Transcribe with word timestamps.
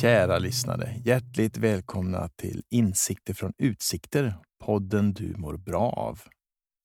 Kära 0.00 0.38
lyssnare, 0.38 0.94
hjärtligt 1.04 1.56
välkomna 1.56 2.28
till 2.28 2.62
Insikter 2.70 3.34
från 3.34 3.52
utsikter, 3.58 4.34
podden 4.64 5.14
du 5.14 5.34
mår 5.36 5.56
bra 5.56 5.90
av. 5.90 6.20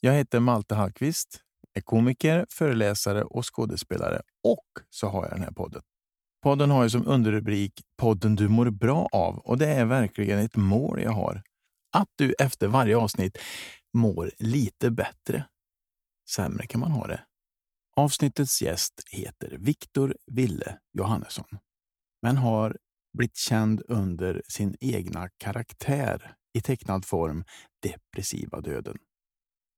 Jag 0.02 0.14
heter 0.14 0.40
Malte 0.40 0.76
Hallqvist, 0.76 1.42
är 1.74 1.82
komiker, 1.82 2.46
föreläsare 2.50 3.24
och 3.24 3.56
skådespelare 3.56 4.22
och 4.44 4.66
så 4.90 5.08
har 5.08 5.24
jag 5.24 5.32
den 5.32 5.44
här 5.44 5.52
podden. 5.52 5.82
Podden 6.44 6.72
har 6.72 6.84
ju 6.84 6.90
som 6.90 7.08
underrubrik 7.08 7.82
Podden 7.98 8.36
du 8.36 8.48
mår 8.48 8.70
bra 8.70 9.08
av 9.12 9.38
och 9.38 9.58
det 9.58 9.68
är 9.68 9.86
verkligen 9.86 10.40
ett 10.40 10.56
mål 10.56 11.02
jag 11.02 11.12
har. 11.12 11.42
Att 11.98 12.10
du 12.16 12.34
efter 12.40 12.68
varje 12.68 12.98
avsnitt 12.98 13.38
mår 13.94 14.32
lite 14.38 14.92
bättre. 14.92 15.46
Sämre 16.36 16.68
kan 16.68 16.82
man 16.82 16.92
ha 16.92 17.08
det. 17.08 17.26
Avsnittets 17.96 18.62
gäst 18.62 19.04
heter 19.12 19.58
Viktor 19.60 20.16
Ville 20.26 20.80
Johannesson 20.94 21.60
men 22.22 22.38
har 22.38 22.78
blivit 23.14 23.38
känd 23.38 23.82
under 23.88 24.42
sin 24.48 24.76
egna 24.80 25.30
karaktär 25.38 26.36
i 26.54 26.62
tecknad 26.62 27.06
form 27.06 27.44
Depressiva 27.82 28.62
döden. 28.62 28.98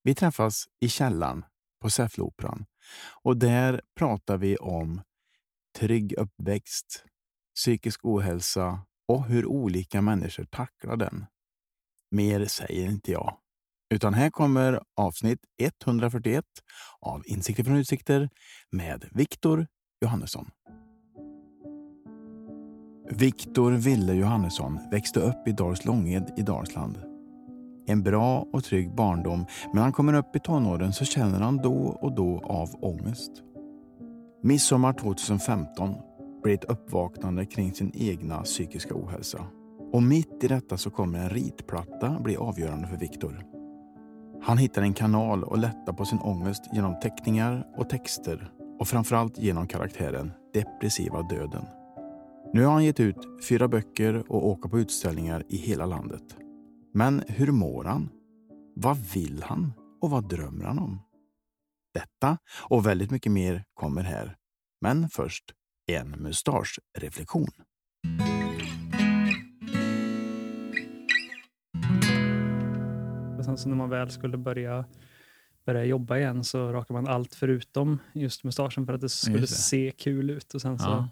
Vi 0.04 0.16
träffas 0.16 0.66
i 0.80 0.90
källan 0.90 1.46
på 1.82 1.90
Säffleoperan 1.90 2.66
och 3.24 3.38
där 3.38 3.82
pratar 3.96 4.38
vi 4.38 4.58
om 4.58 5.02
trygg 5.80 6.14
uppväxt, 6.18 7.06
psykisk 7.56 8.06
ohälsa 8.06 8.86
och 9.08 9.26
hur 9.26 9.46
olika 9.46 10.02
människor 10.02 10.46
tacklar 10.46 10.98
den. 10.98 11.26
Mer 12.12 12.46
säger 12.46 12.86
inte 12.86 13.12
jag. 13.12 13.41
Utan 13.92 14.14
här 14.14 14.30
kommer 14.30 14.80
avsnitt 14.98 15.40
141 15.62 16.46
av 17.02 17.22
Insikter 17.26 17.64
från 17.64 17.76
utsikter 17.76 18.30
med 18.72 19.06
Viktor 19.12 19.68
Johannesson. 20.02 20.46
Viktor 23.10 23.72
Ville 23.72 24.14
Johannesson 24.14 24.80
växte 24.92 25.20
upp 25.20 25.48
i 25.48 25.52
Dals 25.52 25.86
Långed 25.86 26.34
i 26.38 26.42
Dalsland. 26.42 26.98
En 27.88 28.04
bra 28.04 28.48
och 28.54 28.64
trygg 28.64 28.96
barndom, 28.96 29.46
men 29.66 29.76
när 29.76 29.82
han 29.82 29.92
kommer 29.92 30.14
upp 30.14 30.36
i 30.36 30.40
tonåren 30.40 30.94
så 30.94 31.06
känner 31.06 31.40
han 31.40 31.58
då 31.58 31.98
och 32.02 32.16
då 32.16 32.40
av 32.44 32.70
ångest. 32.82 33.32
Midsommar 34.44 34.94
2015 34.94 35.96
blir 36.44 36.54
ett 36.54 36.64
uppvaknande 36.64 37.46
kring 37.46 37.74
sin 37.74 37.92
egna 37.96 38.44
psykiska 38.44 38.96
ohälsa. 38.96 39.46
Och 39.94 40.04
mitt 40.04 40.44
i 40.44 40.48
detta 40.48 40.78
så 40.78 40.90
kommer 40.90 41.20
en 41.20 41.30
ritplatta 41.30 42.20
bli 42.20 42.38
avgörande 42.38 42.88
för 42.88 42.98
Viktor. 42.98 43.51
Han 44.44 44.58
hittar 44.58 44.82
en 44.82 44.94
kanal 44.94 45.44
och 45.44 45.58
lättar 45.58 45.94
på 45.94 46.06
sin 46.06 46.20
ångest 46.20 46.64
genom 46.74 47.00
teckningar 47.00 47.68
och 47.78 47.90
texter 47.90 48.52
och 48.80 48.88
framförallt 48.88 49.38
genom 49.38 49.68
karaktären 49.68 50.32
Depressiva 50.54 51.22
döden. 51.22 51.66
Nu 52.54 52.64
har 52.64 52.74
han 52.74 52.86
gett 52.86 53.00
ut 53.00 53.18
fyra 53.50 53.68
böcker 53.68 54.32
och 54.32 54.48
åker 54.48 54.70
på 54.70 54.80
utställningar 54.80 55.44
i 55.50 55.58
hela 55.58 55.86
landet. 55.86 56.38
Men 56.94 57.24
hur 57.28 57.52
mår 57.52 57.84
han? 57.84 58.10
Vad 58.76 58.98
vill 58.98 59.44
han? 59.44 59.74
Och 60.02 60.10
vad 60.10 60.30
drömmer 60.30 60.66
han 60.66 60.80
om? 60.80 61.00
Detta 61.94 62.38
och 62.70 62.86
väldigt 62.86 63.12
mycket 63.12 63.32
mer 63.32 63.64
kommer 63.74 64.04
här. 64.04 64.36
Men 64.82 65.10
först 65.10 65.44
en 65.88 66.10
mustaschreflektion. 66.10 67.52
Och 73.42 73.46
sen 73.46 73.58
så 73.58 73.70
när 73.70 73.76
man 73.76 73.90
väl 73.90 74.10
skulle 74.12 74.38
börja, 74.38 74.86
börja 75.66 75.84
jobba 75.86 76.18
igen 76.18 76.44
så 76.44 76.72
rakade 76.74 76.94
man 77.02 77.08
allt 77.14 77.36
förutom 77.36 78.00
just 78.14 78.44
mustaschen 78.44 78.86
för 78.86 78.94
att 78.94 79.02
det 79.02 79.10
skulle 79.10 79.38
Just 79.40 79.54
det. 79.54 79.62
se 79.62 79.92
kul 79.98 80.30
ut. 80.30 80.54
Och 80.54 80.62
sen 80.62 80.80
så, 80.80 80.86
Ja. 80.90 81.10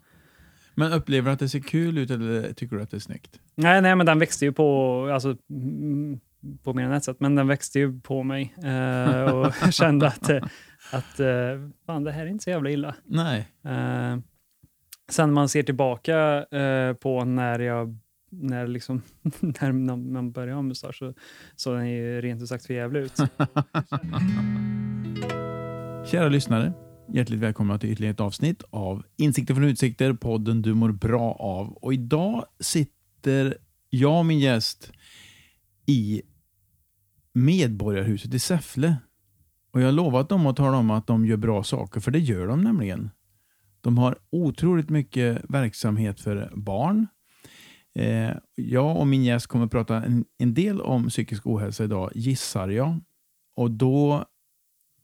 Men 0.76 0.94
upplever 0.94 1.30
du 1.30 1.34
att 1.34 1.40
det 1.40 1.50
ser 1.50 1.60
kul 1.60 1.98
ut 1.98 2.12
eller 2.12 2.54
tycker 2.54 2.76
du 2.76 2.82
att 2.82 2.92
det 2.92 2.98
är 2.98 3.02
snyggt? 3.02 3.40
nej, 3.56 3.82
nej, 3.82 3.96
men 3.96 4.06
den 4.06 4.20
växte 4.20 4.46
ju 4.46 4.52
på, 4.52 5.10
alltså, 5.14 5.38
mm, 5.50 6.20
på 6.64 6.74
mer 6.74 6.84
än 6.84 6.92
ett 6.92 7.04
sätt, 7.04 7.20
men 7.20 7.36
den 7.36 7.48
växte 7.48 7.80
ju 7.80 8.00
på 8.02 8.24
mig. 8.24 8.54
Eh, 8.64 9.24
och 9.34 9.54
jag 9.62 9.74
kände 9.74 10.08
att, 10.08 10.30
eh, 10.30 10.44
att 10.94 11.20
eh, 11.20 11.70
fan, 11.86 12.04
det 12.04 12.12
här 12.12 12.22
är 12.26 12.28
inte 12.30 12.44
så 12.44 12.50
jävla 12.50 12.70
illa. 12.70 12.96
Nej. 13.06 13.48
Eh, 13.66 14.18
sen 15.10 15.34
man 15.34 15.50
ser 15.50 15.64
tillbaka 15.64 16.44
eh, 16.46 16.94
på 16.94 17.26
när 17.26 17.60
jag 17.60 17.98
när, 18.30 18.68
liksom, 18.68 19.02
när 19.40 19.72
man 19.72 19.96
börjar 19.96 20.32
började 20.32 20.54
ha 20.54 20.62
mustasch 20.62 20.98
så 20.98 21.14
såg 21.56 21.78
den 21.78 21.90
ju 21.90 22.22
rent 22.22 22.42
ut 22.42 22.50
sagt 22.50 22.66
för 22.66 22.74
jävla 22.74 23.00
ut. 23.00 23.16
Kära 26.12 26.30
lyssnare, 26.30 26.74
hjärtligt 27.14 27.40
välkomna 27.40 27.80
till 27.80 27.92
ytterligare 27.92 28.14
ett 28.14 28.20
avsnitt 28.20 28.64
av 28.70 29.04
Insikter 29.18 29.54
från 29.54 29.64
utsikter, 29.64 30.14
podden 30.14 30.62
du 30.62 30.74
mår 30.74 30.92
bra 30.92 31.34
av. 31.34 31.74
Och 31.74 31.94
idag 31.94 32.46
sitter 32.60 33.58
jag 33.90 34.20
och 34.20 34.26
min 34.26 34.40
gäst 34.40 34.92
i 35.86 36.22
Medborgarhuset 37.34 38.34
i 38.34 38.40
Säffle. 38.40 38.96
Och 39.72 39.82
jag 39.82 39.86
har 39.86 39.92
lovat 39.92 40.30
dem 40.30 40.48
att 40.48 40.56
tala 40.56 40.78
om 40.78 40.92
att 40.92 41.08
de 41.08 41.26
gör 41.26 41.38
bra 41.38 41.64
saker, 41.64 42.00
för 42.00 42.12
det 42.12 42.20
gör 42.20 42.48
de 42.48 42.62
nämligen. 42.62 43.10
De 43.82 43.98
har 43.98 44.18
otroligt 44.30 44.90
mycket 44.90 45.42
verksamhet 45.50 46.20
för 46.20 46.52
barn. 46.56 47.08
Eh, 47.96 48.32
jag 48.56 48.98
och 48.98 49.08
min 49.08 49.24
gäst 49.24 49.48
kommer 49.48 49.66
att 49.66 49.72
prata 49.72 50.04
en, 50.04 50.26
en 50.38 50.54
del 50.54 50.82
om 50.82 51.10
psykisk 51.10 51.48
ohälsa 51.48 51.84
idag, 51.84 52.12
gissar 52.16 52.70
jag. 52.70 53.00
Och 53.56 53.72
då 53.72 54.26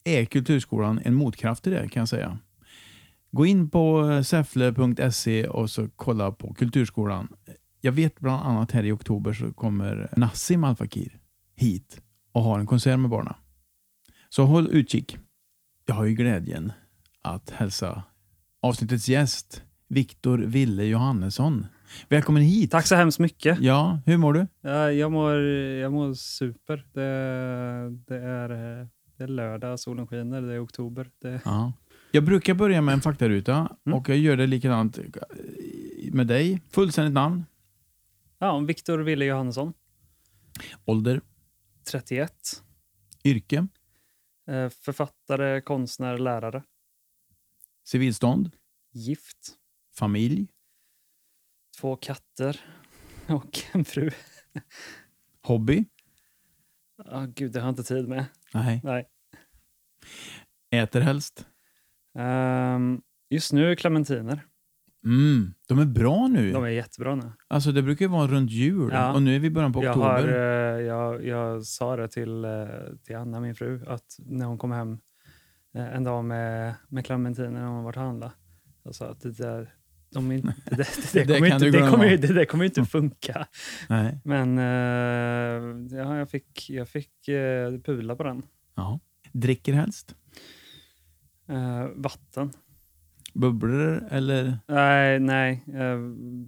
är 0.04 0.26
Kulturskolan 0.26 1.00
en 1.04 1.14
motkraft 1.14 1.64
till 1.64 1.72
det 1.72 1.90
kan 1.90 2.02
jag 2.02 2.10
säga. 2.10 2.38
Gå 3.32 3.46
in 3.46 3.70
på 3.70 4.22
säffle.se 4.24 5.48
och 5.48 5.70
så 5.70 5.90
kolla 5.96 6.32
på 6.32 6.54
Kulturskolan. 6.54 7.28
Jag 7.82 7.92
vet 7.92 8.20
bland 8.20 8.46
annat 8.46 8.72
här 8.72 8.84
i 8.84 8.92
oktober 8.92 9.34
så 9.34 9.54
kommer 9.54 10.10
Nassim 10.18 10.64
Al 10.64 10.76
Fakir 10.76 11.20
hit 11.56 12.02
och 12.32 12.42
har 12.42 12.60
en 12.60 12.66
konsert 12.66 13.00
med 13.00 13.10
barnen. 13.10 13.34
Så 14.30 14.44
håll 14.44 14.68
utkik. 14.72 15.18
Jag 15.86 15.96
har 15.96 16.06
ju 16.06 16.16
glädjen 16.16 16.72
att 17.22 17.50
hälsa 17.50 18.04
avsnittets 18.62 19.10
gäst 19.10 19.64
Viktor 19.88 20.38
Ville 20.38 20.84
Johannesson. 20.84 21.66
Välkommen 22.10 22.44
hit! 22.44 22.72
Tack 22.72 22.88
så 22.88 22.96
hemskt 22.96 23.20
mycket. 23.20 23.60
Ja, 23.62 24.00
hur 24.06 24.18
mår 24.18 24.34
du? 24.34 24.48
Ja, 24.62 24.92
jag, 24.92 25.12
mår, 25.12 25.36
jag 25.42 25.92
mår 25.94 26.14
super. 26.14 26.86
Det, 26.94 27.02
det, 28.08 28.18
är, 28.22 28.50
det 29.18 29.24
är 29.24 29.28
lördag, 29.28 29.80
solen 29.80 30.08
skiner, 30.08 30.42
det 30.42 30.54
är 30.54 30.64
oktober. 30.64 31.10
Det, 31.22 31.42
Ja. 31.46 31.74
Jag 32.12 32.24
brukar 32.24 32.54
börja 32.54 32.82
med 32.82 32.94
en 32.94 33.02
faktaruta 33.02 33.76
Mm. 33.86 33.98
och 34.00 34.10
jag 34.10 34.18
gör 34.18 34.38
det 34.38 34.48
likadant 34.48 35.00
med 36.12 36.28
dig. 36.28 36.62
Fullständigt 36.70 37.14
namn, 37.14 37.46
ja, 38.40 38.60
Viktor 38.60 39.00
Wille 39.00 39.26
Johansson, 39.26 39.74
ålder, 40.86 41.22
31. 41.92 42.32
yrke, 43.24 43.68
eh, 44.48 44.70
Författare, 44.70 45.62
konstnär, 45.62 46.18
lärare. 46.18 46.64
civilstånd, 47.88 48.52
Gift. 48.94 49.54
familj, 49.98 50.48
Två 51.80 51.96
katter 51.96 52.60
och 53.28 53.60
en 53.74 53.86
fru. 53.86 54.10
hobby. 55.42 55.86
Ah, 57.06 57.26
gud, 57.26 57.52
det 57.52 57.60
har 57.60 57.68
jag 57.68 57.72
inte 57.72 57.84
tid 57.84 58.08
med. 58.08 58.26
Nej. 58.54 58.82
Nej. 58.84 59.08
Äter 60.72 61.02
helst. 61.02 61.48
Ehm, 62.18 63.02
just 63.30 63.54
nu 63.54 63.72
är 63.72 63.76
clementiner. 63.76 64.46
Mm, 65.06 65.54
de 65.68 65.80
är 65.80 65.86
bra 65.86 66.28
nu. 66.28 66.52
De 66.52 66.64
är 66.64 66.68
jättebra 66.68 67.16
nu. 67.16 67.32
Alltså 67.48 67.72
det 67.72 67.82
brukar 67.82 68.06
ju 68.06 68.12
vara 68.12 68.28
runt 68.28 68.52
jul 68.52 68.90
Ja. 68.94 69.14
och 69.14 69.22
nu 69.22 69.36
är 69.36 69.40
vi 69.40 69.50
början 69.50 69.74
på 69.74 69.84
Jag, 69.84 69.90
oktober. 69.92 70.08
har, 70.08 70.28
eh, 70.80 70.86
jag, 70.86 71.26
jag 71.26 71.64
sa 71.66 71.96
det 71.96 72.08
till, 72.08 72.46
eh, 72.46 72.68
till 73.04 73.16
Anna, 73.16 73.40
min 73.40 73.56
fru, 73.56 73.86
att 73.88 74.16
när 74.20 74.46
hon 74.46 74.58
kom 74.58 74.72
hem 74.72 74.98
eh, 75.76 75.96
en 75.96 76.04
dag 76.04 76.26
med, 76.26 76.76
med 76.88 77.06
clementiner 77.06 77.50
när 77.52 77.66
hon 77.66 77.84
varit 77.84 77.98
och 77.98 78.04
handla. 78.04 78.32
Jag 78.84 78.96
sa 78.96 79.10
att 79.10 79.22
det 79.22 79.32
där, 79.32 79.74
de 80.16 80.32
inte, 80.32 80.54
det, 80.66 80.88
det, 81.14 81.24
Det 81.24 81.34
kommer 81.40 81.54
inte, 81.54 81.70
det, 81.70 81.90
kommer, 81.90 82.18
det 82.18 82.34
där 82.34 82.46
kommer 82.46 82.66
inte 82.66 82.86
funka. 82.86 83.48
Nej. 83.90 84.20
Men 84.24 84.58
eh, 84.58 85.98
ja, 85.98 86.18
jag 86.18 86.30
fick, 86.30 86.70
jag 86.70 86.90
fick 86.90 87.28
eh, 87.28 87.72
pula 87.86 88.16
på 88.16 88.24
den. 88.24 88.44
Ja. 88.76 89.00
Dricker 89.32 89.74
helst. 89.74 90.16
Eh, 91.50 91.88
vatten. 91.96 92.52
Bubblor 93.34 94.08
eller 94.12 94.60
Nej, 94.68 95.20
nej. 95.20 95.64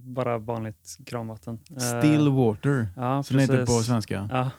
Bara 0.02 0.38
vanligt 0.38 0.98
kranvatten. 1.06 1.58
Still 1.98 2.28
water. 2.28 2.88
Ja, 2.96 3.22
Som 3.22 3.36
det 3.36 3.42
heter 3.42 3.66
på 3.66 3.72
svenska. 3.72 4.28
Ja, 4.32 4.50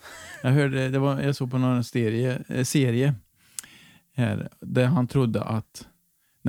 Jag, 0.43 0.49
hörde, 0.49 0.89
det 0.89 0.99
var, 0.99 1.21
jag 1.21 1.35
såg 1.35 1.51
på 1.51 1.57
någon 1.57 1.83
serie, 1.83 2.65
serie 2.65 3.13
här, 4.15 4.49
där 4.59 4.85
han 4.85 5.07
trodde 5.07 5.43
att 5.43 5.87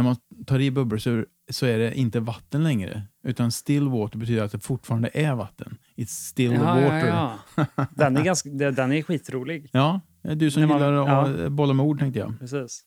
när 0.02 0.04
man 0.04 0.44
tar 0.46 0.60
i 0.60 0.70
bubblor 0.70 0.98
så, 0.98 1.24
så 1.50 1.66
är 1.66 1.78
det 1.78 1.94
inte 1.94 2.20
vatten 2.20 2.64
längre. 2.64 3.02
Utan 3.24 3.52
still 3.52 3.88
water 3.88 4.18
betyder 4.18 4.42
att 4.42 4.52
det 4.52 4.58
fortfarande 4.58 5.10
är 5.14 5.34
vatten. 5.34 5.78
It's 5.96 6.06
still 6.06 6.52
ja, 6.52 6.60
water. 6.60 7.06
ja, 7.06 7.38
ja. 7.56 7.86
Den 7.96 8.16
är, 8.16 8.24
ganska, 8.24 8.48
den 8.50 8.92
är 8.92 9.02
skitrolig. 9.02 9.70
Ja, 9.72 10.00
Du 10.22 10.50
som 10.50 10.62
man- 10.68 10.78
gillar 10.78 10.92
att 10.92 11.40
ja. 11.40 11.48
bolla 11.50 11.72
med 11.74 11.86
ord 11.86 11.98
tänkte 11.98 12.18
jag. 12.20 12.38
Precis. 12.38 12.82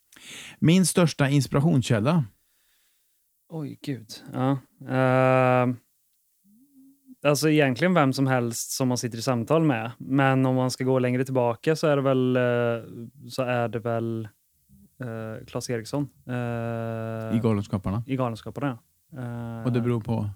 Min 0.60 0.86
största 0.86 1.30
inspirationskälla? 1.30 2.26
Oj, 3.50 3.80
gud. 3.84 4.08
Ja. 4.34 4.58
Uh, 4.82 5.76
alltså 7.26 7.50
egentligen 7.50 7.94
vem 7.94 8.14
som 8.14 8.28
helst 8.28 8.72
som 8.72 8.88
man 8.88 8.98
sitter 8.98 9.18
i 9.18 9.22
samtal 9.22 9.64
med. 9.64 9.92
Men 10.00 10.46
om 10.46 10.56
man 10.56 10.72
ska 10.72 10.84
gå 10.84 11.00
längre 11.00 11.26
tillbaka 11.26 11.76
så 11.76 11.88
är 11.88 11.96
det 11.96 12.02
väl, 12.02 12.36
eh, 12.36 12.84
så 13.30 13.44
är 13.44 13.68
det 13.68 13.80
väl 13.80 14.28
uh, 15.04 15.46
Claes 15.46 15.70
Eriksson. 15.70 16.10
eh, 16.28 16.34
I 17.38 17.40
Galenskaparna. 17.44 18.04
I 18.08 18.16
Galenskaparna. 18.16 18.80
ja. 19.12 19.20
Eh, 19.60 19.66
Och 19.66 19.72
det 19.72 19.82
beror 19.82 20.02
på? 20.02 20.30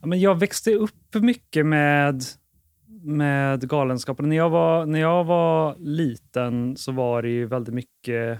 Ja, 0.00 0.06
men 0.06 0.20
jag 0.20 0.38
växte 0.40 0.74
upp 0.74 1.14
mycket 1.14 1.66
med, 1.66 2.22
med 3.02 3.68
Galenskaparna. 3.68 4.28
När 4.28 4.36
jag, 4.36 4.50
var, 4.50 4.86
när 4.86 5.00
jag 5.00 5.24
var 5.24 5.76
liten 5.78 6.76
så 6.76 6.92
var 6.92 7.22
det 7.22 7.28
ju 7.28 7.46
väldigt 7.46 7.74
mycket... 7.74 8.38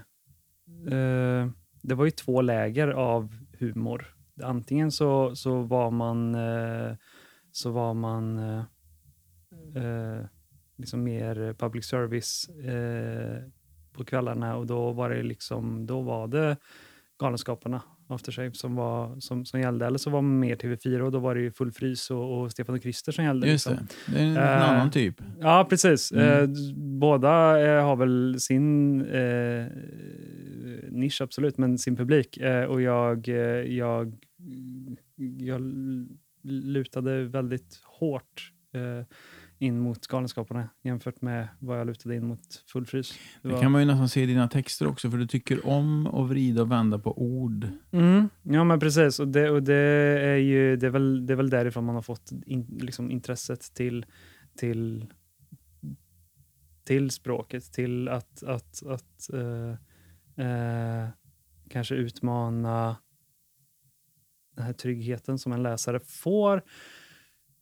Eh, 0.91 1.47
det 1.81 1.95
var 1.95 2.05
ju 2.05 2.11
två 2.11 2.41
läger 2.41 2.87
av 2.87 3.35
humor. 3.59 4.05
Antingen 4.43 4.91
så, 4.91 5.35
så 5.35 5.61
var 5.61 5.91
man, 5.91 6.35
eh, 6.35 6.95
så 7.51 7.71
var 7.71 7.93
man 7.93 8.37
eh, 8.37 8.63
eh, 9.83 10.25
liksom 10.77 11.03
mer 11.03 11.53
public 11.53 11.85
service 11.85 12.49
eh, 12.49 13.43
på 13.99 14.05
kvällarna 14.05 14.55
och 14.55 14.65
då 14.67 14.91
var 14.91 15.09
det 15.09 15.23
liksom 15.23 15.85
då 15.85 16.01
var 16.01 16.27
det 16.27 16.57
Galenskaparna 17.19 17.81
After 18.07 18.31
Shave 18.31 18.53
som, 18.53 18.75
var, 18.75 19.19
som, 19.19 19.45
som 19.45 19.59
gällde. 19.59 19.85
Eller 19.85 19.97
så 19.97 20.09
var 20.09 20.21
man 20.21 20.39
mer 20.39 20.55
TV4 20.55 20.99
och 20.99 21.11
då 21.11 21.19
var 21.19 21.35
det 21.35 21.41
ju 21.41 21.51
Full 21.51 21.71
Frys 21.71 22.11
och, 22.11 22.39
och 22.41 22.51
Stefan 22.51 22.75
och 22.75 22.81
Krister 22.83 23.11
som 23.11 23.25
gällde. 23.25 23.47
Just 23.51 23.69
liksom. 23.69 23.87
det. 24.07 24.13
Det 24.13 24.19
är 24.19 24.25
en 24.25 24.37
Eh, 24.37 24.69
annan 24.71 24.91
typ. 24.91 25.21
Ja, 25.39 25.67
precis. 25.69 26.11
Mm. 26.11 26.25
Eh, 26.27 26.43
d- 26.43 26.73
båda 26.75 27.61
eh, 27.67 27.83
har 27.85 27.95
väl 27.95 28.35
sin 28.39 28.97
nisch, 30.89 31.21
absolut, 31.21 31.57
men 31.57 31.77
sin 31.77 31.95
publik. 31.95 32.39
Och 32.69 32.81
jag, 32.81 33.27
jag, 33.67 34.13
jag 35.39 35.61
lutade 36.43 37.23
väldigt 37.23 37.79
hårt 37.85 38.51
in 39.59 39.79
mot 39.79 40.07
Galenskaparna 40.07 40.69
jämfört 40.83 41.21
med 41.21 41.47
vad 41.59 41.79
jag 41.79 41.87
lutade 41.87 42.15
in 42.15 42.25
mot 42.25 42.63
Full 42.67 42.85
Frys. 42.85 43.11
Det 43.41 43.47
Det 43.47 43.53
var- 43.53 43.61
kan 43.61 43.71
man 43.71 43.81
ju 43.81 43.87
nästan 43.87 44.09
se 44.09 44.23
i 44.23 44.25
dina 44.25 44.47
texter 44.47 44.87
också, 44.87 45.11
för 45.11 45.17
du 45.17 45.27
tycker 45.27 45.67
om 45.67 46.07
att 46.07 46.29
vrida 46.29 46.61
och 46.61 46.71
vända 46.71 46.99
på 46.99 47.21
ord. 47.21 47.67
Mm, 47.91 48.29
ja, 48.43 48.63
men 48.63 48.79
precis. 48.79 49.19
Och 49.19 49.27
det, 49.27 49.49
och 49.49 49.63
det, 49.63 49.75
är 49.75 50.35
ju, 50.37 50.75
det, 50.75 50.85
är 50.87 50.91
väl, 50.91 51.25
det 51.25 51.33
är 51.33 51.37
väl 51.37 51.49
därifrån 51.49 51.85
man 51.85 51.95
har 51.95 52.01
fått 52.01 52.31
in, 52.45 52.77
liksom 52.81 53.11
intresset 53.11 53.61
till, 53.73 54.05
till, 54.57 55.05
till 56.83 57.11
språket, 57.11 57.73
till 57.73 58.07
att, 58.09 58.43
att, 58.43 58.83
att 58.87 59.29
eh, 59.33 59.71
eh, 60.45 61.09
kanske 61.69 61.95
utmana 61.95 62.97
den 64.55 64.65
här 64.65 64.73
tryggheten 64.73 65.37
som 65.39 65.51
en 65.51 65.63
läsare 65.63 65.99
får 65.99 66.63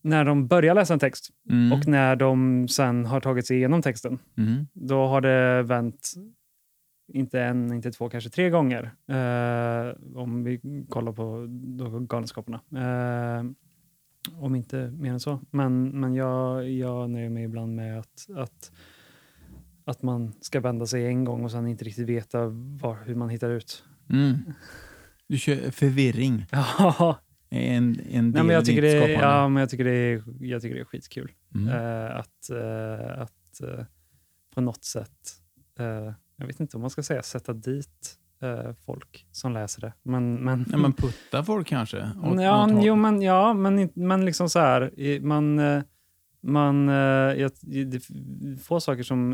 när 0.08 0.26
de 0.26 0.48
börjar 0.48 0.76
läsa 0.76 0.94
en 0.94 1.00
text 1.00 1.30
Mm. 1.50 1.72
och 1.74 1.88
när 1.88 2.16
de 2.16 2.68
sen 2.68 3.06
har 3.06 3.20
tagit 3.20 3.48
sig 3.48 3.58
igenom 3.58 3.82
texten. 3.82 4.20
Mm. 4.38 4.68
Då 4.74 5.08
har 5.08 5.22
det 5.22 5.64
vänt, 5.64 6.14
inte 7.14 7.42
en, 7.42 7.74
inte 7.74 7.92
två, 7.92 8.10
kanske 8.10 8.30
tre 8.30 8.50
gånger. 8.50 8.84
Eh, 9.08 9.96
om 10.16 10.44
vi 10.44 10.86
kollar 10.90 11.12
på 11.12 11.46
då 11.50 12.00
Galenskaparna. 12.00 12.62
Eh, 12.76 13.46
om 14.40 14.56
inte 14.56 14.92
mer 14.92 15.12
än 15.12 15.20
så. 15.20 15.40
Men, 15.52 16.00
men 16.00 16.14
jag, 16.16 16.70
jag 16.70 17.10
nöjer 17.10 17.30
mig 17.30 17.44
ibland 17.44 17.76
med 17.76 18.00
att, 18.00 18.28
att, 18.36 18.72
att 19.86 20.02
man 20.02 20.34
ska 20.42 20.60
vända 20.60 20.86
sig 20.86 21.06
en 21.06 21.24
gång 21.24 21.44
och 21.44 21.52
sen 21.52 21.68
inte 21.68 21.86
riktigt 21.86 22.10
veta 22.10 22.48
var, 22.82 22.98
hur 23.06 23.16
man 23.16 23.30
hittar 23.30 23.50
ut. 23.50 23.84
Mm. 24.10 24.36
Du 25.28 25.38
kör 25.38 25.72
förvirring. 25.72 26.46
Ja, 26.52 27.18
En, 27.50 28.00
en 28.10 28.32
del 28.32 28.34
Nej, 28.34 28.44
men 28.44 28.50
jag, 28.50 28.66
tycker 28.66 28.82
det, 28.82 28.98
är- 28.98 29.10
ja, 29.22 29.50
men 29.50 29.60
jag, 29.60 29.70
tycker 29.70 29.84
det 29.84 29.92
är, 29.92 30.24
jag 30.40 30.62
tycker 30.62 30.76
det 30.76 30.82
är 30.82 30.86
skitkul. 30.86 31.32
Mm. 31.56 31.68
Eh, 31.68 32.16
att 32.16 32.50
eh, 32.50 33.22
att 33.22 33.62
eh, 33.80 33.86
på 34.56 34.62
något 34.62 34.84
sätt, 34.84 35.12
jag 36.36 36.48
vet 36.48 36.60
inte 36.60 36.78
om 36.78 36.82
man 36.82 36.90
ska 36.90 37.04
säga 37.04 37.24
sätta 37.24 37.54
dit 37.54 38.18
folk 38.86 39.28
som 39.32 39.54
läser 39.54 39.82
det. 39.82 39.94
Men, 40.04 40.36
men, 40.36 40.66
Ja, 40.72 40.78
men 40.78 40.94
putta 40.94 41.44
folk 41.44 41.68
kanske? 41.68 42.12
åt 42.24 42.42
ja, 42.42 42.70
jo, 42.82 42.96
men, 42.96 43.22
ja, 43.22 43.54
men, 43.54 43.90
men 43.94 44.26
liksom 44.26 44.50
så 44.50 44.60
här, 44.60 45.20
man, 45.22 45.62
man, 46.42 46.88
jag, 47.38 47.52
få 48.64 48.80
saker 48.80 49.04
som 49.04 49.34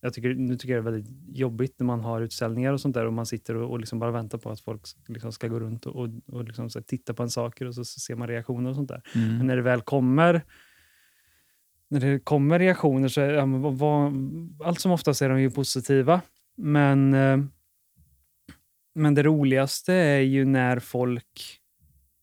jag 0.00 0.14
tycker, 0.14 0.34
nu 0.34 0.56
tycker 0.56 0.74
jag 0.74 0.84
det 0.84 0.88
är 0.88 0.92
väldigt 0.92 1.36
jobbigt 1.36 1.74
när 1.78 1.86
man 1.86 2.00
har 2.00 2.20
utställningar 2.20 2.72
och 2.72 2.80
sånt 2.80 2.94
där 2.94 3.06
och 3.06 3.12
man 3.12 3.26
sitter 3.26 3.56
och, 3.56 3.70
och 3.70 3.80
liksom 3.80 3.98
bara 3.98 4.10
väntar 4.10 4.38
på 4.38 4.50
att 4.50 4.60
folk 4.60 4.80
liksom 5.06 5.32
ska 5.32 5.48
gå 5.48 5.60
runt 5.60 5.86
och, 5.86 5.96
och, 5.96 6.08
och 6.26 6.44
liksom 6.44 6.68
titta 6.86 7.14
på 7.14 7.22
en 7.22 7.30
saker 7.30 7.66
och 7.66 7.74
så, 7.74 7.84
så 7.84 8.00
ser 8.00 8.14
man 8.14 8.28
reaktioner 8.28 8.70
och 8.70 8.76
sånt 8.76 8.88
där. 8.88 9.02
Mm. 9.14 9.36
Men 9.38 9.46
när 9.46 9.56
det 9.56 9.62
väl 9.62 9.80
kommer 9.80 10.42
när 11.88 12.00
det 12.00 12.18
kommer 12.18 12.58
reaktioner 12.58 13.08
så 13.08 13.20
är 13.20 13.32
ja, 13.32 13.46
vad, 13.46 14.12
allt 14.64 14.80
som 14.80 14.92
oftast 14.92 15.22
är 15.22 15.28
de 15.28 15.40
ju 15.40 15.50
positiva. 15.50 16.20
Men, 16.56 17.14
eh, 17.14 17.38
men 18.94 19.14
det 19.14 19.22
roligaste 19.22 19.94
är 19.94 20.20
ju 20.20 20.44
när 20.44 20.78
folk 20.78 21.60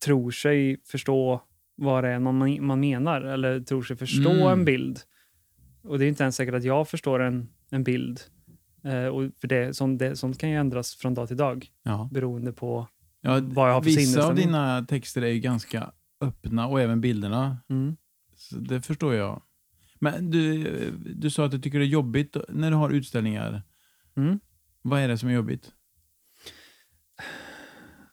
tror 0.06 0.32
sig 0.32 0.82
förstå 0.86 1.42
vad 1.76 2.04
det 2.04 2.10
är 2.10 2.20
man, 2.20 2.66
man 2.66 2.80
menar 2.80 3.22
eller 3.22 3.60
tror 3.60 3.82
sig 3.82 3.98
förstå 3.98 4.32
Mm. 4.32 4.48
en 4.48 4.66
bild. 4.66 5.00
Och 5.84 6.00
det 6.00 6.06
är 6.06 6.10
inte 6.10 6.24
ens 6.24 6.36
säkert 6.36 6.56
att 6.56 6.64
jag 6.64 6.88
förstår 6.88 7.20
en, 7.20 7.50
en 7.74 7.84
bild. 7.84 8.22
Eh, 8.84 9.06
och 9.06 9.32
för 9.42 9.48
det, 9.48 9.74
sånt, 9.74 10.00
det, 10.00 10.16
sånt 10.16 10.38
kan 10.38 10.50
ju 10.50 10.56
ändras 10.56 10.96
från 10.96 11.14
dag 11.14 11.28
till 11.28 11.38
dag 11.38 11.68
Ja. 11.84 12.10
beroende 12.12 12.54
på 12.54 12.88
Ja, 13.22 13.40
vad 13.44 13.70
jag 13.70 13.74
har 13.74 13.82
för 13.82 13.90
vissa 13.90 14.28
av 14.28 14.36
dina 14.36 14.86
texter 14.86 15.22
är 15.22 15.28
ju 15.28 15.40
ganska 15.40 15.92
öppna 16.22 16.68
och 16.68 16.82
även 16.82 17.02
bilderna. 17.02 17.58
Mm. 17.70 17.98
Det 18.52 18.82
förstår 18.82 19.14
jag. 19.14 19.42
Men 20.00 20.30
du, 20.30 20.64
du 21.16 21.30
sa 21.30 21.46
att 21.46 21.52
du 21.52 21.60
tycker 21.60 21.80
det 21.80 21.86
är 21.86 21.88
jobbigt 21.88 22.38
när 22.50 22.72
du 22.72 22.78
har 22.78 22.90
utställningar. 22.90 23.64
Mm. 24.16 24.40
Vad 24.82 25.00
är 25.00 25.08
det 25.08 25.18
som 25.18 25.30
är 25.30 25.34
jobbigt? 25.34 25.72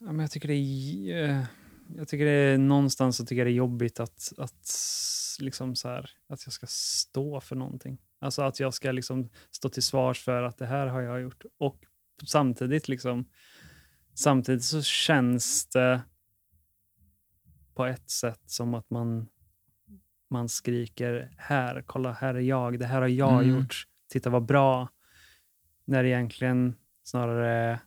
Ja, 0.01 0.07
men 0.07 0.19
jag 0.19 0.31
tycker 0.31 0.49
det 0.49 0.55
är, 0.55 1.29
eh, 1.29 1.45
jag 1.97 2.09
tycker 2.09 2.25
det 2.25 2.31
är 2.31 2.59
någonstans 2.59 3.17
så 3.17 3.25
tycker 3.25 3.37
jag 3.41 3.47
det 3.47 3.51
är 3.53 3.55
jobbigt 3.55 4.01
att, 4.01 4.33
att, 4.39 4.69
liksom 5.41 5.77
så 5.77 5.89
här, 5.89 6.11
att 6.29 6.47
jag 6.47 6.53
ska 6.53 6.67
stå 6.69 7.41
för 7.41 7.57
någonting. 7.57 7.99
Alltså 8.20 8.43
att 8.43 8.61
jag 8.61 8.75
ska 8.75 8.93
liksom 8.93 9.28
stå 9.50 9.69
till 9.69 9.82
svars 9.82 10.25
för 10.25 10.43
att 10.43 10.58
det 10.58 10.67
här 10.67 10.87
har 10.87 11.00
jag 11.00 11.20
gjort. 11.20 11.44
Och 11.58 11.84
samtidigt, 12.26 12.88
liksom, 12.88 13.25
samtidigt 14.14 14.64
så 14.64 14.83
känns 14.83 15.66
det 15.66 16.00
på 17.75 17.87
ett 17.87 18.11
sätt 18.11 18.40
som 18.47 18.75
att 18.75 18.90
man, 18.90 19.28
man 20.30 20.49
skriker 20.49 21.33
här, 21.38 21.83
kolla 21.87 22.12
här 22.12 22.35
är 22.35 22.40
jag, 22.40 22.78
det 22.78 22.87
här 22.87 23.00
har 23.00 23.09
jag 23.09 23.42
Mm. 23.42 23.56
gjort, 23.56 23.85
titta 24.12 24.30
vad 24.30 24.45
bra. 24.45 24.88
När 25.85 26.04
egentligen 26.04 26.75
snarare 27.02 27.80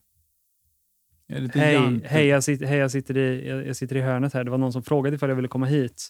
Hej, 1.27 2.01
hej, 2.05 2.27
jag 2.27 2.43
sitter, 2.43 2.65
hej 2.65 2.77
jag, 2.77 2.91
sitter 2.91 3.17
i, 3.17 3.49
jag, 3.49 3.67
jag 3.67 3.75
sitter 3.75 3.95
i 3.95 4.01
hörnet 4.01 4.33
här. 4.33 4.43
Det 4.43 4.51
var 4.51 4.57
någon 4.57 4.73
som 4.73 4.83
frågade 4.83 5.15
ifall 5.15 5.29
jag 5.29 5.35
ville 5.35 5.47
komma 5.47 5.65
hit 5.65 6.09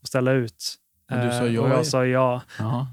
och 0.00 0.08
ställa 0.08 0.32
ut. 0.32 0.74
Och 1.10 1.16
du 1.16 1.30
sa 1.30 1.46
Eh, 1.46 1.54
ja. 1.54 1.60
Och 1.60 1.68
jag 1.68 1.86
sa 1.86 2.06
ja. 2.06 2.42
Jaha. 2.58 2.86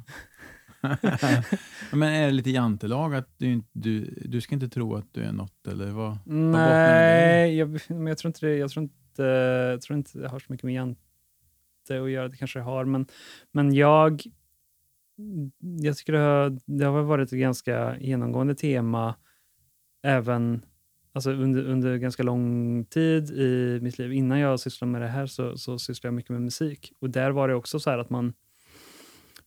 Men 1.92 2.14
är 2.14 2.26
det 2.26 2.32
lite 2.32 2.50
jantelag 2.50 3.16
att 3.16 3.30
du, 3.38 3.64
du, 3.72 4.06
du 4.26 4.42
ska 4.42 4.56
inte 4.56 4.70
tro 4.70 4.96
att 4.96 5.14
du 5.14 5.24
är 5.24 5.32
något 5.32 5.68
eller 5.68 5.92
vad? 5.92 6.18
Nej, 6.26 7.58
jag, 7.58 7.80
men 7.88 8.08
jag 8.08 8.18
tror 8.18 8.30
inte 8.30 8.46
det, 8.46 8.58
jag 8.58 8.72
tror 8.72 8.84
inte, 8.84 9.24
jag 9.72 9.82
tror 9.82 9.98
inte 9.98 10.20
det 10.20 10.28
har 10.28 10.40
så 10.40 10.46
mycket 10.52 10.64
med 10.64 10.74
jante 10.74 11.02
att 11.88 12.12
göra. 12.12 12.28
Det 12.28 12.38
kanske 12.38 12.60
det 12.60 12.64
har, 12.64 12.86
men, 12.86 13.08
men 13.52 13.74
jag, 13.74 14.22
jag 15.60 15.98
tycker 15.98 16.14
det 16.14 16.20
har, 16.20 16.60
det 16.66 16.86
har 16.86 17.02
varit 17.02 17.32
ett 17.34 17.40
ganska 17.40 17.98
genomgående 18.00 18.56
tema 18.56 19.16
även 20.04 20.62
alltså 21.14 21.32
under, 21.32 21.64
under 21.64 21.98
ganska 21.98 22.24
lång 22.24 22.86
tid 22.86 23.32
i 23.32 23.80
mitt 23.82 23.98
liv. 23.98 24.14
Innan 24.14 24.40
jag 24.40 24.60
sysslade 24.60 24.92
med 24.92 25.02
det 25.02 25.08
här 25.08 25.26
så, 25.26 25.58
så 25.58 25.80
sysslade 25.80 26.08
jag 26.08 26.16
mycket 26.16 26.32
med 26.32 26.42
musik. 26.42 26.94
Och 27.00 27.10
där 27.10 27.32
var 27.32 27.48
det 27.48 27.56
också 27.56 27.80
så 27.80 27.90
här 27.90 27.98
att 27.98 28.10
man, 28.10 28.34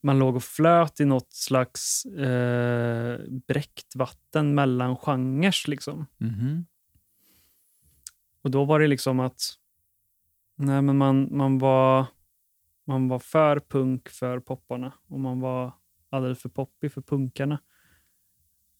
man 0.04 0.18
låg 0.18 0.36
och 0.36 0.44
flöt 0.44 1.00
i 1.00 1.04
något 1.04 1.32
slags 1.32 2.04
eh, 2.06 3.20
bräckt 3.46 3.96
vatten 3.96 4.54
mellan 4.54 4.96
genrer. 4.96 5.70
Liksom. 5.70 6.06
Mhm. 6.16 6.66
Och 8.42 8.50
då 8.50 8.64
var 8.64 8.80
det 8.80 8.86
liksom 8.86 9.20
att 9.20 9.40
nej, 10.56 10.82
men 10.82 10.96
man, 10.96 11.36
man, 11.36 11.58
var, 11.58 12.06
man 12.84 13.08
var 13.08 13.18
för 13.18 13.60
punk 13.60 14.08
för 14.08 14.40
popparna 14.40 14.92
och 15.08 15.20
man 15.20 15.40
var 15.40 15.72
alldeles 16.10 16.42
för 16.42 16.48
poppig 16.48 16.92
för 16.92 17.02
punkarna. 17.02 17.58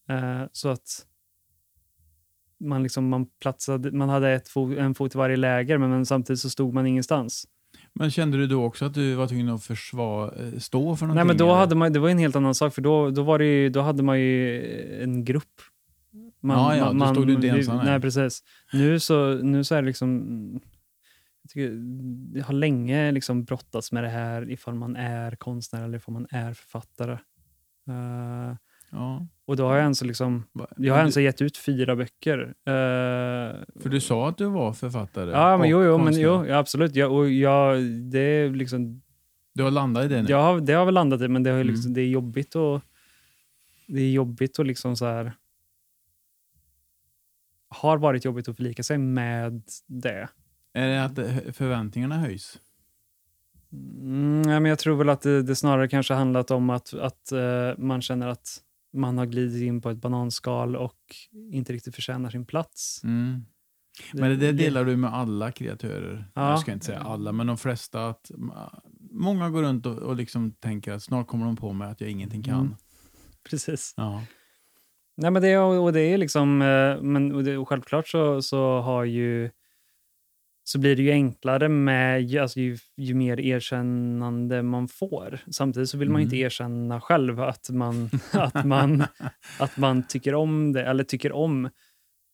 Eh, 0.09 0.43
så 0.53 0.69
att 0.69 1.07
man, 2.59 2.83
liksom, 2.83 3.09
man, 3.09 3.27
platsade, 3.27 3.93
man 3.93 4.09
hade 4.09 4.31
ett 4.31 4.49
fo, 4.49 4.77
en 4.77 4.95
fot 4.95 5.15
i 5.15 5.19
varje 5.19 5.37
läger 5.37 5.79
men, 5.79 5.91
men 5.91 6.07
samtidigt 6.07 6.41
så 6.41 6.51
stod 6.51 6.75
man 6.75 6.87
ingenstans. 6.87 7.49
Men 7.95 8.11
kände 8.11 8.37
du 8.37 8.47
då 8.47 8.65
också 8.65 8.85
att 8.85 8.95
du 8.95 9.15
var 9.15 9.27
tvungen 9.27 9.49
att 9.49 9.65
försvara, 9.65 10.33
eh, 10.47 10.59
stå 10.59 10.97
för 10.97 11.07
någonting? 11.07 11.17
Nej, 11.17 11.25
men 11.25 11.37
då 11.37 11.45
eller? 11.45 11.55
hade 11.55 11.75
man, 11.75 11.93
det 11.93 11.99
var 11.99 12.09
en 12.09 12.19
helt 12.19 12.37
annan 12.37 12.55
sak, 12.55 12.75
för 12.75 12.83
då, 12.83 13.11
då, 13.11 13.23
var 13.23 13.39
det 13.39 13.45
ju, 13.45 13.69
då 13.69 13.81
hade 13.81 14.03
man 14.03 14.21
ju 14.21 14.63
en 15.03 15.25
grupp. 15.25 15.61
Man, 16.41 16.59
Ja, 16.59 16.77
ja, 16.77 16.93
då 16.93 17.15
stod 17.15 17.27
du 17.27 17.33
inte 17.33 17.49
ensam, 17.49 17.77
nej. 17.85 18.01
Precis. 18.01 18.43
Nu 18.73 19.01
så, 19.01 19.35
nu 19.35 19.65
så 19.65 19.75
är 19.75 19.83
det 19.83 19.87
liksom... 19.87 20.61
Jag, 21.43 21.51
tycker, 21.51 21.79
jag 22.39 22.45
har 22.45 22.55
länge 22.55 23.13
liksom 23.13 23.45
brottats 23.45 23.93
med 23.93 24.05
det 24.05 24.09
här 24.09 24.51
ifall 24.51 24.75
man 24.75 24.97
är 24.97 25.37
konstnär 25.37 25.85
eller 25.85 25.97
ifall 25.99 26.13
man 26.13 26.27
är 26.31 26.53
författare. 26.53 27.13
Eh, 27.89 28.57
Ja. 28.91 29.27
Och 29.47 29.57
då 29.57 29.67
har 29.67 29.77
jag 29.77 29.87
alltså 29.87 30.05
liksom, 30.05 30.45
jag 30.77 30.95
har 30.95 31.01
alltså 31.03 31.21
gett 31.21 31.43
ut 31.43 31.57
fyra 31.57 31.97
böcker. 31.97 32.39
Eh, 32.41 32.73
För 33.83 33.89
du 33.89 34.01
sa 34.01 34.29
att 34.29 34.39
du 34.39 34.45
var 34.47 34.73
författare? 34.73 35.31
Ja, 35.31 35.57
men 35.59 35.69
jo, 35.69 35.85
jo, 35.85 35.99
men 35.99 36.21
jo 36.21 36.53
absolut. 36.53 36.95
Ja, 36.95 37.07
och 37.07 37.31
jag, 37.31 37.83
det 37.83 38.19
är 38.19 38.51
liksom 38.51 39.03
Du 39.55 39.63
har 39.63 39.71
landat 39.71 40.05
i 40.05 40.09
det 40.09 40.23
nu? 40.23 40.29
Jag 40.31 40.43
har, 40.43 40.61
det 40.61 40.73
har 40.73 40.85
väl 40.85 40.95
landat 40.95 41.21
i, 41.21 41.29
men 41.29 41.43
det, 41.43 41.51
har 41.51 41.57
ju 41.57 41.63
Mm. 41.63 41.75
liksom, 41.75 41.95
det 41.95 42.01
är 42.01 42.09
jobbigt 42.09 42.57
att... 42.57 42.83
Det 43.87 44.01
är 44.01 44.11
jobbigt 44.13 44.59
att 44.59 44.67
liksom 44.67 44.97
så 44.97 45.07
här... 45.07 45.33
Har 47.69 47.99
varit 47.99 48.25
jobbigt 48.25 48.49
att 48.49 48.57
förlika 48.57 48.83
sig 48.83 48.99
med 48.99 49.63
det. 49.87 50.29
Är 50.73 50.89
det 50.89 51.05
att 51.05 51.17
det- 51.17 51.53
förväntningarna 51.53 52.19
höjs? 52.19 52.59
Mm, 53.73 54.43
men 54.63 54.65
jag 54.65 54.79
tror 54.79 54.97
väl 54.97 55.09
att 55.09 55.21
det, 55.23 55.43
det 55.43 55.57
snarare 55.57 55.89
kanske 55.89 56.15
handlat 56.15 56.51
om 56.51 56.71
att, 56.71 56.95
att 56.95 57.33
eh, 57.33 57.73
man 57.79 58.03
känner 58.03 58.29
att 58.29 58.59
man 58.95 59.19
har 59.19 59.27
glidit 59.27 59.63
in 59.63 59.81
på 59.81 59.91
ett 59.91 59.99
bananskal 59.99 60.77
och 60.77 60.99
inte 61.53 61.73
riktigt 61.73 61.95
förtjänar 61.95 62.31
sin 62.31 62.47
plats. 62.47 63.01
Mm. 63.05 63.45
Men 64.13 64.31
det, 64.31 64.37
det 64.37 64.53
delar 64.53 64.85
du 64.85 64.97
med 64.97 65.15
alla 65.15 65.53
kreatörer? 65.53 66.31
Ja. 66.35 66.51
Jag 66.51 66.61
ska 66.61 66.73
inte 66.73 66.87
säga 66.87 67.01
alla, 67.01 67.33
men 67.33 67.47
de 67.47 67.57
flesta. 67.57 68.09
Att, 68.09 68.31
många 69.11 69.51
går 69.51 69.63
runt 69.63 69.87
och, 69.87 69.99
och 69.99 70.17
liksom 70.17 70.53
tänker 70.53 70.93
att 70.93 71.03
snart 71.03 71.27
kommer 71.27 71.47
de 71.47 71.57
på 71.57 71.73
mig 71.73 71.91
att 71.91 72.01
jag 72.01 72.11
ingenting 72.11 72.43
kan. 72.43 72.61
Mm. 72.61 72.75
Precis. 73.51 73.95
Ja. 73.97 74.23
Nej, 75.17 75.31
men 75.31 75.43
det, 75.43 75.59
och 75.59 75.93
det 75.93 76.01
är 76.01 76.19
liksom, 76.19 76.63
eh, 76.63 77.03
men 77.03 77.33
och 77.33 77.45
det, 77.45 77.57
och 77.57 77.69
självklart 77.69 78.09
så, 78.09 78.43
så 78.43 78.81
har 78.81 79.05
ju 79.05 79.51
så 80.67 80.79
blir 80.79 80.97
det 80.97 81.03
ju 81.03 81.11
enklare 81.11 81.69
med 81.69 82.23
ju- 82.23 82.39
alltså 82.39 82.61
ju, 82.61 82.79
ju 82.97 83.15
mer 83.15 83.41
erkännande 83.41 84.63
man 84.63 84.89
får. 84.89 85.39
Samtidigt 85.51 85.89
så 85.89 85.99
vill 85.99 86.11
man 86.11 86.21
ju 86.21 86.25
inte 86.25 86.37
Mm. 86.37 86.47
erkänna 86.47 87.01
själv 87.01 87.41
att 87.41 87.71
man, 87.71 88.11
att, 88.33 88.65
man, 88.65 89.05
att 89.61 89.77
man 89.77 90.03
tycker 90.09 90.35
om 90.35 90.73
det, 90.73 90.85
eller 90.87 91.05
tycker 91.05 91.33
om 91.33 91.71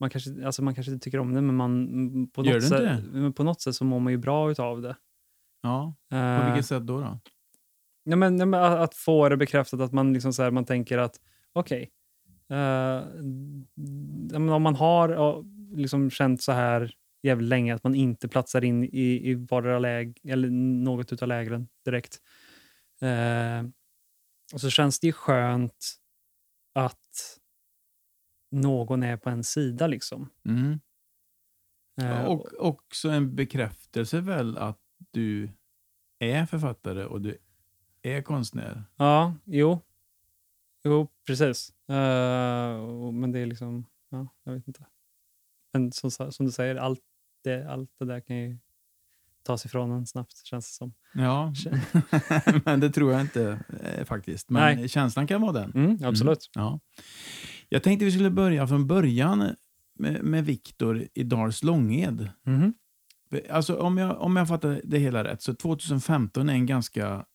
man 0.01 0.11
kanske, 0.11 0.47
alltså 0.47 0.63
man 0.63 0.75
kanske 0.75 0.93
inte 0.93 1.05
tycker 1.05 1.19
om 1.19 1.35
det, 1.35 1.41
men 1.41 1.55
man, 1.57 2.27
på, 2.33 2.45
Gör 2.45 2.55
något 2.55 2.63
sätt, 2.65 3.01
men 3.13 3.33
på 3.33 3.45
något 3.45 3.61
sätt 3.61 3.75
så 3.75 3.85
mår 3.85 4.01
man 4.01 4.13
ju 4.13 4.17
bra 4.19 4.51
utav 4.51 4.83
det. 4.83 4.97
ja. 5.63 5.95
På 6.11 6.17
Eh, 6.17 6.47
vilket 6.47 6.67
sätt 6.67 6.87
då? 6.87 7.01
då? 7.01 7.19
Nej, 8.05 8.17
men, 8.19 8.37
nej, 8.37 8.47
men 8.47 8.63
att, 8.63 8.79
att 8.79 8.95
få 8.95 9.29
det 9.29 9.37
bekräftat, 9.37 9.81
att 9.81 9.93
man, 9.93 10.13
liksom 10.13 10.33
så 10.33 10.43
här, 10.43 10.51
man 10.51 10.65
tänker 10.65 10.99
att 10.99 11.17
okej, 11.53 11.91
eh, 12.51 12.57
ja, 14.33 14.39
men 14.39 14.49
om 14.49 14.63
man 14.63 14.75
har 14.75 15.09
ja, 15.09 15.45
liksom 15.75 16.11
känt 16.11 16.43
så 16.43 16.53
här 16.53 16.93
jävligt 17.23 17.49
länge 17.49 17.75
att 17.75 17.85
man 17.85 17.95
inte 17.95 18.29
platsar 18.29 18.65
in 18.65 18.85
i, 18.85 19.31
i 19.31 19.35
vardera 19.35 19.79
läg 19.79 20.19
eller 20.25 20.51
något 20.85 21.13
utav 21.13 21.29
lägren 21.29 21.69
direkt. 21.85 22.21
Eh, 23.01 23.65
och 24.53 24.61
så 24.61 24.71
känns 24.71 25.01
det 25.01 25.07
ju 25.07 25.13
skönt 25.13 25.97
att 26.75 27.39
någon 28.51 29.03
är 29.03 29.17
på 29.17 29.31
en 29.31 29.45
sida. 29.45 29.87
liksom. 29.87 30.31
Mm. 30.45 30.81
Eh, 32.03 32.25
Och 32.25 32.47
också 32.67 33.09
en 33.09 33.35
bekräftelse 33.35 34.21
väl 34.21 34.57
att 34.59 34.81
du 35.11 35.51
är 36.19 36.47
författare 36.47 37.05
och 37.05 37.21
du 37.21 37.39
är 38.03 38.23
konstnär. 38.23 38.85
Ja, 38.97 39.35
jo. 39.45 39.81
Jo, 40.85 41.09
precis. 41.27 41.73
Och- 42.81 43.15
men 43.15 43.33
det 43.33 43.39
är 43.39 43.47
liksom, 43.47 43.87
ja, 44.09 44.29
jag 44.45 44.53
vet 44.53 44.69
inte. 44.69 44.87
Men 45.73 45.93
som, 45.93 46.11
som 46.11 46.47
du 46.47 46.53
säger, 46.53 46.77
allt 46.77 47.01
det, 47.45 47.71
allt 47.71 47.91
det 47.99 48.05
där 48.05 48.21
kan 48.21 48.37
ju 48.37 48.59
tas 49.43 49.67
ifrån 49.67 49.91
en 49.91 50.07
snabbt, 50.07 50.47
känns 50.47 50.67
det 50.67 50.75
som. 50.75 50.95
Ja, 51.15 51.53
men 52.65 52.81
det 52.81 52.91
tror 52.91 53.13
jag 53.13 53.21
inte 53.21 53.59
eh, 53.83 54.05
faktiskt. 54.05 54.51
Men 54.51 54.77
Nej. 54.77 54.89
känslan 54.89 55.27
kan 55.27 55.41
vara 55.41 55.53
den. 55.53 55.73
Mm, 55.75 55.99
absolut. 56.05 56.51
Ja. 56.55 56.81
Jag 57.69 57.83
tänkte 57.83 58.05
vi 58.05 58.13
skulle 58.13 58.31
börja 58.31 58.67
från 58.67 58.87
början 58.87 59.57
med, 59.95 60.25
med 60.25 60.45
Viktor 60.45 61.07
i 61.15 61.23
Dals 61.23 61.63
Långed. 61.63 62.29
Mhm. 62.43 62.75
Alltså, 63.51 63.77
om, 63.77 63.99
jag, 63.99 64.21
om 64.21 64.37
jag 64.37 64.49
fattar 64.49 64.81
det 64.85 64.99
hela 64.99 65.25
rätt, 65.25 65.43
så 65.43 65.55
2015 65.55 66.49
är 66.49 66.53
en 66.53 66.67
ganska... 66.67 67.27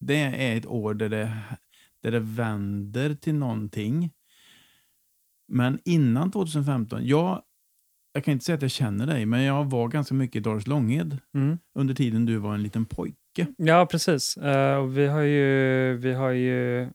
Det 0.00 0.16
är 0.16 0.56
ett 0.56 0.66
år 0.66 0.94
där 0.94 1.08
det, 1.08 1.38
där 2.00 2.10
det 2.10 2.20
vänder 2.20 3.14
till 3.14 3.34
någonting. 3.34 4.10
Men 5.48 5.78
innan 5.84 6.30
2015, 6.30 7.06
jag, 7.06 7.42
jag 8.12 8.24
kan 8.24 8.32
inte 8.32 8.44
säga 8.44 8.56
att 8.56 8.62
jag 8.62 8.70
känner 8.70 9.06
dig, 9.06 9.26
men 9.26 9.42
jag 9.42 9.64
var 9.70 9.88
ganska 9.88 10.14
mycket 10.14 10.36
i 10.36 10.40
Dals 10.40 10.66
Långed 10.66 11.18
Mm. 11.34 11.58
under 11.78 11.94
tiden 11.94 12.26
du 12.26 12.36
var 12.36 12.54
en 12.54 12.62
liten 12.62 12.84
pojke. 12.84 13.46
Ja, 13.56 13.86
precis. 13.90 14.36
Och 14.80 14.98
vi 14.98 15.06
har 15.06 15.20
ju, 15.20 15.96
vi 15.96 16.12
har 16.12 16.30
ju 16.30 16.88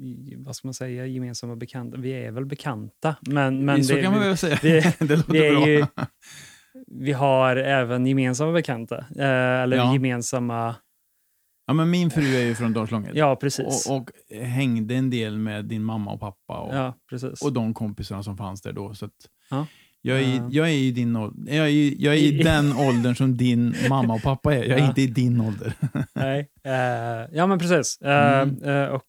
i- 0.00 0.34
vad 0.38 0.56
ska 0.56 0.68
man 0.68 0.74
säga, 0.74 1.06
gemensamma 1.06 1.56
bekanta. 1.56 1.96
Vi 1.96 2.12
är 2.12 2.30
väl 2.30 2.44
bekanta, 2.46 3.16
men, 3.20 3.64
men 3.64 3.84
så 3.84 3.94
det, 3.94 4.02
kan 4.02 4.12
man 4.12 4.20
väl 4.22 4.36
säga. 4.36 4.58
vi- 4.62 4.80
det 5.06 5.16
låter 5.16 5.32
vi 5.32 5.50
bra. 5.50 5.68
ju- 5.68 5.86
vi 6.86 7.12
har 7.12 7.56
även 7.56 8.06
gemensamma 8.06 8.52
bekanta. 8.52 8.98
Eh, 8.98 9.62
eller 9.62 9.76
Ja. 9.76 9.92
gemensamma... 9.92 10.74
Ja, 11.66 11.72
men 11.72 11.90
min 11.90 12.10
fru 12.10 12.34
är 12.36 12.44
ju 12.44 12.54
från 12.54 12.72
Dals 12.72 12.90
Långed. 12.90 13.16
Ja, 13.16 13.36
precis. 13.36 13.86
och, 13.88 13.96
och 13.96 14.10
hängde 14.46 14.94
en 14.94 15.10
del 15.10 15.38
med 15.38 15.64
din 15.64 15.84
mamma 15.84 16.10
och 16.12 16.20
pappa. 16.20 16.58
Och, 16.58 16.74
ja, 16.76 16.96
precis. 17.10 17.42
och 17.42 17.52
de 17.52 17.74
kompisarna 17.74 18.22
som 18.22 18.36
fanns 18.36 18.62
där 18.62 18.72
då. 18.72 18.94
Så 18.94 19.08
Ja. 19.50 19.66
jag, 20.02 20.22
är, 20.22 20.48
jag 20.50 20.68
är 20.68 20.72
i 20.74 20.90
din. 20.92 21.14
Jag 21.46 21.56
är, 21.56 21.66
i- 21.68 21.96
jag 21.98 22.14
är 22.14 22.18
i 22.18 22.42
den 22.42 22.72
åldern 22.76 23.14
som 23.14 23.36
din 23.36 23.74
mamma 23.90 24.14
och 24.14 24.22
pappa 24.22 24.54
är. 24.54 24.58
Jag 24.64 24.78
är 24.78 24.82
Ja. 24.82 24.88
inte 24.88 25.02
i 25.02 25.06
din 25.06 25.40
ålder. 25.40 25.72
Nej. 26.14 26.48
eh, 26.64 27.36
ja, 27.36 27.46
men 27.46 27.58
precis. 27.58 28.00
Eh, 28.00 28.40
Mm. 28.42 28.62
eh, 28.62 28.88
och... 28.88 29.02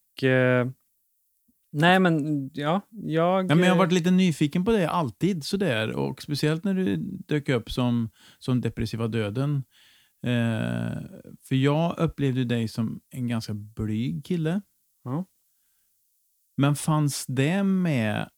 nej, 1.71 1.99
men 1.99 2.49
ja, 2.53 2.81
jag... 2.91 3.51
Ja, 3.51 3.55
men 3.55 3.63
jag 3.63 3.71
har 3.71 3.77
varit 3.77 3.91
lite 3.91 4.11
nyfiken 4.11 4.65
på 4.65 4.71
det 4.71 4.89
alltid 4.89 5.43
sådär. 5.43 5.91
Och 5.91 6.21
speciellt 6.21 6.63
när 6.63 6.73
du 6.73 6.95
dök 7.27 7.49
upp 7.49 7.71
som, 7.71 8.09
som 8.39 8.61
depressiva 8.61 9.07
döden. 9.07 9.63
Eh, 10.27 11.01
för 11.41 11.55
jag 11.55 11.99
upplevde 11.99 12.45
dig 12.45 12.67
som 12.67 13.01
en 13.09 13.27
ganska 13.27 13.53
blyg 13.53 14.25
kille. 14.25 14.61
Ja. 15.03 15.25
Men 16.57 16.75
fanns 16.75 17.25
det 17.25 17.63
med 17.63 18.29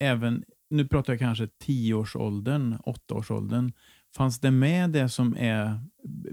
även, 0.00 0.44
nu 0.70 0.88
pratar 0.88 1.12
jag 1.12 1.20
kanske 1.20 1.46
10-årsåldern, 1.46 2.74
8-årsåldern. 2.74 3.72
Fanns 4.16 4.40
det 4.40 4.50
med 4.50 4.90
det 4.90 5.08
som 5.08 5.36
är 5.38 5.80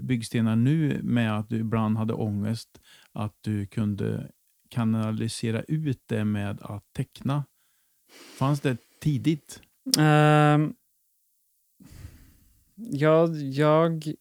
byggstenar 0.00 0.56
nu 0.56 1.00
med 1.02 1.38
att 1.38 1.48
du 1.48 1.56
ibland 1.56 1.96
hade 1.96 2.12
ångest, 2.12 2.80
att 3.12 3.36
du 3.40 3.66
kunde 3.66 4.30
kanalisera 4.70 5.62
ut 5.62 6.02
det 6.06 6.24
med 6.24 6.60
att 6.62 6.92
teckna? 6.92 7.44
Fanns 8.38 8.60
det 8.60 8.76
tidigt? 9.00 9.60
Ehm, 9.98 10.74
jag, 12.74 13.36
jag, 13.36 14.14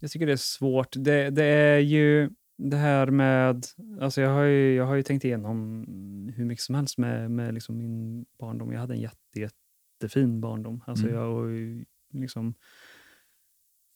jag 0.00 0.10
tycker 0.10 0.26
det 0.26 0.32
är 0.32 0.36
svårt. 0.36 0.88
Det, 0.96 1.30
det 1.30 1.44
är 1.44 1.78
ju 1.78 2.30
det 2.58 2.76
här 2.76 3.06
med... 3.06 3.64
Alltså 4.00 4.20
jag, 4.20 4.30
har 4.30 4.42
ju, 4.42 4.74
jag 4.74 4.86
har 4.86 4.94
ju 4.94 5.02
tänkt 5.02 5.24
igenom 5.24 5.84
hur 6.36 6.44
mycket 6.44 6.64
som 6.64 6.74
helst 6.74 6.98
med, 6.98 7.30
med 7.30 7.54
liksom 7.54 7.78
min 7.78 8.24
barndom. 8.40 8.72
Jag 8.72 8.80
hade 8.80 8.94
en 8.94 9.00
jätte, 9.00 9.40
jättefin 10.00 10.40
barndom. 10.40 10.84
Alltså 10.86 11.06
Mm. 11.06 11.16
jag, 11.18 11.36
och 11.36 11.46
liksom, 12.12 12.54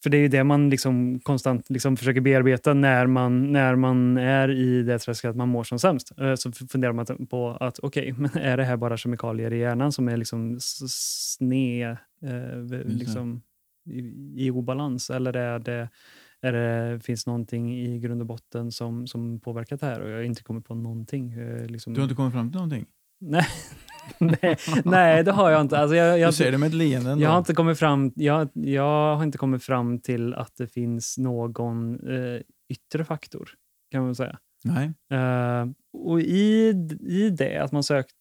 för 0.03 0.09
det 0.09 0.17
är 0.17 0.21
ju 0.21 0.27
det 0.27 0.43
man 0.43 0.69
liksom 0.69 1.19
konstant 1.19 1.69
liksom 1.69 1.97
försöker 1.97 2.21
bearbeta 2.21 2.73
när 2.73 3.07
man, 3.07 3.51
när 3.51 3.75
man 3.75 4.17
är 4.17 4.49
i 4.51 4.83
det 4.83 4.99
träsket 4.99 5.29
att 5.29 5.35
man 5.35 5.49
mår 5.49 5.63
som 5.63 5.79
sämst. 5.79 6.11
Eh, 6.19 6.35
Så 6.35 6.51
funderar 6.51 6.93
man 6.93 7.27
på 7.29 7.49
att 7.49 7.79
okej, 7.79 8.13
men 8.17 8.31
är 8.37 8.57
det 8.57 8.63
här 8.63 8.77
bara 8.77 8.97
kemikalier 8.97 9.53
i 9.53 9.57
hjärnan 9.59 9.91
som 9.91 10.07
är 10.07 10.17
liksom 10.17 10.57
sned, 10.59 11.97
eh, 12.21 12.57
liksom, 12.85 13.41
i, 13.87 14.51
obalans? 14.51 15.09
Eller 15.09 15.35
är 15.35 15.59
det, 15.59 15.89
är 16.41 16.53
det, 16.53 16.99
finns 16.99 17.27
någonting 17.27 17.77
i 17.79 17.99
grund 17.99 18.21
och 18.21 18.27
botten 18.27 18.71
som, 18.71 19.07
som 19.07 19.39
påverkat 19.39 19.79
det 19.79 19.85
här? 19.85 20.01
Och 20.01 20.09
jag 20.09 20.15
har 20.15 20.23
inte 20.23 20.43
kommit 20.43 20.65
på 20.65 20.75
någonting. 20.75 21.31
Eh, 21.31 21.65
Liksom, 21.65 21.93
Du 21.93 21.99
har 21.99 22.03
inte 22.03 22.15
kommit 22.15 22.33
fram 22.33 22.51
till 22.51 22.55
någonting? 22.57 22.85
nej, 23.19 23.45
nej, 24.19 24.57
nej, 24.85 25.23
det 25.23 25.31
har 25.31 25.51
jag 25.51 25.61
inte. 25.61 25.77
Alltså 25.77 25.95
jag, 25.95 26.19
jag, 26.19 26.29
du 26.29 26.33
säger 26.33 26.51
det 26.51 26.57
med 26.57 26.67
ett 26.67 26.73
leende 26.73 27.09
jag 27.23 27.29
har, 27.29 27.37
inte 27.37 27.53
kommit 27.53 27.79
fram, 27.79 28.11
jag, 28.15 28.49
jag 28.53 29.15
har 29.15 29.23
inte 29.23 29.37
kommit 29.37 29.63
fram 29.63 29.99
till 29.99 30.33
att 30.33 30.55
det 30.57 30.67
finns 30.67 31.17
någon 31.17 31.93
eh, 32.09 32.41
yttre 32.69 33.05
faktor, 33.05 33.49
kan 33.91 34.03
man 34.03 34.15
säga. 34.15 34.37
Nej. 34.63 34.93
Eh, 35.11 35.65
och 35.93 36.21
i, 36.21 36.69
i 37.01 37.29
det, 37.29 37.57
att 37.57 37.71
man 37.71 37.83
sökte 37.83 38.13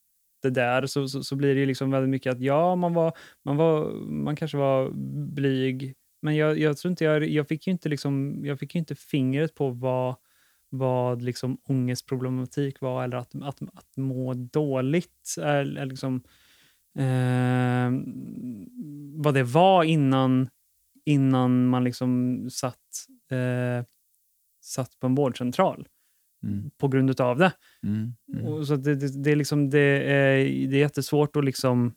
det 0.47 0.61
där 0.61 0.87
så, 0.87 1.09
så, 1.09 1.23
så 1.23 1.37
blir 1.37 1.55
det 1.55 1.61
ju 1.61 1.67
liksom 1.67 1.91
väldigt 1.91 2.11
mycket 2.11 2.33
att 2.33 2.41
ja, 2.41 2.77
man, 2.77 2.95
var, 2.95 3.13
man, 3.45 3.57
var, 3.57 3.93
man 4.07 4.37
kanske 4.37 4.57
var 4.57 4.91
blyg, 5.35 5.95
men 6.23 6.37
jag, 6.37 6.59
jag 6.59 6.77
tror 6.77 6.91
inte 6.91 7.05
jag, 7.05 7.29
jag 7.29 7.49
fick 7.49 7.67
ju 7.67 7.73
inte, 7.73 7.89
liksom, 7.89 8.41
jag 8.45 8.59
fick 8.59 8.75
ju 8.75 8.79
inte 8.79 8.95
fingret 8.95 9.55
på 9.55 9.71
vad, 9.71 10.17
vad 10.69 11.23
liksom 11.23 11.59
ångestproblematik 11.65 12.81
var 12.81 13.05
eller 13.05 13.17
att, 13.17 13.35
att, 13.35 13.63
att 13.63 13.97
må 13.97 14.35
dåligt. 14.35 15.35
Är, 15.41 15.79
är 15.79 15.87
liksom, 15.87 16.23
eh, 16.99 17.91
vad 19.23 19.35
det 19.35 19.43
var 19.43 19.85
innan, 19.85 20.49
innan 21.05 21.67
man 21.67 21.85
liksom 21.85 22.41
satt, 22.51 23.07
eh, 23.31 23.87
satt 24.61 25.01
på 25.01 25.07
en 25.07 25.15
vårdcentral 25.15 25.89
Mm. 26.43 26.71
på 26.79 26.89
grund 26.89 27.21
av 27.21 27.39
det. 27.39 27.53
Mm. 27.83 28.13
Mm. 28.33 28.47
Och 28.47 28.67
så 28.67 28.77
det, 28.77 28.95
det, 28.95 29.23
det, 29.23 29.31
är 29.31 29.37
liksom, 29.37 29.71
det, 29.71 29.79
är, 29.79 30.45
det 30.69 30.77
är 30.77 30.81
jättesvårt 30.81 31.37
att 31.37 31.45
liksom 31.45 31.95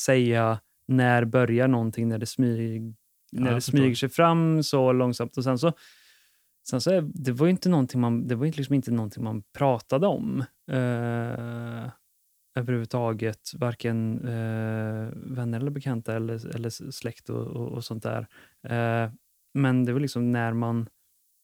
säga 0.00 0.60
när 0.88 1.24
börjar 1.24 1.68
någonting, 1.68 2.08
när 2.08 2.18
det, 2.18 2.26
smyg, 2.26 2.94
när 3.32 3.46
jag 3.46 3.56
det 3.56 3.60
smyger 3.60 3.94
sig 3.94 4.08
fram 4.08 4.62
så 4.62 4.92
långsamt. 4.92 5.36
Och 5.36 5.44
sen 5.44 5.58
så, 5.58 5.72
sen 6.70 6.80
så 6.80 6.90
är, 6.90 7.10
det 7.14 7.32
var 7.32 7.46
ju 7.46 7.50
inte 7.50 7.68
någonting 7.68 8.00
man, 8.00 8.28
det 8.28 8.34
var 8.34 8.46
liksom 8.46 8.74
inte 8.74 8.90
någonting 8.90 9.24
man 9.24 9.42
pratade 9.58 10.06
om 10.06 10.44
eh, 10.70 11.90
överhuvudtaget. 12.58 13.50
Varken 13.54 14.18
eh, 14.18 15.08
vänner 15.14 15.60
eller 15.60 15.70
bekanta 15.70 16.16
eller, 16.16 16.54
eller 16.56 16.90
släkt 16.90 17.30
och, 17.30 17.46
och, 17.46 17.68
och 17.68 17.84
sånt 17.84 18.02
där. 18.02 18.26
Eh, 18.68 19.10
men 19.54 19.84
det 19.84 19.92
var 19.92 20.00
liksom 20.00 20.32
när 20.32 20.52
man, 20.52 20.88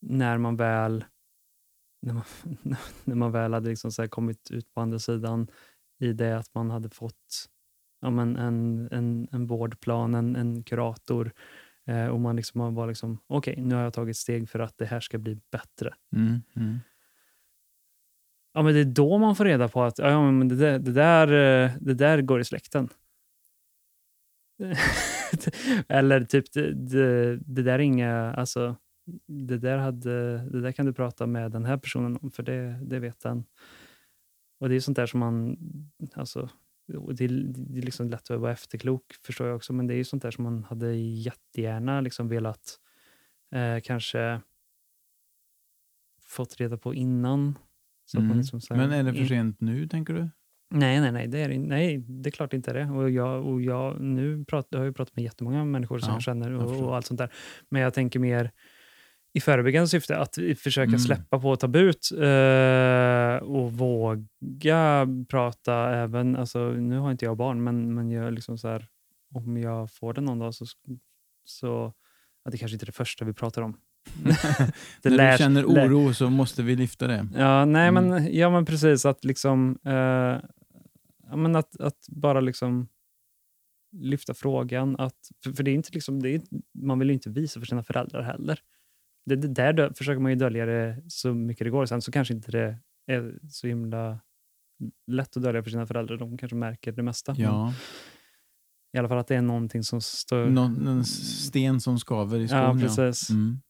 när 0.01 0.39
man 0.39 0.57
väl 0.57 1.05
när 2.05 2.15
man, 2.15 2.25
när 3.05 3.15
man 3.15 3.33
väl 3.33 3.55
hade 3.55 3.69
liksom 3.69 3.93
så 3.93 4.09
kommit 4.09 4.51
ut 4.51 4.75
på 4.75 4.81
andra 4.81 4.99
sidan 4.99 5.47
i 6.01 6.13
det 6.13 6.39
att 6.39 6.55
man 6.55 6.71
hade 6.71 6.91
fått 6.91 7.49
ja, 8.01 8.11
men 8.11 8.37
en, 8.37 8.89
en, 8.93 9.29
en 9.33 9.47
vårdplan, 9.47 10.15
en, 10.15 10.37
en 10.37 10.63
kurator 10.63 11.33
eh, 11.87 12.07
och 12.07 12.21
man 12.21 12.37
liksom 12.37 12.75
var 12.75 12.87
liksom, 12.87 13.19
okej, 13.27 13.57
nu 13.59 13.75
har 13.75 13.83
jag 13.83 13.93
tagit 13.93 14.17
steg 14.17 14.49
för 14.49 14.59
att 14.59 14.79
det 14.79 14.87
här 14.87 15.01
ska 15.01 15.19
bli 15.19 15.39
bättre. 15.51 15.95
Mm. 16.17 16.43
Mm. 16.57 16.79
Ja, 18.53 18.63
men 18.63 18.75
det 18.75 18.81
är 18.81 18.85
då 18.85 19.19
man 19.19 19.37
får 19.37 19.45
reda 19.45 19.69
på 19.69 19.83
att 19.83 19.99
ja, 19.99 20.31
men 20.31 20.49
det, 20.49 20.57
där, 20.57 20.79
det, 20.79 20.93
där, 20.93 21.29
eh, 21.29 21.71
det 21.81 21.95
där 21.95 22.23
går 22.23 22.41
i 22.41 22.45
släkten. 22.45 22.89
Eller 25.89 26.25
typ, 26.25 26.53
det, 26.53 26.73
det, 26.73 27.37
det 27.37 27.63
där 27.63 27.75
är 27.75 27.79
inga, 27.79 28.35
alltså, 28.35 28.77
det 29.27 29.59
där, 29.59 29.79
hade, 29.79 30.37
det 30.51 30.61
där 30.61 30.73
kan 30.73 30.87
du 30.87 30.93
prata 30.93 31.27
med 31.27 31.51
den 31.51 31.65
här 31.65 31.77
personen 31.77 32.19
om, 32.23 32.31
för 32.31 32.43
det, 32.43 32.81
det 32.83 32.99
vet 32.99 33.21
den. 33.21 33.45
Och 34.61 34.69
det 34.69 34.75
är 34.75 34.81
sånt 34.81 34.97
där 34.97 35.07
som 35.07 35.21
man, 35.21 35.57
alltså, 36.15 36.49
det, 37.13 37.25
är, 37.25 37.29
det 37.55 37.79
är 37.79 37.83
liksom 37.83 38.09
lätt 38.11 38.31
att 38.31 38.41
vara 38.41 38.53
efterklok, 38.53 39.03
förstår 39.27 39.47
jag 39.47 39.57
också, 39.57 39.73
men 39.73 39.87
det 39.87 39.95
är 39.95 39.97
ju 39.97 40.05
sånt 40.05 40.23
där 40.23 40.31
som 40.31 40.45
man 40.45 40.65
hade 40.65 40.95
jättegärna 40.97 42.01
liksom 42.01 42.29
velat 42.29 42.79
eh, 43.55 43.81
kanske 43.85 44.41
fått 46.23 46.57
reda 46.61 46.77
på 46.79 46.95
innan. 46.95 47.59
Så 48.07 48.19
att 48.19 48.23
man 48.23 48.31
Mm. 48.31 48.39
liksom 48.39 48.61
så 48.61 48.75
här- 48.75 48.81
Men 48.89 48.93
är 49.07 49.13
det 49.13 49.19
för 49.19 49.25
sent 49.25 49.61
nu, 49.61 49.89
tänker 49.89 50.15
du? 50.15 50.29
Nej, 50.71 51.01
nej, 51.01 51.13
nej, 51.13 51.27
det 51.29 51.39
är, 51.39 51.59
nej, 51.59 51.99
det 51.99 52.29
är 52.29 52.31
klart 52.31 52.53
inte 52.53 52.73
det. 52.73 52.85
Och 52.91 53.11
jag, 53.11 53.47
och 53.47 53.63
jag, 53.63 54.01
nu 54.01 54.45
prat, 54.45 54.67
jag 54.71 54.79
har 54.79 54.85
jag 54.85 54.97
pratat 54.97 55.17
med 55.17 55.25
jättemånga 55.25 55.65
människor 55.65 55.99
som 55.99 56.09
Ja, 56.09 56.15
jag 56.15 56.23
känner 56.23 56.51
och, 56.53 56.83
och 56.83 56.97
allt 56.97 57.07
sånt 57.07 57.19
där. 57.19 57.33
Men 57.69 57.83
jag 57.83 57.95
tänker 57.95 58.19
mer 58.19 58.51
i 59.37 59.41
förebyggande 59.41 59.89
syfte, 59.89 60.19
att 60.19 60.35
försöka 60.59 60.89
Mm. 60.89 60.99
släppa 60.99 61.39
på 61.41 61.57
tabut 61.57 62.11
eh, 62.13 63.37
och 63.49 63.73
våga 63.73 65.09
prata 65.29 65.91
även, 65.95 66.37
alltså, 66.37 66.69
nu 66.71 66.99
har 66.99 67.11
inte 67.11 67.25
jag 67.25 67.37
barn, 67.37 67.65
men, 67.65 67.95
men 67.95 68.11
jag 68.11 68.33
liksom 68.35 68.59
så 68.59 68.69
här, 68.69 68.87
om 69.35 69.57
jag 69.57 69.91
får 69.93 70.15
det 70.15 70.21
någon 70.21 70.39
dag 70.39 70.55
så, 70.55 70.65
så 71.45 71.93
ja, 72.45 72.51
det 72.51 72.59
kanske 72.59 72.75
inte 72.75 72.85
är 72.85 72.87
det 72.87 72.93
första 72.93 73.25
vi 73.25 73.33
pratar 73.33 73.63
om. 73.63 73.77
Det 75.03 75.11
När 75.11 75.17
lär- 75.17 75.33
du 75.33 75.39
känner 75.39 75.63
lär- 75.63 75.89
oro 75.89 76.15
så 76.15 76.31
måste 76.31 76.63
vi 76.63 76.77
lyfta 76.77 77.07
det. 77.07 77.29
Ja, 77.37 77.65
nej, 77.65 77.89
Mm. 77.89 78.09
men, 78.09 78.35
ja, 78.37 78.51
men 78.51 78.65
precis. 78.65 79.05
Att 79.07 79.25
liksom... 79.25 79.79
Eh, 79.85 79.93
ja, 81.31 81.37
men 81.37 81.57
att, 81.57 81.81
att 81.81 82.07
bara 82.09 82.41
liksom 82.41 82.89
lyfta 83.93 84.35
frågan. 84.35 84.97
Att, 84.99 85.31
för, 85.45 85.53
för 85.53 85.63
det 85.63 85.71
är 85.71 85.75
inte 85.75 85.91
liksom, 85.93 86.23
det 86.23 86.35
är, 86.35 86.41
man 86.79 86.99
vill 86.99 87.09
ju 87.09 87.15
inte 87.15 87.31
visa 87.31 87.61
för 87.61 87.67
sina 87.67 87.83
föräldrar 87.83 88.23
heller. 88.23 88.59
Det, 89.27 89.37
det 89.37 89.49
där 89.49 89.73
dö, 89.73 89.95
försöker 89.95 90.21
man 90.21 90.33
ju 90.33 90.37
dölja 90.37 90.67
det 90.67 91.03
så 91.09 91.35
mycket 91.35 91.65
det 91.65 91.71
går. 91.71 91.87
Sen 91.87 92.03
så 92.03 92.13
kanske 92.13 92.35
inte 92.35 92.51
det 92.51 92.79
är 93.07 93.39
så 93.49 93.67
himla 93.67 94.21
lätt 95.07 95.37
att 95.37 95.43
dölja 95.43 95.63
för 95.63 95.71
sina 95.71 95.87
föräldrar. 95.87 96.17
De 96.17 96.39
kanske 96.39 96.57
märker 96.57 96.93
det 96.93 97.03
mesta. 97.03 97.35
Ja. 97.39 97.75
I 98.93 98.99
alla 98.99 99.09
fall 99.09 99.19
att 99.19 99.27
det 99.27 99.37
är 99.37 99.43
någonting 99.43 99.83
som 99.83 100.01
står... 100.01 100.47
Någon, 100.47 100.87
en 100.87 101.05
sten 101.05 101.81
som 101.81 101.99
skaver 101.99 102.41
i 102.41 102.49
skon. 102.49 102.59
ja, 102.59 102.79
precis. 102.81 103.31
Mm. 103.31 103.61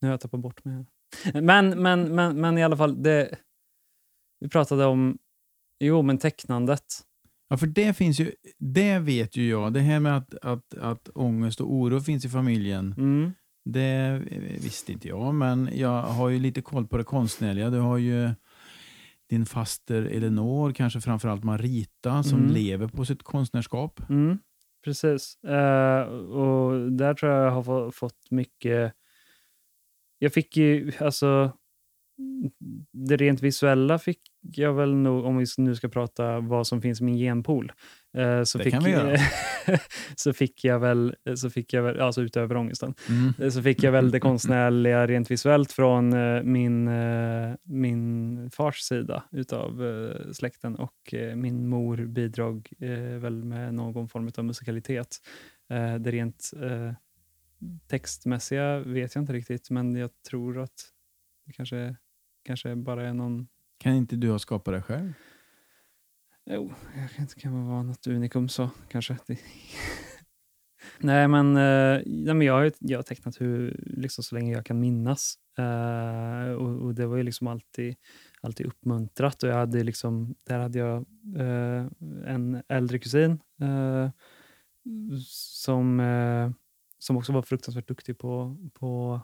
Nu 0.00 0.08
har 0.08 0.12
jag 0.12 0.20
tappat 0.20 0.40
bort 0.40 0.64
mig. 0.64 0.74
här. 0.74 1.42
Men, 1.42 1.82
men, 1.82 2.14
men, 2.14 2.40
men 2.40 2.58
i 2.58 2.64
alla 2.64 2.76
fall, 2.76 3.02
det, 3.02 3.38
vi 4.40 4.48
pratade 4.48 4.84
om 4.84 5.18
jo, 5.80 6.02
men 6.02 6.18
tecknandet. 6.18 6.84
Ja, 7.48 7.56
för 7.56 7.66
det 7.66 7.96
finns 7.96 8.20
ju, 8.20 8.32
det 8.58 8.98
vet 8.98 9.36
ju 9.36 9.48
jag. 9.48 9.72
Det 9.72 9.80
här 9.80 10.00
med 10.00 10.16
att, 10.16 10.34
att, 10.34 10.74
att 10.74 11.08
ångest 11.14 11.60
och 11.60 11.72
oro 11.72 12.00
finns 12.00 12.24
i 12.24 12.28
familjen. 12.28 12.94
Mm. 12.98 13.32
Det 13.72 14.22
visste 14.62 14.92
inte 14.92 15.08
jag, 15.08 15.34
men 15.34 15.70
jag 15.72 16.02
har 16.02 16.28
ju 16.28 16.38
lite 16.38 16.62
koll 16.62 16.86
på 16.86 16.96
det 16.96 17.04
konstnärliga. 17.04 17.70
Du 17.70 17.78
har 17.78 17.96
ju 17.98 18.30
din 19.30 19.46
faster 19.46 20.02
Elinor, 20.02 20.72
kanske 20.72 21.00
framförallt 21.00 21.44
Marita, 21.44 22.22
som 22.22 22.38
Mm. 22.38 22.50
lever 22.52 22.88
på 22.88 23.04
sitt 23.04 23.22
konstnärskap. 23.22 24.00
Mm, 24.08 24.38
precis. 24.84 25.44
Eh, 25.44 26.02
och 26.08 26.92
där 26.92 27.14
tror 27.14 27.32
jag 27.32 27.46
jag 27.46 27.50
har 27.50 27.62
få, 27.62 27.90
fått 27.92 28.30
mycket... 28.30 28.92
Jag 30.18 30.32
fick 30.32 30.56
ju, 30.56 30.92
alltså... 31.00 31.52
Det 32.92 33.16
rent 33.16 33.42
visuella 33.42 33.98
fick 33.98 34.20
jag 34.40 34.72
väl 34.74 34.94
nog, 34.94 35.24
om 35.24 35.36
vi 35.36 35.46
nu 35.58 35.74
ska 35.76 35.88
prata 35.88 36.40
vad 36.40 36.66
som 36.66 36.82
finns 36.82 37.00
i 37.00 37.04
min 37.04 37.16
genpool. 37.16 37.72
Eh, 38.16 38.42
så 38.42 38.58
Det 38.58 38.64
fick, 38.64 38.72
kan 38.72 38.84
vi 38.84 38.90
göra. 38.90 39.16
så 40.16 40.32
fick 40.32 40.64
jag 40.64 40.78
väl, 40.78 41.16
så 41.36 41.50
fick 41.50 41.72
jag 41.72 41.82
väl, 41.82 42.00
alltså 42.00 42.22
utöver 42.22 42.56
ångesten, 42.56 42.94
Mm. 43.08 43.34
Eh, 43.38 43.50
så 43.50 43.62
fick 43.62 43.82
jag 43.82 43.92
väl 43.92 44.10
det 44.10 44.20
konstnärliga 44.30 45.06
rent 45.06 45.30
visuellt 45.30 45.72
från 45.72 46.12
eh, 46.12 46.42
min, 46.42 46.90
min 47.62 48.50
fars 48.50 48.80
sida 48.80 49.24
utav 49.32 49.82
släkten 50.32 50.76
och 50.76 51.14
min 51.34 51.68
mor 51.68 51.96
bidrog 51.96 52.68
väl 53.20 53.44
med 53.44 53.74
någon 53.74 54.08
form 54.08 54.30
av 54.38 54.44
musikalitet. 54.44 55.16
Det 56.00 56.10
rent 56.10 56.50
textmässiga 57.86 58.78
vet 58.78 59.14
jag 59.14 59.22
inte 59.22 59.32
riktigt, 59.32 59.70
men 59.70 59.96
jag 59.96 60.10
tror 60.30 60.58
att 60.58 60.92
det 61.46 61.52
kanske, 61.52 61.96
kanske 62.44 62.76
bara 62.76 63.08
är 63.08 63.14
någon 63.14 63.48
Kan 63.78 63.94
inte 63.94 64.16
du 64.16 64.30
ha 64.30 64.38
skapat 64.38 64.74
det 64.74 64.82
själv? 64.82 65.12
Jo, 66.50 66.72
jag 66.94 67.02
vet 67.02 67.18
inte, 67.18 67.34
kan 67.34 67.68
vara 67.68 67.82
något 67.82 68.06
unikum 68.06 68.48
så 68.48 68.70
kanske. 68.88 69.18
Det... 69.26 69.38
nej, 70.98 71.28
men, 71.28 71.56
eh, 71.56 72.02
nej, 72.06 72.34
men 72.34 72.42
jag, 72.42 72.54
har, 72.54 72.72
jag 72.78 72.98
har 72.98 73.02
tecknat 73.02 73.40
hur, 73.40 73.80
liksom, 73.86 74.24
så 74.24 74.34
länge 74.34 74.52
jag 74.52 74.66
kan 74.66 74.80
minnas. 74.80 75.34
Eh, 75.58 76.52
och, 76.52 76.82
och 76.82 76.94
Det 76.94 77.06
var 77.06 77.16
ju 77.16 77.22
liksom 77.22 77.46
alltid, 77.46 77.96
alltid 78.40 78.66
uppmuntrat. 78.66 79.42
Och 79.42 79.48
jag 79.48 79.54
hade 79.54 79.82
liksom, 79.82 80.34
där 80.44 80.58
hade 80.58 80.78
jag 80.78 81.06
eh, 81.36 81.86
en 82.26 82.62
äldre 82.68 82.98
kusin 82.98 83.40
eh, 83.60 84.10
som, 85.26 86.00
eh, 86.00 86.50
som 86.98 87.16
också 87.16 87.32
var 87.32 87.42
fruktansvärt 87.42 87.88
duktig 87.88 88.18
på, 88.18 88.56
på, 88.72 89.20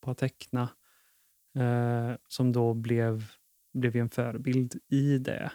på 0.00 0.10
att 0.10 0.18
teckna. 0.18 0.68
Eh, 1.54 2.16
som 2.28 2.52
då 2.52 2.74
blev, 2.74 3.24
blev 3.72 3.96
en 3.96 4.10
förebild 4.10 4.74
i 4.88 5.18
det. 5.18 5.52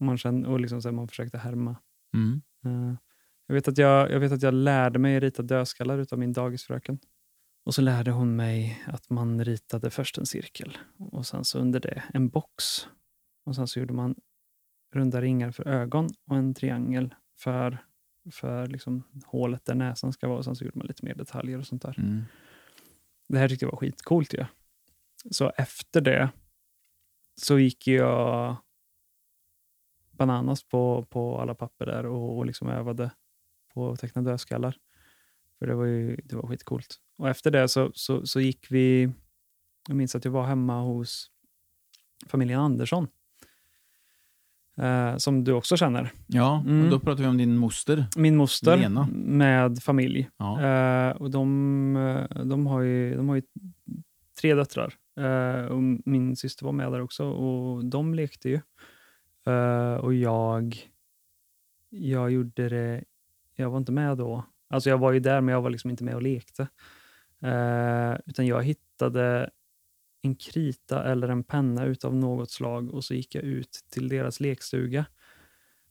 Man, 0.00 0.18
kände, 0.18 0.48
och 0.48 0.60
liksom 0.60 0.82
så 0.82 0.92
man 0.92 1.08
försökte 1.08 1.38
härma. 1.38 1.76
Mm. 2.14 2.42
Eh, 2.64 2.96
jag, 3.46 3.54
vet 3.54 3.68
att 3.68 3.78
jag, 3.78 4.10
jag 4.10 4.20
vet 4.20 4.32
att 4.32 4.42
jag 4.42 4.54
lärde 4.54 4.98
mig 4.98 5.20
rita 5.20 5.42
dödskallar 5.42 6.06
av 6.12 6.18
min 6.18 6.32
dagisfröken. 6.32 6.98
Och 7.64 7.74
så 7.74 7.82
lärde 7.82 8.10
hon 8.10 8.36
mig 8.36 8.84
att 8.86 9.10
man 9.10 9.44
ritade 9.44 9.90
först 9.90 10.18
en 10.18 10.26
cirkel 10.26 10.78
och 10.98 11.26
sen 11.26 11.44
så 11.44 11.58
under 11.58 11.80
det 11.80 12.02
en 12.14 12.28
box. 12.28 12.88
Och 13.44 13.54
sen 13.54 13.68
så 13.68 13.80
gjorde 13.80 13.94
man 13.94 14.14
runda 14.94 15.20
ringar 15.20 15.50
för 15.50 15.68
ögon 15.68 16.08
och 16.30 16.36
en 16.36 16.54
triangel 16.54 17.14
för, 17.38 17.78
för 18.32 18.66
liksom 18.66 19.02
hålet 19.26 19.64
där 19.64 19.74
näsan 19.74 20.12
ska 20.12 20.28
vara. 20.28 20.38
Och 20.38 20.44
sen 20.44 20.56
så 20.56 20.64
gjorde 20.64 20.78
man 20.78 20.86
lite 20.86 21.04
mer 21.04 21.14
detaljer 21.14 21.58
och 21.58 21.66
sånt 21.66 21.82
där. 21.82 21.98
Mm. 21.98 22.24
Det 23.28 23.38
här 23.38 23.48
tyckte 23.48 23.64
jag 23.64 23.70
var 23.70 23.78
skitcoolt 23.78 24.34
ju. 24.34 24.44
Så 25.30 25.52
efter 25.56 26.00
det 26.00 26.30
så 27.40 27.58
gick 27.58 27.86
jag 27.86 28.56
bananas 30.16 30.64
på, 30.64 31.06
på 31.10 31.40
alla 31.40 31.54
papper 31.54 31.86
där 31.86 32.06
och, 32.06 32.36
och 32.38 32.46
liksom 32.46 32.68
övade 32.68 33.10
på 33.74 33.90
att 33.90 34.00
teckna 34.00 34.22
dödskallar. 34.22 34.76
För 35.58 35.66
det 35.66 35.74
var 35.74 35.84
ju 35.84 36.16
det 36.24 36.36
var 36.36 36.46
skitcoolt. 36.48 36.96
Och 37.18 37.28
efter 37.28 37.50
det 37.50 37.68
så, 37.68 37.90
så, 37.94 38.26
så 38.26 38.40
gick 38.40 38.66
vi... 38.70 39.10
Jag 39.88 39.96
minns 39.96 40.14
att 40.14 40.24
jag 40.24 40.32
var 40.32 40.46
hemma 40.46 40.80
hos 40.80 41.30
familjen 42.26 42.60
Andersson. 42.60 43.08
eh, 44.76 45.16
som 45.16 45.44
du 45.44 45.52
också 45.52 45.76
känner. 45.76 46.12
Ja, 46.26 46.62
Mm. 46.66 46.84
och 46.84 46.90
då 46.90 47.00
pratar 47.00 47.22
vi 47.22 47.28
om 47.28 47.36
din 47.38 47.56
moster. 47.56 48.06
Min 48.16 48.36
moster 48.36 48.76
Lena. 48.76 49.08
med 49.12 49.82
familj. 49.82 50.30
Ja. 50.36 50.62
Eh, 50.62 51.16
och 51.16 51.30
de, 51.30 51.96
eh, 51.96 52.44
de, 52.44 52.66
har 52.66 52.80
ju, 52.80 53.16
de 53.16 53.28
har 53.28 53.36
ju 53.36 53.42
tre 54.40 54.54
döttrar. 54.54 54.94
Eh, 55.16 55.64
och 55.66 55.82
min 56.04 56.36
syster 56.36 56.64
var 56.64 56.72
med 56.72 56.92
där 56.92 57.00
också 57.00 57.24
och 57.24 57.84
de 57.84 58.14
lekte 58.14 58.48
ju. 58.48 58.60
Uh, 59.48 59.94
och 59.94 60.14
jag, 60.14 60.76
jag 61.88 62.30
gjorde 62.30 62.68
det, 62.68 63.04
jag 63.54 63.70
var 63.70 63.78
inte 63.78 63.92
med 63.92 64.18
då. 64.18 64.44
Alltså 64.68 64.90
jag 64.90 64.98
var 64.98 65.12
ju 65.12 65.20
där 65.20 65.40
men 65.40 65.52
jag 65.52 65.62
var 65.62 65.70
liksom 65.70 65.90
inte 65.90 66.04
med 66.04 66.14
och 66.14 66.22
lekte. 66.22 66.68
Uh, 67.44 68.18
utan 68.26 68.46
jag 68.46 68.62
hittade 68.62 69.50
en 70.22 70.34
krita 70.34 71.04
eller 71.04 71.28
en 71.28 71.44
penna 71.44 71.84
utav 71.84 72.14
något 72.14 72.50
slag 72.50 72.94
och 72.94 73.04
så 73.04 73.14
gick 73.14 73.34
jag 73.34 73.44
ut 73.44 73.84
till 73.90 74.08
deras 74.08 74.40
lekstuga 74.40 75.06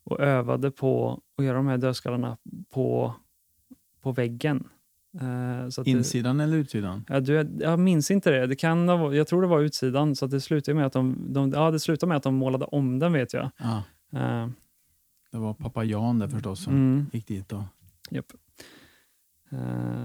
och 0.04 0.20
övade 0.20 0.72
på 0.72 1.22
att 1.38 1.46
göra 1.46 1.58
de 1.58 1.68
här 1.68 1.78
dödskallarna 1.78 2.38
på, 2.70 3.16
på 4.02 4.12
väggen. 4.12 4.70
Eh, 5.22 5.66
att 5.66 5.76
det- 5.86 5.92
Insidan 5.92 6.40
eller 6.40 6.58
utsidan? 6.58 7.06
Ja, 7.10 7.20
du, 7.20 7.58
jag 7.60 7.80
minns 7.80 8.12
inte 8.12 8.32
det. 8.32 8.48
det 8.48 8.56
kan 8.56 8.90
ha, 8.90 9.14
jag 9.14 9.28
tror 9.28 9.42
det 9.42 9.48
var 9.48 9.60
utsidan, 9.62 10.16
så 10.16 10.28
det 10.28 10.42
slutade 10.42 10.76
med 10.76 10.86
att 10.86 10.94
de, 10.94 11.34
de, 11.34 11.52
ja, 11.52 11.72
det 11.72 11.80
slutade 11.80 12.08
med 12.08 12.18
att 12.18 12.24
de 12.24 12.36
målade 12.36 12.66
om 12.66 13.00
den, 13.00 13.14
vet 13.14 13.34
jag. 13.34 13.52
Ja, 13.58 13.84
Eh, 14.14 14.48
det 15.32 15.38
var 15.38 15.54
pappa 15.54 15.84
Jan 15.84 16.20
där 16.20 16.28
förstås 16.28 16.64
som 16.64 16.74
mm, 16.74 17.06
gick 17.14 17.28
dit. 17.28 17.50
Då. 17.50 17.64
japp. 18.12 18.26
Eh, 19.52 19.58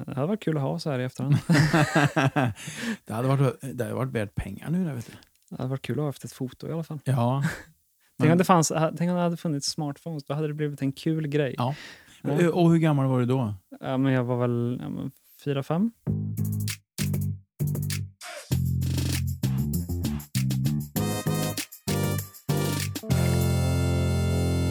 det 0.07 0.15
hade 0.15 0.27
varit 0.27 0.43
kul 0.43 0.57
att 0.57 0.63
ha 0.63 0.79
så 0.79 0.91
här 0.91 0.99
i 0.99 1.05
efterhand. 1.05 1.37
det, 3.07 3.13
hade 3.15 3.29
varit, 3.29 3.61
det 3.61 3.85
hade 3.85 3.95
varit 3.95 4.13
värt 4.13 4.35
pengar 4.35 4.71
nu. 4.71 4.85
Där, 4.85 4.95
vet 4.95 5.07
du. 5.07 5.13
Det 5.51 5.57
hade 5.57 5.69
varit 5.71 5.83
kul 5.83 5.97
att 5.97 6.01
ha 6.03 6.07
haft 6.09 6.25
ett 6.25 6.33
foto 6.33 6.69
i 6.69 6.73
alla 6.73 6.85
fall. 6.85 6.99
Ja. 7.05 7.45
Tänk 8.19 8.33
om 8.33 8.39
det, 8.39 8.45
fanns, 8.45 8.69
tänk 8.69 9.01
om 9.11 9.17
det 9.17 9.23
hade 9.23 9.37
funnits 9.37 9.67
smartphones, 9.71 10.25
då 10.25 10.35
hade 10.35 10.47
det 10.47 10.55
blivit 10.55 10.83
en 10.83 10.93
kul 10.93 11.29
grej. 11.29 11.55
Ja. 11.59 11.75
Ja. 12.23 12.53
Och 12.53 12.71
hur 12.71 12.79
gammal 12.79 13.07
var 13.07 13.21
du 13.21 13.27
då? 13.27 13.55
Ja, 13.81 13.99
men 13.99 14.13
jag 14.13 14.25
var 14.25 14.37
väl 14.37 14.79
ja, 14.81 14.89
men 14.89 15.11
fyra, 15.45 15.63
fem. 15.63 15.91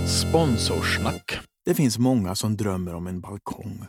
Sponsorsnack. 0.08 1.40
Det 1.66 1.76
finns 1.76 1.98
många 1.98 2.36
som 2.36 2.58
drömmer 2.58 2.96
om 2.96 3.08
en 3.08 3.22
balkong. 3.22 3.86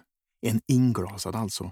En 0.47 0.61
inglasad 0.67 1.37
alltså. 1.37 1.65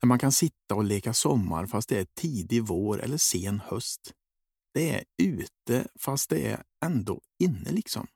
Där 0.00 0.08
man 0.08 0.18
kan 0.18 0.32
sitta 0.32 0.74
och 0.74 0.84
leka 0.84 1.12
sommar 1.12 1.66
fast 1.66 1.88
det 1.88 1.98
är 1.98 2.06
tidig 2.20 2.62
vår 2.62 3.02
eller 3.02 3.16
sen 3.16 3.60
höst. 3.64 4.12
Det 4.74 4.94
är 4.94 5.02
ute 5.22 5.88
fast 6.00 6.30
det 6.30 6.50
är 6.50 6.62
ändå 6.84 7.20
inne 7.42 7.70
liksom. 7.70 8.06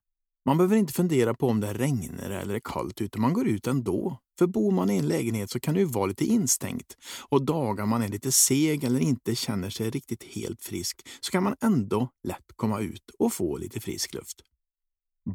Man 0.47 0.57
behöver 0.57 0.77
inte 0.77 0.93
fundera 0.93 1.35
på 1.35 1.49
om 1.49 1.61
det 1.61 1.75
regnar 1.75 2.31
eller 2.31 2.55
är 2.55 2.61
kallt 2.61 3.01
ute. 3.01 3.21
Man 3.21 3.33
går 3.33 3.49
ut 3.49 3.67
ändå. 3.67 4.19
För 4.39 4.47
bor 4.47 4.73
man 4.73 4.91
i 4.91 4.97
en 4.97 5.09
lägenhet 5.09 5.51
så 5.51 5.61
kan 5.61 5.75
det 5.75 5.81
ju 5.81 5.87
vara 5.87 6.07
lite 6.07 6.25
instängt 6.25 6.97
och 7.29 7.45
dagar 7.45 7.87
man 7.87 8.03
är 8.03 8.09
lite 8.09 8.33
seg 8.33 8.85
eller 8.85 9.01
inte 9.01 9.35
känner 9.35 9.71
sig 9.71 9.91
riktigt 9.91 10.23
helt 10.23 10.63
frisk 10.63 11.09
så 11.21 11.31
kan 11.33 11.43
man 11.43 11.57
ändå 11.61 12.09
lätt 12.29 12.47
komma 12.57 12.81
ut 12.81 13.11
och 13.19 13.33
få 13.33 13.57
lite 13.57 13.81
frisk 13.81 14.15
luft. 14.15 14.41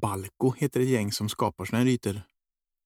Balko 0.01 0.51
heter 0.57 0.79
ett 0.79 0.87
gäng 0.87 1.11
som 1.11 1.29
skapar 1.29 1.65
såna 1.65 1.79
här 1.79 1.87
ytor. 1.87 2.21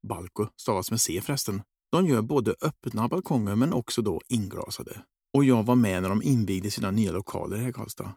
Balko 0.08 0.47
stavas 0.55 0.91
med 0.91 1.01
C 1.01 1.21
förresten. 1.21 1.62
De 1.91 2.08
gör 2.08 2.21
både 2.21 2.55
öppna 2.62 3.08
balkonger 3.08 3.55
men 3.55 3.73
också 3.73 4.01
då 4.01 4.21
inglasade. 4.27 5.01
Och 5.34 5.43
jag 5.45 5.63
var 5.63 5.75
med 5.75 6.01
när 6.01 6.10
de 6.10 6.23
invigde 6.23 6.71
sina 6.71 6.91
nya 6.91 7.12
lokaler 7.12 7.58
här 7.58 7.69
i 7.69 7.73
Karlstad. 7.73 8.13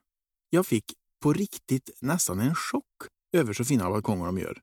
Jag 0.51 0.67
fick 0.67 0.85
på 1.23 1.33
riktigt 1.33 1.91
nästan 2.01 2.41
en 2.41 2.55
chock 2.55 3.12
över 3.33 3.53
så 3.53 3.65
fina 3.65 3.91
balkonger 3.91 4.27
de 4.27 4.39
gör. 4.39 4.59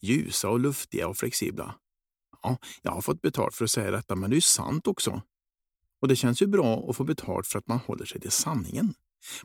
Ljusa 0.00 0.48
och 0.48 0.60
luftiga 0.60 1.08
och 1.08 1.16
flexibla. 1.16 1.74
Ja, 2.42 2.58
jag 2.82 2.92
har 2.92 3.00
fått 3.00 3.22
betalt 3.22 3.54
för 3.54 3.64
att 3.64 3.70
säga 3.70 3.90
detta, 3.90 4.14
men 4.14 4.30
det 4.30 4.34
är 4.34 4.38
ju 4.38 4.40
sant 4.40 4.86
också. 4.86 5.22
Och 6.00 6.08
det 6.08 6.16
känns 6.16 6.42
ju 6.42 6.46
bra 6.46 6.90
att 6.90 6.96
få 6.96 7.04
betalt 7.04 7.46
för 7.46 7.58
att 7.58 7.68
man 7.68 7.78
håller 7.78 8.04
sig 8.04 8.20
till 8.20 8.30
sanningen. 8.30 8.94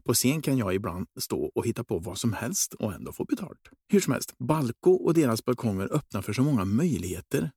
På 0.04 0.14
scen 0.14 0.42
kan 0.42 0.58
jag 0.58 0.74
ibland 0.74 1.08
stå 1.20 1.52
och 1.56 1.66
hitta 1.66 1.84
på 1.84 2.00
vad 2.00 2.18
som 2.18 2.34
helst 2.34 2.74
och 2.74 2.94
ändå 2.94 3.12
få 3.12 3.26
betalt. 3.26 3.70
Hur 3.88 4.00
som 4.00 4.14
helst, 4.14 4.34
Balko 4.38 4.92
och 4.92 5.14
deras 5.14 5.46
balkonger 5.46 5.94
öppnar 5.94 6.22
för 6.22 6.34
så 6.34 6.44
många 6.44 6.66
möjligheter. 6.66 7.52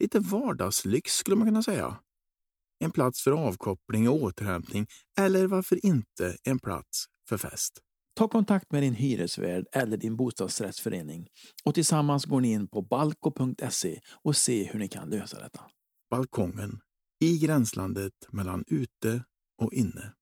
Lite 0.00 0.18
vardagslyx 0.18 1.12
skulle 1.12 1.36
man 1.36 1.46
kunna 1.46 1.62
säga. 1.62 1.98
En 2.78 2.90
plats 2.90 3.22
för 3.22 3.30
avkoppling 3.30 4.08
och 4.08 4.22
återhämtning 4.22 4.86
eller 5.18 5.46
varför 5.46 5.86
inte 5.86 6.36
en 6.44 6.58
plats 6.58 7.04
för 7.28 7.38
fest. 7.38 7.80
Ta 8.14 8.28
kontakt 8.28 8.72
med 8.72 8.82
din 8.82 8.94
hyresvärd 8.94 9.64
eller 9.72 9.96
din 9.96 10.16
bostadsrättsförening 10.16 11.28
och 11.64 11.74
tillsammans 11.74 12.24
går 12.24 12.40
ni 12.40 12.52
in 12.52 12.68
på 12.68 12.82
balko.se 12.82 14.00
och 14.22 14.36
se 14.36 14.64
hur 14.64 14.78
ni 14.78 14.88
kan 14.88 15.08
lösa 15.10 15.40
detta. 15.40 15.60
Balkongen 16.10 16.80
i 17.20 17.38
gränslandet 17.38 18.12
mellan 18.32 18.64
ute 18.66 19.24
och 19.62 19.72
inne. 19.72 20.12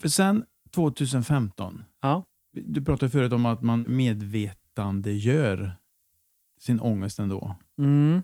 För 0.00 0.08
sen 0.08 0.44
2015, 0.74 1.84
Ja. 2.02 2.24
du 2.52 2.84
pratade 2.84 3.10
förut 3.10 3.32
om 3.32 3.46
att 3.46 3.62
man 3.62 3.84
medvetandegör 3.88 5.76
sin 6.60 6.80
ångest 6.80 7.18
ändå. 7.18 7.56
Mm. 7.78 8.22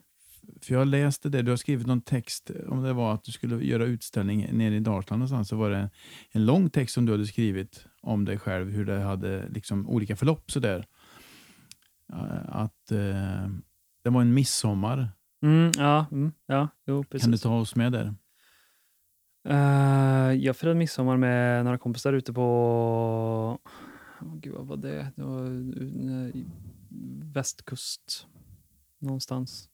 För 0.62 0.74
jag 0.74 0.87
läste 0.87 1.28
det, 1.28 1.42
du 1.42 1.50
har 1.50 1.56
skrivit 1.56 1.87
någon 1.87 2.00
text, 2.00 2.50
om 2.68 2.82
det 2.82 2.92
var 2.92 3.14
att 3.14 3.24
du 3.24 3.32
skulle 3.32 3.64
göra 3.64 3.85
utställning 3.85 4.48
nere 4.52 4.74
i 4.74 4.80
Dalsland 4.80 5.20
någonstans, 5.20 5.48
så 5.48 5.56
var 5.56 5.70
det 5.70 5.90
en 6.30 6.44
lång 6.44 6.70
text 6.70 6.94
som 6.94 7.06
du 7.06 7.12
hade 7.12 7.26
skrivit 7.26 7.87
om 8.02 8.24
dig 8.24 8.38
själv, 8.38 8.70
hur 8.70 8.85
det 8.85 9.00
hade 9.00 9.48
liksom 9.48 9.88
olika 9.88 10.16
förlopp 10.16 10.50
sådär. 10.50 10.87
Att 12.48 12.92
eh, 12.92 13.48
det 14.04 14.11
var 14.11 14.20
en 14.20 14.35
midsommar. 14.35 15.11
Mm, 15.42 15.70
ja, 15.76 16.06
mm, 16.12 16.32
ja, 16.46 16.68
jo, 16.87 17.04
precis. 17.04 17.24
Kan 17.24 17.32
du 17.32 17.38
ta 17.38 17.59
oss 17.59 17.76
med 17.76 17.92
där? 17.92 18.14
Eh, 19.48 20.32
jag 20.32 20.56
firade 20.56 20.78
midsommar 20.78 21.16
med 21.16 21.64
några 21.64 21.78
kompisar 21.78 22.12
ute 22.12 22.32
på... 22.32 22.42
Oh, 24.20 24.37
gud, 24.37 24.54
vad 24.54 24.66
var 24.66 24.76
det? 24.76 25.12
det 25.16 25.22
var, 25.22 25.46
eh, 25.46 26.42
västkust 27.35 28.26
någonstans. 28.98 29.68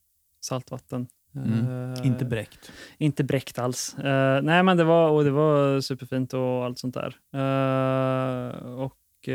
Saltvatten. 0.45 1.07
Mm, 1.35 1.93
Eh, 1.93 2.07
Inte 2.07 2.25
bräckt. 2.25 2.73
Inte 2.99 3.25
bräckt 3.25 3.59
alls. 3.59 3.99
Eh, 3.99 4.43
nej, 4.43 4.63
men 4.63 4.77
det 4.77 4.85
var, 4.85 5.11
och 5.11 5.25
det 5.25 5.31
var 5.31 5.81
superfint 5.81 6.35
och 6.35 6.65
allt 6.65 6.79
sånt 6.79 6.95
där. 6.95 7.17
Eh, 7.33 8.57
och... 8.75 9.29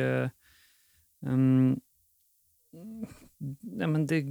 mm, 1.26 1.80
nej, 3.62 3.88
men 3.88 4.06
det, 4.08 4.26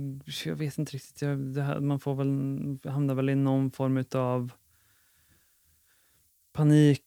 jag 0.44 0.56
vet 0.56 0.78
inte 0.78 0.92
riktigt. 0.92 1.22
Jag, 1.22 1.56
här, 1.58 1.80
man 1.80 2.00
får 2.00 2.14
väl 2.14 2.92
hamna 2.92 3.14
väl 3.14 3.28
i 3.28 3.34
någon 3.34 3.70
form 3.70 4.04
av 4.14 4.52
panik, 6.52 7.02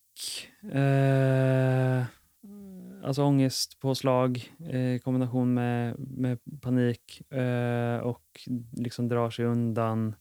alltså 3.04 3.24
ångestpåslag 3.24 4.54
eh, 4.70 4.94
i 4.96 5.00
kombination 5.00 5.54
med, 5.54 5.96
med 6.00 6.40
panik 6.62 7.32
eh, 7.32 7.98
och 7.98 8.24
liksom 8.72 9.08
drar 9.08 9.30
sig 9.30 9.46
undan. 9.46 10.16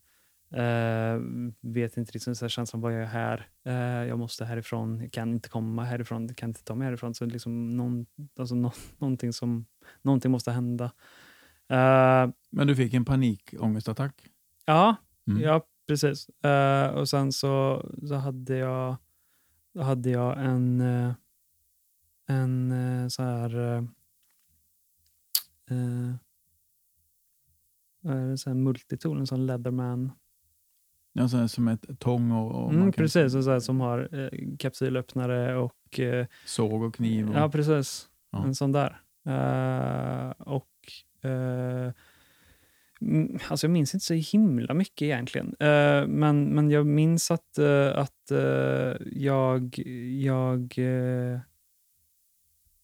Eh, 0.50 1.20
vet 1.60 1.96
inte 1.96 2.12
liksom 2.12 2.34
så 2.34 2.44
här 2.44 2.48
känslan, 2.48 2.80
vad 2.80 2.92
jag 2.94 3.02
är 3.02 3.06
här? 3.06 3.48
Eh, 3.64 4.08
jag 4.08 4.18
måste 4.18 4.44
härifrån, 4.44 5.00
jag 5.00 5.12
kan 5.12 5.32
inte 5.32 5.48
komma 5.48 5.84
härifrån, 5.84 6.26
jag 6.26 6.36
kan 6.36 6.50
inte 6.50 6.64
ta 6.64 6.74
mig 6.74 6.84
härifrån. 6.84 7.14
Så 7.14 7.24
liksom 7.26 7.76
någon, 7.76 8.06
alltså 8.38 8.54
nå, 8.54 8.72
någonting, 8.98 9.32
som, 9.32 9.66
någonting 10.02 10.30
måste 10.30 10.50
hända. 10.50 10.84
Eh, 11.68 12.30
Men 12.50 12.66
du 12.66 12.76
fick 12.76 12.94
en 12.94 13.04
panikångestattack? 13.04 14.14
ja, 14.64 14.96
Mm. 15.28 15.42
Ja, 15.42 15.66
precis. 15.88 16.28
Eh, 16.28 16.88
och 16.90 17.08
sen 17.08 17.32
så, 17.32 17.86
så 18.08 18.14
hade 18.14 18.56
jag, 18.56 18.96
hade 19.78 20.10
jag 20.10 20.44
en, 20.44 20.80
eh, 20.80 21.12
en 22.28 22.72
eh, 22.72 23.08
så 23.08 23.22
här... 23.22 23.58
eh, 23.58 23.84
eh, 25.70 26.14
vad 28.00 28.16
är 28.16 28.26
det, 28.30 28.38
så 28.38 28.50
här 28.50 28.54
multitool, 28.54 29.18
en 29.18 29.26
sån 29.26 29.46
Leatherman. 29.46 30.12
Ja, 31.12 31.28
så 31.28 31.36
här 31.36 31.46
som 31.46 31.68
ett 31.68 31.98
tång 31.98 32.30
och, 32.32 32.64
och 32.64 32.70
Mm, 32.72 32.82
kan 32.82 32.92
precis, 32.92 33.34
och 33.34 33.44
så 33.44 33.50
här, 33.50 33.60
som 33.60 33.80
har 33.80 34.08
eh, 34.12 34.56
kapsylöppnare 34.58 35.56
och... 35.56 36.00
Eh, 36.00 36.26
såg 36.44 36.82
och 36.82 36.94
kniv. 36.94 37.28
Och, 37.28 37.34
ja, 37.36 37.48
precis. 37.50 38.08
Ja. 38.30 38.44
En 38.44 38.54
sån 38.54 38.72
där. 38.72 39.00
Eh, 39.26 40.30
och... 40.30 40.68
mm, 43.00 43.38
alltså 43.48 43.66
jag 43.66 43.72
minns 43.72 43.94
inte 43.94 44.06
så 44.06 44.14
himla 44.14 44.74
mycket 44.74 45.02
egentligen. 45.02 45.54
Men, 46.08 46.44
men 46.44 46.70
jag 46.70 46.86
minns 46.86 47.30
att, 47.30 47.58
att 47.94 48.32
jag, 49.12 49.78
jag, 50.20 50.78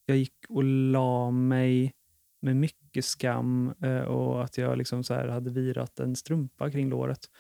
jag 0.07 0.17
gick 0.17 0.35
och 0.49 0.64
la 0.64 1.31
mig 1.31 1.93
med 2.40 2.57
mycket 2.57 3.05
skam 3.05 3.75
eh, 3.83 4.01
och 4.01 4.45
att 4.45 4.59
jag 4.59 4.79
liksom 4.79 5.05
så 5.05 5.14
här 5.14 5.29
hade 5.29 5.51
virat 5.51 6.01
en 6.01 6.17
strumpa 6.17 6.71
kring 6.71 6.88
låret. 6.88 7.31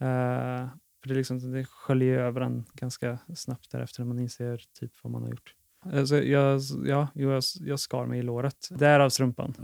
Eh, 0.00 0.68
för 1.02 1.08
det, 1.08 1.14
liksom, 1.14 1.52
det 1.52 1.64
sköljer 1.64 2.18
över 2.18 2.40
en 2.40 2.64
ganska 2.72 3.18
snabbt 3.34 3.70
därefter 3.70 4.00
när 4.00 4.08
man 4.08 4.18
inser 4.18 4.62
typ 4.80 4.92
vad 5.02 5.12
man 5.12 5.22
har 5.22 5.30
gjort. 5.30 5.54
Alltså, 5.80 6.16
jag, 6.16 6.60
ja, 6.84 7.08
jag, 7.14 7.42
jag 7.60 7.80
skar 7.80 8.06
mig 8.06 8.18
i 8.18 8.22
låret. 8.22 8.68
Därav 8.70 9.08
strumpan. 9.08 9.54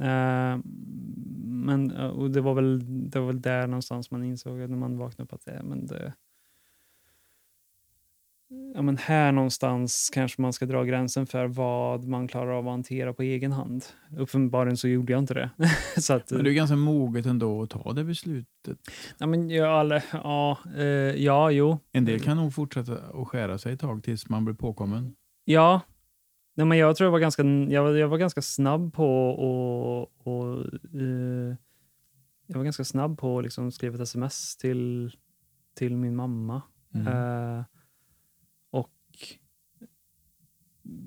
Eh, 0.00 0.58
men, 1.44 1.90
och 1.96 2.30
det, 2.30 2.40
var 2.40 2.54
väl, 2.54 2.80
det 3.10 3.20
var 3.20 3.26
väl 3.26 3.40
där 3.40 3.66
någonstans 3.66 4.10
man 4.10 4.24
insåg 4.24 4.58
när 4.58 4.68
man 4.68 4.98
vaknade 4.98 5.24
upp 5.24 5.32
att 5.32 5.44
det, 5.44 5.60
men 5.64 5.86
det, 5.86 6.12
ja, 8.74 8.82
men 8.82 8.96
här 8.96 9.32
någonstans 9.32 10.10
kanske 10.12 10.42
man 10.42 10.52
ska 10.52 10.66
dra 10.66 10.84
gränsen 10.84 11.26
för 11.26 11.46
vad 11.46 12.04
man 12.04 12.28
klarar 12.28 12.52
av 12.52 12.66
att 12.68 12.72
hantera 12.72 13.12
på 13.12 13.22
egen 13.22 13.52
hand. 13.52 13.84
Uppenbarligen 14.16 14.76
så 14.76 14.88
gjorde 14.88 15.12
jag 15.12 15.18
inte 15.18 15.34
det. 15.34 15.50
så 16.00 16.12
att, 16.12 16.30
Men 16.30 16.44
du 16.44 16.50
är 16.50 16.54
ganska 16.54 16.76
moget 16.76 17.26
ändå 17.26 17.62
att 17.62 17.70
ta 17.70 17.92
det 17.92 18.04
beslutet. 18.04 18.78
ja, 19.18 19.26
men 19.26 19.50
jag, 19.50 19.68
alla, 19.68 20.02
ja, 20.12 20.58
eh, 20.76 20.84
ja, 21.24 21.50
jo. 21.50 21.78
En 21.92 22.04
del 22.04 22.20
kan 22.20 22.36
nog 22.36 22.54
fortsätta 22.54 22.92
att 22.92 23.28
skära 23.28 23.58
sig 23.58 23.72
ett 23.72 23.80
tag 23.80 24.02
tills 24.02 24.28
man 24.28 24.44
blir 24.44 24.54
påkommen. 24.54 25.14
Ja. 25.44 25.80
Nej, 26.54 26.66
men 26.66 26.78
jag 26.78 26.96
tror 26.96 27.06
jag 27.06 27.12
var 27.12 27.18
ganska, 27.18 27.42
jag 27.44 27.82
var, 27.82 27.94
jag 27.94 28.08
var 28.08 28.18
ganska 28.18 28.42
snabb 28.42 28.94
på 28.94 29.30
och, 29.30 30.26
och 30.26 30.64
eh, 30.94 31.56
Jag 32.46 32.56
var 32.56 32.64
ganska 32.64 32.84
snabb 32.84 33.18
på 33.18 33.38
att 33.38 33.44
liksom 33.44 33.72
skriva 33.72 33.94
ett 33.94 34.00
sms 34.00 34.56
till, 34.56 35.16
till 35.74 35.96
min 35.96 36.16
mamma. 36.16 36.62
Mm. 36.94 37.06
Eh, 37.06 37.64
och 38.70 38.90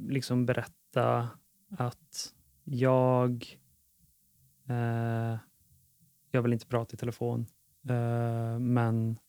liksom 0.08 0.46
berätta 0.46 1.30
att 1.70 2.34
jag 2.64 3.60
eh, 4.70 5.38
jag 6.32 6.42
vill 6.42 6.54
inte 6.54 6.68
prata 6.68 6.94
i 6.94 6.98
telefon, 6.98 7.48
eh, 7.90 8.60
men 8.60 9.20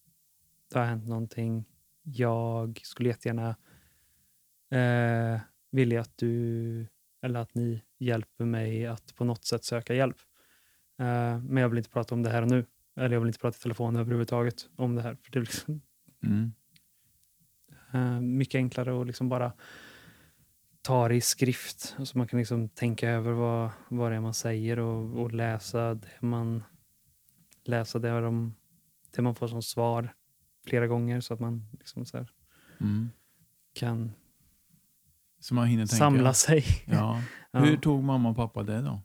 det 0.73 0.79
har 0.79 0.87
hänt 0.87 1.09
någonting. 1.09 1.65
Jag 2.03 2.81
skulle 2.83 3.09
jättegärna 3.09 3.57
eh, 4.71 5.41
vilja 5.71 6.01
att 6.01 6.17
du 6.17 6.87
eller 7.23 7.41
att 7.41 7.55
ni 7.55 7.83
hjälper 7.99 8.45
mig 8.45 8.87
att 8.87 9.15
på 9.15 9.25
något 9.25 9.45
sätt 9.45 9.65
söka 9.65 9.95
hjälp. 9.95 10.17
Eh, 10.99 11.39
men 11.39 11.57
jag 11.57 11.69
vill 11.69 11.79
inte 11.79 11.91
prata 11.91 12.15
om 12.15 12.23
det 12.23 12.31
här 12.31 12.43
och 12.43 12.49
nu. 12.49 12.67
Eller 12.97 13.11
jag 13.11 13.21
vill 13.21 13.29
inte 13.29 13.39
prata 13.39 13.57
i 13.57 13.61
telefon 13.61 13.97
överhuvudtaget 13.97 14.69
om 14.77 14.95
det 14.95 15.03
här. 15.03 15.17
För 15.23 15.33
det 15.33 15.39
är 15.39 15.41
liksom, 15.41 15.81
Mm. 16.27 16.53
Eh, 17.93 18.21
mycket 18.21 18.59
enklare 18.59 19.01
att 19.01 19.07
liksom 19.07 19.29
bara 19.29 19.53
ta 20.83 21.09
det 21.09 21.15
i 21.15 21.21
skrift. 21.21 21.97
Så 22.05 22.19
man 22.19 22.27
kan 22.29 22.39
liksom 22.39 22.69
tänka 22.69 23.11
över 23.11 23.33
vad, 23.33 23.71
vad 23.89 24.13
det 24.13 24.17
är 24.17 24.21
man 24.21 24.35
säger 24.35 24.79
och, 24.79 25.21
och 25.23 25.33
läsa 25.33 25.95
det 25.95 26.09
man 26.21 26.63
läsa 27.65 27.99
det, 27.99 28.21
de, 28.21 28.55
det 29.17 29.23
man 29.23 29.35
får 29.35 29.49
som 29.49 29.63
svar 29.63 30.15
flera 30.67 30.87
gånger 30.87 31.21
så 31.21 31.35
att 31.35 31.41
man 31.41 31.67
liksom 31.79 32.05
så 32.07 32.27
Mm. 32.81 33.11
kan 33.73 34.13
Så 35.41 35.55
man 35.55 35.67
hinner 35.67 35.87
tänka. 35.87 35.97
samla 35.97 36.35
sig. 36.35 36.65
Ja. 36.87 37.23
Ja. 37.55 37.61
Hur 37.61 37.77
tog 37.77 38.03
mamma 38.05 38.31
och 38.31 38.37
pappa 38.37 38.63
det 38.63 38.81
då? 38.83 39.01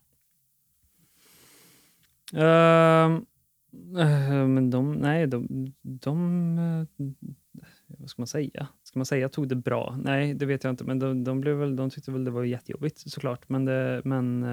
Ehm, 2.39 3.25
eh, 3.99 4.47
men 4.47 4.69
de, 4.69 4.91
nej, 4.93 5.27
de, 5.27 5.47
de 5.81 6.57
eh, 6.59 6.87
vad 7.87 8.09
ska 8.09 8.21
man 8.21 8.27
säga? 8.27 8.67
Ska 8.83 8.99
man 8.99 9.05
säga 9.05 9.29
tog 9.29 9.47
det 9.47 9.55
bra? 9.55 9.99
Nej, 10.03 10.33
det 10.33 10.45
vet 10.45 10.63
jag 10.63 10.71
inte, 10.71 10.83
men 10.83 10.99
de, 10.99 11.23
de, 11.23 11.41
blev 11.41 11.55
väl, 11.57 11.75
de 11.75 11.89
tyckte 11.89 12.11
väl 12.11 12.23
det 12.23 12.31
var 12.31 12.43
jättejobbigt 12.43 13.11
såklart. 13.11 13.49
Men, 13.49 13.65
det, 13.65 14.01
men, 14.05 14.45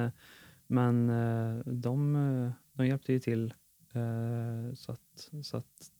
men 0.66 1.10
eh, 1.10 1.64
de, 1.66 2.16
eh, 2.16 2.52
de 2.72 2.86
hjälpte 2.86 3.12
ju 3.12 3.20
till 3.20 3.54
eh, 3.92 4.74
så, 4.74 4.92
att, 4.92 5.30
så 5.42 5.56
att 5.56 5.92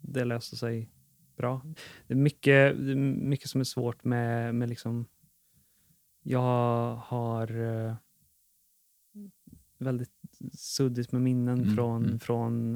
det 0.00 0.24
löste 0.24 0.56
sig 0.56 0.90
bra. 1.36 1.62
Det 2.06 2.14
är 2.14 2.18
mycket, 2.18 2.76
mycket 3.16 3.50
som 3.50 3.60
är 3.60 3.64
svårt 3.64 4.04
med, 4.04 4.54
med 4.54 4.68
liksom 4.68 5.06
jag 6.22 6.94
har 6.96 7.96
väldigt 9.78 10.10
suddigt 10.52 11.12
med 11.12 11.22
minnen 11.22 11.58
Mm, 11.60 11.76
från, 11.76 12.04
mm. 12.04 12.18
från 12.18 12.72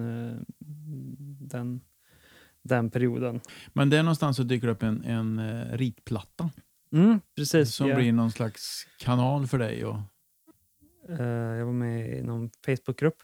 den, 1.41 1.81
den 2.63 2.91
perioden. 2.91 3.41
Men 3.73 3.91
där 3.91 4.03
någonstans 4.03 4.37
så 4.37 4.43
dyker 4.43 4.69
upp 4.69 4.83
en, 4.83 5.05
en 5.05 5.39
eh, 5.39 5.77
ritplatta 5.77 6.51
Mm, 6.93 7.21
precis. 7.37 7.75
som 7.75 7.89
jag, 7.89 7.97
blir 7.99 8.13
någon 8.13 8.31
slags 8.31 8.87
kanal 8.99 9.47
för 9.47 9.59
dig. 9.59 9.85
Och, 9.85 9.99
eh, 11.09 11.57
jag 11.57 11.67
var 11.67 11.73
med 11.73 12.19
i 12.19 12.23
någon 12.23 12.51
Facebookgrupp 12.67 13.23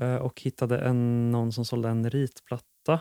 eh, 0.00 0.14
och 0.16 0.40
hittade 0.40 0.78
en, 0.78 1.30
någon 1.30 1.52
som 1.52 1.64
sålde 1.64 1.88
en 1.88 2.10
ritplatta. 2.10 3.00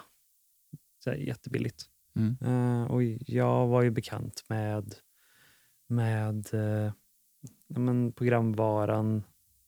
Så 1.04 1.14
jättebilligt. 1.14 1.86
mm. 2.16 2.38
Eh, 2.42 2.92
och 2.92 3.04
jag 3.28 3.68
var 3.68 3.82
ju 3.82 3.90
bekant 3.90 4.44
med, 4.48 4.96
med 5.88 6.50
ja, 7.68 7.80
men 7.80 8.12
programvaran, 8.12 9.24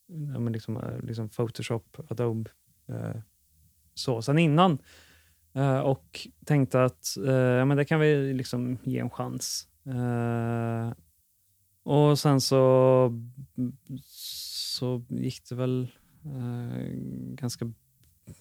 ja, 0.07 0.39
men 0.39 0.53
liksom, 0.53 0.99
liksom 1.03 1.29
Photoshop, 1.29 1.97
Adobe, 2.09 2.51
så 3.93 4.21
sen 4.21 4.39
innan. 4.39 4.77
Eh, 5.53 5.79
och 5.79 6.27
tänkte 6.45 6.83
att 6.83 7.17
eh, 7.25 7.33
ja, 7.33 7.65
men 7.65 7.77
det 7.77 7.85
kan 7.85 7.99
vi 7.99 8.33
liksom 8.33 8.77
ge 8.83 8.99
en 8.99 9.09
chans. 9.09 9.67
Eh, 9.85 10.93
och 11.83 12.19
sen 12.19 12.41
så, 12.41 13.11
så 14.01 15.03
gick 15.09 15.49
det 15.49 15.55
väl 15.55 15.87
eh, 16.25 16.85
ganska 17.35 17.71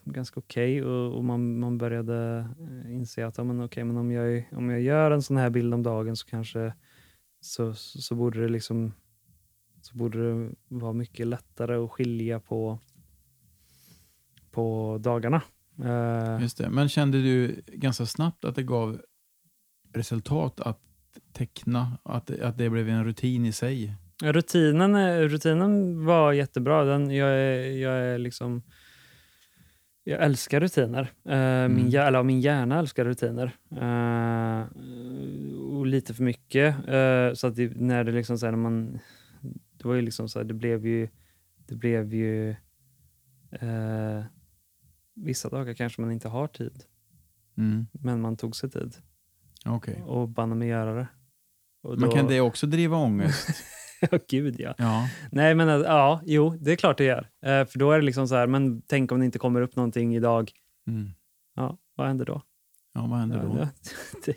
ganska 0.04 0.40
okej 0.40 0.82
okay 0.82 0.90
och, 0.92 1.16
och 1.16 1.24
man, 1.24 1.60
man 1.60 1.78
började 1.78 2.48
eh, 2.60 2.94
inse 2.94 3.26
att 3.26 3.38
ja, 3.38 3.44
men 3.44 3.60
okay, 3.60 3.84
men 3.84 3.96
om, 3.96 4.12
jag, 4.12 4.48
om 4.52 4.70
jag 4.70 4.80
gör 4.80 5.10
en 5.10 5.22
sån 5.22 5.36
här 5.36 5.50
bild 5.50 5.74
om 5.74 5.82
dagen 5.82 6.16
så 6.16 6.26
kanske 6.26 6.74
så, 7.40 7.74
så, 7.74 8.02
så 8.02 8.14
borde 8.14 8.40
det 8.40 8.48
liksom 8.48 8.92
så 9.82 9.96
borde 9.96 10.32
det 10.32 10.54
vara 10.68 10.92
mycket 10.92 11.26
lättare 11.26 11.76
att 11.76 11.90
skilja 11.90 12.40
på, 12.40 12.78
på 14.50 14.98
dagarna. 15.00 15.42
Eh, 15.84 16.42
Just 16.42 16.58
det. 16.58 16.70
Men 16.70 16.88
kände 16.88 17.22
du 17.22 17.62
ganska 17.66 18.06
snabbt 18.06 18.44
att 18.44 18.54
det 18.54 18.62
gav 18.62 19.00
resultat 19.94 20.60
att 20.60 20.80
teckna? 21.32 21.98
Att, 22.02 22.40
att 22.40 22.58
det 22.58 22.70
blev 22.70 22.88
en 22.88 23.04
rutin 23.04 23.46
i 23.46 23.52
sig? 23.52 23.94
Rutinen, 24.22 25.22
rutinen 25.28 26.04
var 26.04 26.32
jättebra. 26.32 26.84
Den, 26.84 27.10
jag, 27.10 27.28
är, 27.28 27.70
jag 27.70 27.94
är 27.94 28.18
liksom... 28.18 28.62
Jag 30.04 30.22
älskar 30.22 30.60
rutiner. 30.60 31.00
Eh, 31.28 31.68
min, 31.68 31.88
hjär- 31.90 32.06
eller, 32.06 32.22
min 32.22 32.40
hjärna 32.40 32.78
älskar 32.78 33.04
rutiner. 33.04 33.56
Eh, 33.70 34.66
och 35.78 35.86
lite 35.86 36.14
för 36.14 36.22
mycket. 36.22 36.76
Så 37.38 37.46
att 37.46 37.56
det, 37.56 37.76
när 37.76 38.04
det 38.04 38.12
liksom 38.12 38.38
så 38.38 38.46
här, 38.46 38.50
när 38.50 38.58
man... 38.58 38.98
Det 39.78 39.88
var 39.88 39.94
ju 39.94 40.02
liksom 40.02 40.28
så 40.28 40.38
här, 40.38 40.44
det 40.46 40.54
blev 40.54 40.86
ju... 40.86 41.08
Det 41.66 41.74
blev 41.74 42.14
ju... 42.14 42.50
Eh, 43.50 44.24
vissa 45.14 45.48
dagar 45.48 45.74
kanske 45.74 46.00
man 46.00 46.12
inte 46.12 46.28
har 46.28 46.46
tid, 46.46 46.84
Mm. 47.56 47.86
men 47.92 48.20
man 48.20 48.36
tog 48.36 48.56
sig 48.56 48.70
tid 48.70 48.96
Okej. 49.66 50.02
och 50.06 50.28
banne 50.28 50.54
mig 50.54 50.68
göra 50.68 50.94
det. 50.94 51.06
Och 51.82 51.98
Men 51.98 52.08
då- 52.10 52.14
kan 52.16 52.26
det 52.26 52.40
också 52.40 52.66
driva 52.66 52.96
ångest? 52.96 53.48
Ja, 54.10 54.18
gud 54.28 54.60
ja. 54.60 54.74
Ja. 54.78 55.08
Nej, 55.32 55.54
men 55.54 55.68
att- 55.68 55.82
ja, 55.82 56.20
jo, 56.24 56.56
det 56.60 56.72
är 56.72 56.76
klart 56.76 56.98
det 56.98 57.04
gör. 57.04 57.30
Eh, 57.44 57.66
för 57.66 57.78
då 57.78 57.90
är 57.92 57.98
det 57.98 58.04
liksom 58.04 58.28
så 58.28 58.34
här, 58.34 58.46
men 58.46 58.82
tänk 58.86 59.12
om 59.12 59.18
det 59.18 59.24
inte 59.26 59.38
kommer 59.38 59.60
upp 59.62 59.76
någonting 59.76 60.16
idag. 60.16 60.52
Mm. 60.86 61.10
Ja, 61.54 61.78
vad 61.94 62.06
händer 62.06 62.24
då? 62.24 62.42
Ja, 62.94 63.06
vad 63.06 63.18
händer 63.18 63.42
då? 63.42 63.58
Ja, 63.58 63.68
det, 64.24 64.36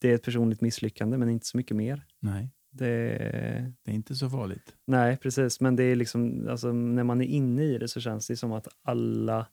det 0.00 0.10
är 0.10 0.14
ett 0.14 0.22
personligt 0.22 0.60
misslyckande, 0.60 1.18
men 1.18 1.28
inte 1.28 1.46
så 1.46 1.56
mycket 1.56 1.76
mer. 1.76 2.06
Nej, 2.20 2.50
Det, 2.70 3.74
det 3.84 3.90
är 3.90 3.94
inte 3.94 4.14
så 4.14 4.30
farligt. 4.30 4.74
nej, 4.86 5.16
precis. 5.16 5.60
Men 5.60 5.76
det 5.76 5.84
är 5.84 5.96
liksom, 5.96 6.48
alltså, 6.50 6.72
när 6.72 7.04
man 7.04 7.20
är 7.20 7.26
inne 7.26 7.62
i 7.62 7.78
det 7.78 7.88
så 7.88 8.00
känns 8.00 8.26
det 8.26 8.36
som 8.36 8.52
att 8.52 8.68
alla 8.82 9.46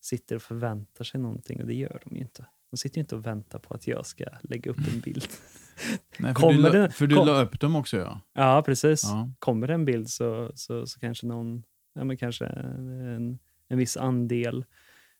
sitter 0.00 0.36
och 0.36 0.42
förväntar 0.42 1.04
sig 1.04 1.20
någonting 1.20 1.60
och 1.60 1.66
det 1.66 1.74
gör 1.74 2.02
de 2.04 2.16
ju 2.16 2.22
inte. 2.22 2.46
De 2.70 2.76
sitter 2.76 2.96
ju 2.96 3.00
inte 3.00 3.16
och 3.16 3.26
väntar 3.26 3.58
på 3.58 3.74
att 3.74 3.86
jag 3.86 4.06
ska 4.06 4.24
lägga 4.42 4.70
upp 4.70 4.78
en 4.94 5.00
bild. 5.00 5.28
Nej, 6.18 6.34
för 6.34 6.40
Kommer 6.40 6.70
du, 6.70 6.78
la, 6.78 6.90
för 6.90 7.06
du 7.06 7.16
kom- 7.16 7.26
la 7.26 7.42
upp 7.42 7.60
dem 7.60 7.76
också 7.76 7.96
ja. 7.96 8.20
Ja, 8.32 8.62
precis. 8.66 9.02
ja. 9.04 9.30
kommer 9.38 9.66
det 9.66 9.74
en 9.74 9.84
bild 9.84 10.10
så, 10.10 10.52
så, 10.54 10.86
så 10.86 11.00
kanske 11.00 11.26
någon, 11.26 11.62
ja, 11.94 12.04
men 12.04 12.16
kanske 12.16 12.46
en, 12.46 13.38
en 13.68 13.78
viss 13.78 13.96
andel 13.96 14.64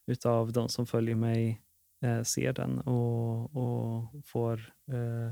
utav 0.05 0.51
de 0.51 0.69
som 0.69 0.87
följer 0.87 1.15
mig 1.15 1.61
eh, 2.01 2.21
ser 2.23 2.53
den 2.53 2.79
och, 2.79 3.55
och 3.55 4.25
får 4.25 4.73
eh, 4.91 5.31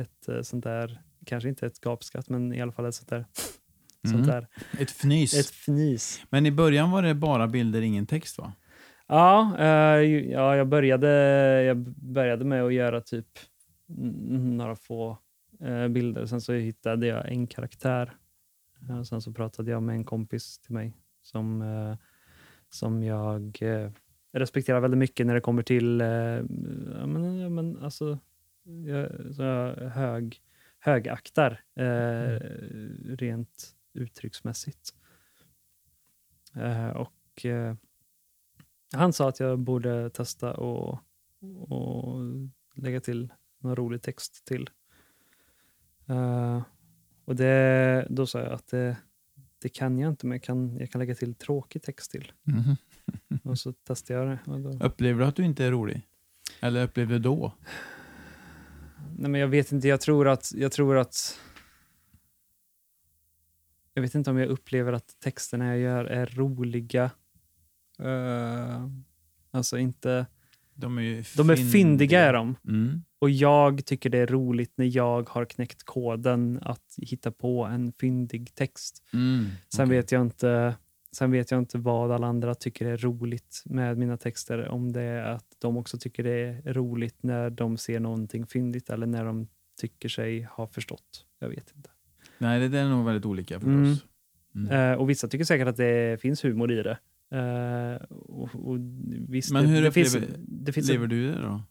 ett 0.00 0.28
eh, 0.28 0.42
sånt 0.42 0.64
där, 0.64 1.02
kanske 1.26 1.48
inte 1.48 1.66
ett 1.66 1.80
gapskratt, 1.80 2.28
men 2.28 2.52
i 2.52 2.60
alla 2.60 2.72
fall 2.72 2.86
ett 2.86 2.94
sånt 2.94 3.08
där, 3.08 3.24
Mm. 4.04 4.16
sånt 4.16 4.26
där 4.26 4.48
Ett 4.82 4.90
fnys. 4.90 5.34
ett 5.34 5.50
fnys. 5.50 6.20
Men 6.30 6.46
i 6.46 6.50
början 6.50 6.90
var 6.90 7.02
det 7.02 7.14
bara 7.14 7.46
bilder, 7.46 7.82
ingen 7.82 8.06
text 8.06 8.38
va? 8.38 8.52
Ja, 9.06 9.56
eh, 9.58 9.66
ja 10.30 10.56
jag, 10.56 10.68
började, 10.68 11.08
jag 11.62 11.76
började 11.96 12.44
med 12.44 12.62
att 12.64 12.74
göra 12.74 13.00
typ 13.00 13.26
mm, 13.88 14.56
några 14.56 14.76
få 14.76 15.18
eh, 15.60 15.88
bilder. 15.88 16.26
Sen 16.26 16.40
så 16.40 16.52
hittade 16.52 17.06
jag 17.06 17.28
en 17.32 17.46
karaktär. 17.46 18.14
Eh, 18.90 19.02
sen 19.02 19.20
så 19.20 19.32
pratade 19.32 19.70
jag 19.70 19.82
med 19.82 19.94
en 19.94 20.04
kompis 20.04 20.58
till 20.58 20.74
mig 20.74 20.92
som, 21.22 21.62
eh, 21.62 21.96
som 22.70 23.02
jag 23.02 23.58
eh, 23.60 23.90
respekterar 24.32 24.80
väldigt 24.80 24.98
mycket 24.98 25.26
när 25.26 25.34
det 25.34 25.40
kommer 25.40 25.62
till 25.62 26.00
eh, 26.00 26.06
ja, 26.06 27.06
men, 27.06 27.38
ja, 27.38 27.48
men, 27.48 27.78
alltså, 27.82 28.18
jag, 28.86 29.34
så 29.34 29.42
jag 29.42 29.74
hög, 29.90 30.40
högaktar 30.78 31.60
eh, 31.76 32.38
rent 33.16 33.74
uttrycksmässigt. 33.96 34.94
Eh, 36.54 36.88
och 36.88 37.44
eh, 37.44 37.74
Han 38.92 39.12
sa 39.12 39.28
att 39.28 39.40
jag 39.40 39.58
borde 39.58 40.10
testa 40.10 40.54
och, 40.54 40.98
och 41.68 42.20
lägga 42.74 43.00
till 43.00 43.32
någon 43.58 43.76
rolig 43.76 44.02
text 44.02 44.44
till. 44.44 44.70
Eh, 46.06 46.62
och 47.24 47.36
det, 47.36 48.06
Då 48.10 48.26
sa 48.26 48.40
jag 48.40 48.52
att 48.52 48.66
det, 48.66 48.96
det 49.58 49.68
kan 49.68 49.98
jag 49.98 50.12
inte, 50.12 50.26
men 50.26 50.36
jag 50.36 50.42
kan, 50.42 50.76
jag 50.78 50.90
kan 50.90 50.98
lägga 50.98 51.14
till 51.14 51.34
tråkig 51.34 51.82
text 51.82 52.10
till. 52.10 52.32
Mhm. 52.42 52.76
Och 53.42 53.58
så 53.58 53.72
testade 53.72 54.20
jag 54.20 54.28
det. 54.28 54.70
Då, 54.70 54.86
Upplever 54.86 55.20
du 55.20 55.26
att 55.26 55.36
du 55.36 55.44
inte 55.44 55.64
är 55.64 55.70
rolig? 55.70 56.02
Eller 56.60 56.84
upplever 56.84 57.12
du 57.12 57.18
då? 57.18 57.52
nej 59.16 59.30
men 59.30 59.40
jag 59.40 59.48
vet 59.48 59.72
inte, 59.72 59.88
jag 59.88 60.00
tror 60.00 60.28
att... 60.28 60.52
Jag 60.54 60.72
tror 60.72 60.96
att 60.96 61.40
jag 63.94 64.02
vet 64.02 64.14
inte 64.14 64.30
om 64.30 64.38
jag 64.38 64.48
upplever 64.48 64.92
att 64.92 65.16
texterna 65.20 65.66
jag 65.66 65.78
gör 65.78 66.04
är 66.04 66.26
roliga. 66.26 67.10
Eh, 67.98 68.88
alltså 69.50 69.78
inte... 69.78 70.26
De 70.76 70.98
är 70.98 71.02
ju 71.02 71.24
De 71.36 71.50
är 71.50 71.56
fyndiga 71.56 72.20
är 72.20 72.32
de. 72.32 72.56
Mm. 72.68 73.02
Och 73.18 73.30
jag 73.30 73.84
tycker 73.84 74.10
det 74.10 74.18
är 74.18 74.26
roligt 74.26 74.72
när 74.76 74.96
jag 74.96 75.28
har 75.28 75.44
knäckt 75.44 75.82
koden 75.82 76.58
att 76.62 76.94
hitta 76.96 77.30
på 77.30 77.64
en 77.64 77.92
fyndig 77.92 78.54
text. 78.54 79.02
Mm. 79.12 79.46
Sen, 79.74 79.86
okej. 79.86 79.96
vet 79.96 80.12
jag 80.12 80.22
inte, 80.22 80.74
sen 81.12 81.30
vet 81.30 81.50
jag 81.50 81.58
inte 81.58 81.78
vad 81.78 82.12
alla 82.12 82.26
andra 82.26 82.54
tycker 82.54 82.86
är 82.86 82.96
roligt 82.96 83.62
med 83.64 83.98
mina 83.98 84.16
texter. 84.16 84.68
Om 84.68 84.92
det 84.92 85.02
är 85.02 85.22
att 85.22 85.46
de 85.58 85.76
också 85.76 85.98
tycker 85.98 86.22
det 86.22 86.30
är 86.30 86.72
roligt 86.72 87.22
när 87.22 87.50
de 87.50 87.76
ser 87.76 88.00
någonting 88.00 88.46
fyndigt 88.46 88.90
eller 88.90 89.06
när 89.06 89.24
de 89.24 89.48
tycker 89.80 90.08
sig 90.08 90.42
ha 90.42 90.66
förstått. 90.66 91.26
Jag 91.38 91.48
vet 91.48 91.72
inte. 91.76 91.90
Nej, 92.44 92.60
det, 92.60 92.68
det 92.68 92.78
är 92.78 92.88
nog 92.88 93.06
väldigt 93.06 93.26
olika 93.26 93.54
förstås. 93.60 94.04
Mm. 94.54 94.68
Mm. 94.68 94.92
Eh, 94.92 94.98
och 94.98 95.10
Vissa 95.10 95.28
tycker 95.28 95.44
säkert 95.44 95.68
att 95.68 95.76
det 95.76 96.20
finns 96.20 96.44
humor 96.44 96.72
i 96.72 96.82
det. 96.82 96.98
Eh, 97.38 98.02
och, 98.10 98.48
och 98.68 98.76
visst, 99.28 99.52
Men 99.52 99.62
det, 99.64 99.68
hur 99.70 99.82
det 99.82 99.92
finns, 99.92 100.16
upplever- 100.16 100.36
det 100.38 100.72
finns 100.72 100.88
Lever 100.88 101.06
du 101.06 101.32
det 101.32 101.40
då? 101.42 101.62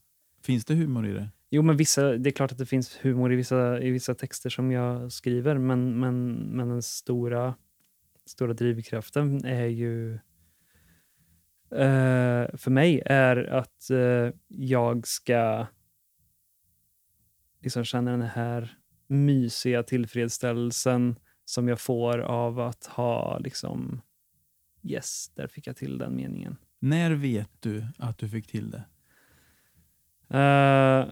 Finns 0.42 0.66
det 0.66 0.74
humor 0.76 1.08
i 1.08 1.14
det? 1.14 1.30
Jo, 1.50 1.62
men 1.62 1.78
vissa, 1.78 2.18
det 2.18 2.30
är 2.30 2.32
klart 2.32 2.52
att 2.52 2.58
det 2.58 2.66
finns 2.66 2.98
humor 3.02 3.34
i 3.34 3.36
vissa, 3.36 3.82
i 3.82 3.92
vissa 3.92 4.16
texter 4.16 4.50
som 4.50 4.72
jag 4.72 5.12
skriver, 5.12 5.58
men, 5.58 6.00
men, 6.00 6.34
men 6.34 6.70
den 6.70 6.82
stora, 6.82 7.56
stora 8.26 8.54
drivkraften 8.54 9.46
är 9.46 9.66
ju 9.66 10.14
eh, 11.72 12.48
för 12.58 12.70
mig 12.70 13.02
är 13.06 13.38
att 13.38 13.90
eh, 13.90 14.30
jag 14.48 15.08
ska 15.08 15.68
liksom 17.62 17.84
känna 17.86 18.12
den 18.12 18.22
här 18.22 18.78
mysiga 19.08 19.84
tillfredsställelsen 19.84 21.16
som 21.46 21.68
jag 21.68 21.80
får 21.80 22.20
av 22.20 22.60
att 22.60 22.86
ha 22.86 23.38
liksom 23.38 24.02
yes, 24.84 25.32
där 25.36 25.48
fick 25.48 25.68
jag 25.68 25.76
till 25.76 25.98
den 25.98 26.16
meningen. 26.16 26.58
När 26.80 27.12
vet 27.12 27.50
du 27.60 27.86
att 27.98 28.18
du 28.18 28.30
fick 28.30 28.48
till 28.48 28.72
det? 28.72 28.84
Uh, 30.34 31.08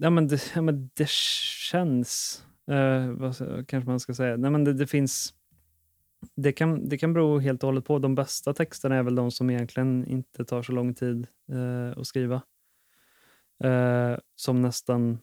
ja, 0.00 0.10
men 0.10 0.28
det, 0.28 0.52
ja, 0.54 0.62
men 0.62 0.90
det 0.94 1.08
känns... 1.08 2.44
eh, 2.66 3.06
vad 3.06 3.36
kanske 3.68 3.90
man 3.90 4.00
ska 4.00 4.14
säga. 4.14 4.36
Nej, 4.36 4.50
men 4.50 4.64
det, 4.64 4.72
det 4.72 4.86
finns... 4.86 5.34
Det 6.34 6.52
kan, 6.52 6.88
det 6.88 6.98
kan 6.98 7.12
bero 7.12 7.38
helt 7.38 7.62
och 7.62 7.66
hållet 7.66 7.84
på. 7.84 7.98
De 7.98 8.14
bästa 8.14 8.54
texterna 8.54 8.96
är 8.96 9.02
väl 9.02 9.14
de 9.14 9.30
som 9.30 9.50
egentligen 9.50 10.06
inte 10.06 10.44
tar 10.44 10.62
så 10.62 10.72
lång 10.72 10.94
tid 10.94 11.26
eh, 11.52 11.98
att 11.98 12.06
skriva. 12.06 12.42
Som 14.36 14.62
nästan... 14.62 15.18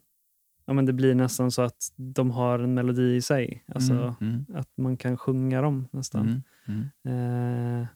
Ja, 0.70 0.74
men 0.74 0.86
det 0.86 0.94
blir 0.94 1.16
nästan 1.16 1.52
så 1.52 1.62
att 1.62 1.94
de 1.96 2.32
har 2.32 2.60
en 2.60 2.74
melodi 2.74 3.16
i 3.16 3.22
sig. 3.22 3.64
Alltså 3.68 3.94
Mm, 3.94 4.16
mm, 4.22 4.46
att 4.54 4.78
man 4.78 4.98
kan 4.98 5.18
sjunga 5.18 5.62
dem 5.62 5.88
nästan. 5.92 6.42
mm, 6.68 6.90
mm. 7.04 7.82
Eh, 7.82 7.88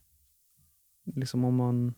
liksom 1.15 1.45
om 1.45 1.55
man, 1.55 1.93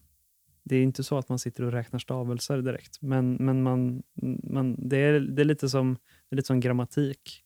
det 0.64 0.76
är 0.76 0.84
inte 0.84 1.04
så 1.04 1.18
att 1.18 1.30
man 1.30 1.40
sitter 1.40 1.64
och 1.64 1.72
räknar 1.72 2.00
stavelser 2.00 2.62
direkt, 2.62 3.02
men, 3.02 3.34
men 3.36 3.64
man, 3.64 4.04
man, 4.44 4.90
det, 4.90 4.98
är, 4.98 5.20
det, 5.20 5.42
är 5.42 5.46
lite 5.46 5.70
som, 5.70 5.94
det 6.30 6.34
är 6.34 6.36
lite 6.36 6.48
som 6.48 6.60
grammatik. 6.60 7.44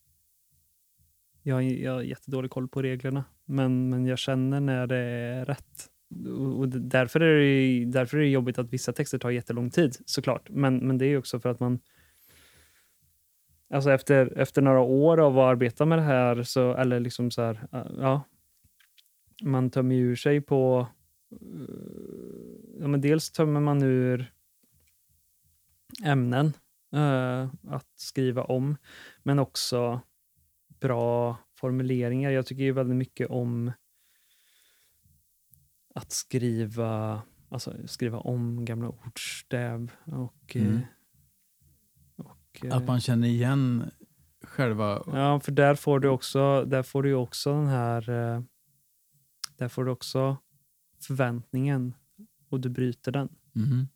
Jag, 1.44 1.56
har- 1.56 1.62
jag 1.62 1.94
har 1.94 2.02
jättedålig 2.02 2.52
koll 2.52 2.68
på 2.68 2.82
reglerna, 2.82 3.24
men, 3.46 3.90
men 3.90 4.06
jag 4.06 4.20
känner 4.20 4.60
när 4.60 4.88
det 4.88 4.98
är 4.98 5.46
rätt. 5.46 5.90
Och 6.40 6.60
och 6.60 6.70
därför, 6.70 7.20
är 7.20 7.40
det, 7.40 7.86
därför 7.92 8.18
är 8.18 8.22
det 8.22 8.28
jobbigt 8.30 8.58
att 8.60 8.74
vissa 8.74 8.94
texter 8.94 9.18
tar 9.20 9.30
jättelång 9.30 9.70
tid, 9.70 9.96
såklart. 10.06 10.50
Men, 10.50 10.78
men 10.88 10.98
det 10.98 11.06
är 11.06 11.18
också 11.18 11.40
för 11.40 11.50
att 11.50 11.60
man 11.60 11.80
Alltså 13.70 13.92
efter, 13.92 14.38
efter 14.38 14.62
några 14.62 14.80
år 14.80 15.20
av 15.20 15.40
att 15.40 15.44
arbeta 15.52 15.86
med 15.86 15.98
det 15.98 16.04
här, 16.04 16.44
så, 16.44 16.76
eller 16.76 17.00
liksom 17.00 17.32
så 17.32 17.42
här, 17.42 17.68
ja, 17.98 18.24
man 19.44 19.70
tömmer 19.70 19.96
ju 19.96 20.02
ur 20.02 20.16
sig 20.16 20.42
på... 20.42 20.88
Eh, 21.32 22.80
ja, 22.80 22.88
men 22.88 23.02
dels 23.02 23.32
tömmer 23.32 23.60
man 23.60 23.84
ur 23.84 24.34
ämnen 26.06 26.54
eh, 26.94 27.50
att 27.68 27.88
skriva 27.96 28.44
om, 28.44 28.78
men 29.24 29.40
också 29.40 30.02
bra 30.80 31.38
formuleringar. 31.56 32.32
Jag 32.32 32.46
tycker 32.46 32.64
ju 32.64 32.72
väldigt 32.72 32.98
mycket 32.98 33.30
om 33.30 33.72
att 35.96 36.12
skriva, 36.12 37.22
alltså 37.50 37.74
skriva 37.88 38.18
om 38.20 38.66
gamla 38.66 38.90
ordstäv 38.90 39.92
och... 40.06 40.56
eh, 40.56 40.62
Mm 40.66 40.82
och 42.60 42.66
eh, 42.66 42.78
Att 42.78 42.88
man 42.88 43.02
känner 43.02 43.28
igen 43.28 43.92
själva... 44.44 45.04
Ja, 45.08 45.40
för 45.40 45.52
där 45.52 45.76
får 45.76 46.00
du 46.00 46.08
också, 46.08 46.66
där 46.66 46.84
får 46.84 47.04
du 47.04 47.14
också 47.14 47.54
den 47.54 47.68
här... 47.68 48.10
eh, 48.10 48.42
Där 49.58 49.68
får 49.68 49.86
du 49.86 49.92
också 49.92 50.38
förväntningen 51.02 51.94
och 52.50 52.60
du 52.60 52.70
bryter 52.70 53.12
den. 53.12 53.30
Mhm. 53.54 53.88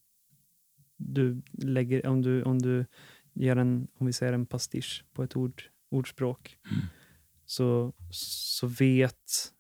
Du 0.98 1.42
lägger, 1.52 2.06
om, 2.08 2.22
du, 2.22 2.44
om 2.44 2.60
du 2.60 2.86
gör 3.34 3.56
en, 3.56 3.88
om 3.98 4.08
vi 4.08 4.14
säger 4.14 4.34
en 4.34 4.46
pastisch 4.46 5.06
på 5.14 5.24
ett 5.24 5.36
ord, 5.36 5.64
ordspråk, 5.92 6.58
Mm. 6.72 6.86
så, 7.46 7.94
så 8.12 8.68
vet 8.68 9.52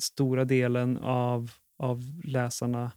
stora 0.00 0.44
delen 0.44 0.96
av, 0.98 1.50
av 1.78 2.20
läsarna 2.24 2.92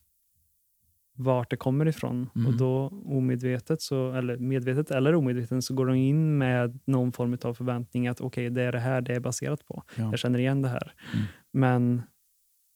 vart 1.16 1.50
det 1.50 1.58
kommer 1.58 1.88
ifrån. 1.88 2.30
Mm. 2.36 2.48
Och 2.48 2.54
då 2.54 2.88
omedvetet, 3.06 3.82
så, 3.82 4.12
eller 4.12 4.38
medvetet 4.38 4.92
eller 4.92 5.16
omedvetet, 5.16 5.64
så 5.64 5.74
går 5.74 5.86
de 5.86 5.96
in 5.96 6.38
med 6.38 6.80
någon 6.86 7.12
form 7.12 7.38
av 7.44 7.54
förväntning 7.54 8.08
att 8.08 8.22
okej, 8.22 8.50
det 8.50 8.62
är 8.62 8.72
det 8.72 8.80
här 8.80 9.02
det 9.02 9.16
är 9.16 9.20
baserat 9.20 9.66
på. 9.66 9.84
Ja. 9.96 10.04
Jag 10.04 10.20
känner 10.20 10.40
igen 10.40 10.62
det 10.62 10.70
här. 10.70 10.94
Mm. 11.14 11.26
Men 11.52 12.02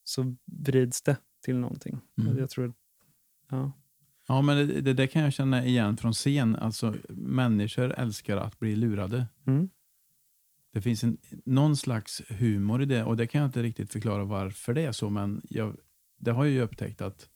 så 0.04 0.36
vrids 0.46 1.02
det 1.02 1.18
till 1.46 1.56
någonting. 1.56 2.00
Mm. 2.22 2.38
Jag 2.38 2.50
tror, 2.50 2.74
ja. 3.50 3.72
Ja, 4.28 4.42
men 4.42 4.68
det, 4.68 4.82
det 4.82 4.94
där 4.94 5.08
kan 5.08 5.22
jag 5.22 5.34
känna 5.34 5.66
igen 5.66 5.98
från 5.98 6.14
scen. 6.14 6.56
Alltså, 6.56 6.96
människor 7.10 7.94
älskar 7.98 8.38
att 8.38 8.60
bli 8.60 8.76
lurade. 8.76 9.26
Mm. 9.48 9.70
Det 10.74 10.82
finns 10.82 11.04
en, 11.04 11.18
någon 11.46 11.78
slags 11.78 12.22
humor 12.30 12.82
i 12.82 12.86
det 12.86 13.04
och 13.04 13.18
det 13.18 13.28
kan 13.28 13.42
jag 13.42 13.48
inte 13.48 13.64
riktigt 13.64 13.92
förklara 13.92 14.24
varför 14.24 14.74
det 14.74 14.82
är 14.82 14.92
så, 14.92 15.10
men 15.10 15.42
jag, 15.50 15.78
det 16.18 16.32
har 16.32 16.46
jag 16.46 16.54
ju 16.54 16.62
upptäckt 16.62 17.02
att 17.02 17.30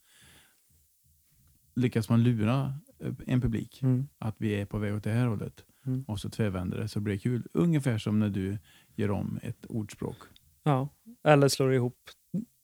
lyckas 1.76 2.10
man 2.10 2.24
lura 2.24 2.74
eh, 3.00 3.14
en 3.28 3.42
publik 3.42 3.80
Mm. 3.84 4.08
att 4.18 4.36
vi 4.38 4.52
är 4.62 4.66
på 4.66 4.78
väg 4.78 4.96
åt 4.96 5.04
det 5.04 5.12
här 5.12 5.28
hållet 5.28 5.66
Mm. 5.86 6.04
och 6.08 6.20
så 6.20 6.30
tvärvänder 6.30 6.78
det 6.78 6.88
så 6.88 7.00
blir 7.00 7.14
det 7.14 7.20
kul. 7.20 7.48
Ungefär 7.54 7.98
som 7.98 8.20
när 8.20 8.30
du 8.30 8.58
gör 8.96 9.12
om 9.12 9.40
ett 9.44 9.66
ordspråk. 9.66 10.18
Ja, 10.64 10.90
eller 11.24 11.48
slår 11.48 11.74
ihop 11.74 11.98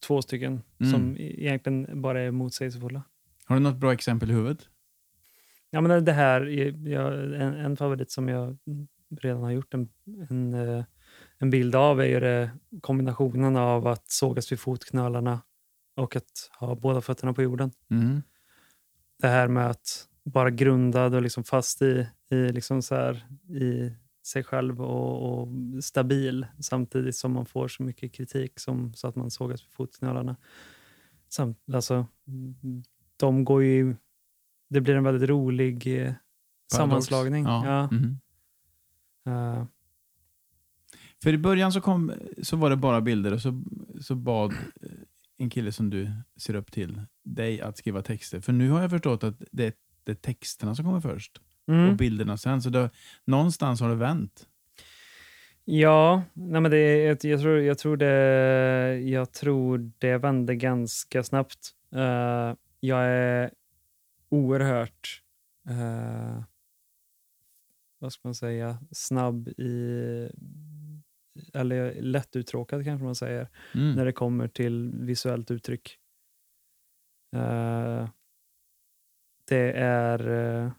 två 0.08 0.22
stycken 0.22 0.62
Mm. 0.80 0.92
som 0.92 1.18
e- 1.18 1.36
egentligen 1.44 2.02
bara 2.02 2.22
är 2.22 2.32
motsägelsefulla. 2.32 3.04
Har 3.46 3.56
du 3.56 3.62
något 3.62 3.76
bra 3.78 3.94
exempel 3.94 4.32
i 4.32 4.34
huvudet? 4.34 4.70
Ja, 5.70 5.82
men 5.82 6.06
det 6.06 6.12
här, 6.14 6.42
jag, 6.88 7.14
en, 7.42 7.54
en 7.56 7.78
favorit 7.78 8.12
som 8.12 8.28
jag 8.28 8.58
redan 9.22 9.42
har 9.44 9.52
gjort 9.52 9.74
en, 9.74 9.90
en, 10.30 10.54
eh, 10.54 10.84
en 11.38 11.50
bild 11.50 11.76
av 11.76 12.02
är 12.02 12.06
ju 12.06 12.20
det, 12.20 12.52
kombinationen 12.82 13.56
av 13.56 13.88
att 13.88 14.12
sågas 14.12 14.52
vid 14.52 14.60
fotknölarna 14.60 15.42
och 15.96 16.16
att 16.16 16.50
ha 16.60 16.76
båda 16.76 17.02
fötterna 17.02 17.34
på 17.34 17.42
jorden. 17.44 17.72
Mm. 17.90 18.22
Det 19.22 19.28
här 19.28 19.48
med 19.48 19.70
att 19.70 20.08
vara 20.24 20.50
grundad 20.50 21.16
och 21.16 21.22
liksom 21.22 21.44
fast 21.44 21.82
i, 21.82 22.08
i, 22.30 22.36
liksom 22.52 22.82
så 22.82 22.96
här, 22.96 23.26
i 23.50 23.92
sig 24.24 24.44
själv 24.44 24.82
och, 24.82 25.42
och 25.42 25.48
stabil 25.84 26.46
samtidigt 26.60 27.16
som 27.16 27.32
man 27.32 27.46
får 27.46 27.68
så 27.68 27.84
mycket 27.84 28.14
kritik 28.14 28.60
som, 28.60 28.94
så 28.94 29.08
att 29.08 29.16
man 29.16 29.32
sågas 29.32 29.64
vid 29.64 29.72
fotknölarna. 29.72 30.36
Samt, 31.30 31.58
alltså, 31.74 32.06
de 33.18 33.46
går 33.46 33.64
ju, 33.64 33.96
det 34.70 34.82
blir 34.82 34.96
en 34.96 35.04
väldigt 35.04 35.30
rolig 35.30 35.88
eh, 35.88 36.04
Paradox. 36.04 36.16
sammanslagning. 36.70 37.44
Ja. 37.44 37.66
Ja. 37.66 37.90
Mhm. 37.92 38.20
Eh, 39.26 39.66
För 41.24 41.34
i 41.34 41.38
början 41.38 41.72
så, 41.72 41.82
kom, 41.82 42.12
så 42.44 42.58
var 42.58 42.70
det 42.70 42.76
bara 42.76 43.02
bilder 43.02 43.34
och 43.34 43.42
så, 43.42 43.62
så 44.02 44.16
bad 44.16 44.54
eh, 44.82 44.90
en 45.40 45.50
kille 45.50 45.72
som 45.72 45.90
du 45.90 46.12
ser 46.38 46.56
upp 46.56 46.72
till 46.72 47.02
dig 47.24 47.62
att 47.62 47.78
skriva 47.78 48.02
texter? 48.02 48.40
För 48.42 48.54
nu 48.54 48.70
har 48.70 48.82
jag 48.82 48.90
förstått 48.90 49.24
att 49.24 49.42
det 49.52 49.66
är, 49.66 49.74
det 50.04 50.12
är 50.12 50.16
texterna 50.16 50.76
som 50.76 50.86
kommer 50.86 51.02
först 51.02 51.42
Mm. 51.68 51.90
och 51.90 51.96
bilderna 51.98 52.38
sen. 52.38 52.62
Så 52.62 52.70
det, 52.70 52.90
någonstans 53.26 53.82
har 53.82 53.90
det 53.90 53.96
vänt. 53.96 54.48
Ja, 55.66 56.24
nej 56.34 56.62
men 56.62 56.72
det, 56.72 57.08
ett- 57.08 57.24
jag, 57.24 57.40
tror, 57.42 57.60
jag, 57.60 57.78
tror 57.78 57.98
det, 57.98 59.00
jag 59.00 59.32
tror 59.32 59.92
det 59.98 60.18
vände 60.18 60.56
ganska 60.56 61.24
snabbt. 61.24 61.70
Eh, 61.96 62.54
jag 62.80 63.06
är 63.06 63.52
oerhört, 64.30 65.24
eh, 65.70 66.44
vad 68.00 68.14
ska 68.14 68.28
man 68.28 68.36
säga, 68.36 68.78
snabb 68.92 69.48
i, 69.48 70.30
eller 71.54 72.02
lätt 72.02 72.36
uttråkad 72.36 72.84
kanske 72.86 73.04
man 73.06 73.16
säger, 73.16 73.50
Mm. 73.76 73.96
när 73.96 74.06
det 74.06 74.12
kommer 74.14 74.48
till 74.48 74.92
visuellt 74.94 75.52
uttryck. 75.52 75.98
Eh, 77.36 78.10
det, 79.48 79.72
är, 79.82 80.30
eh, 80.30 80.72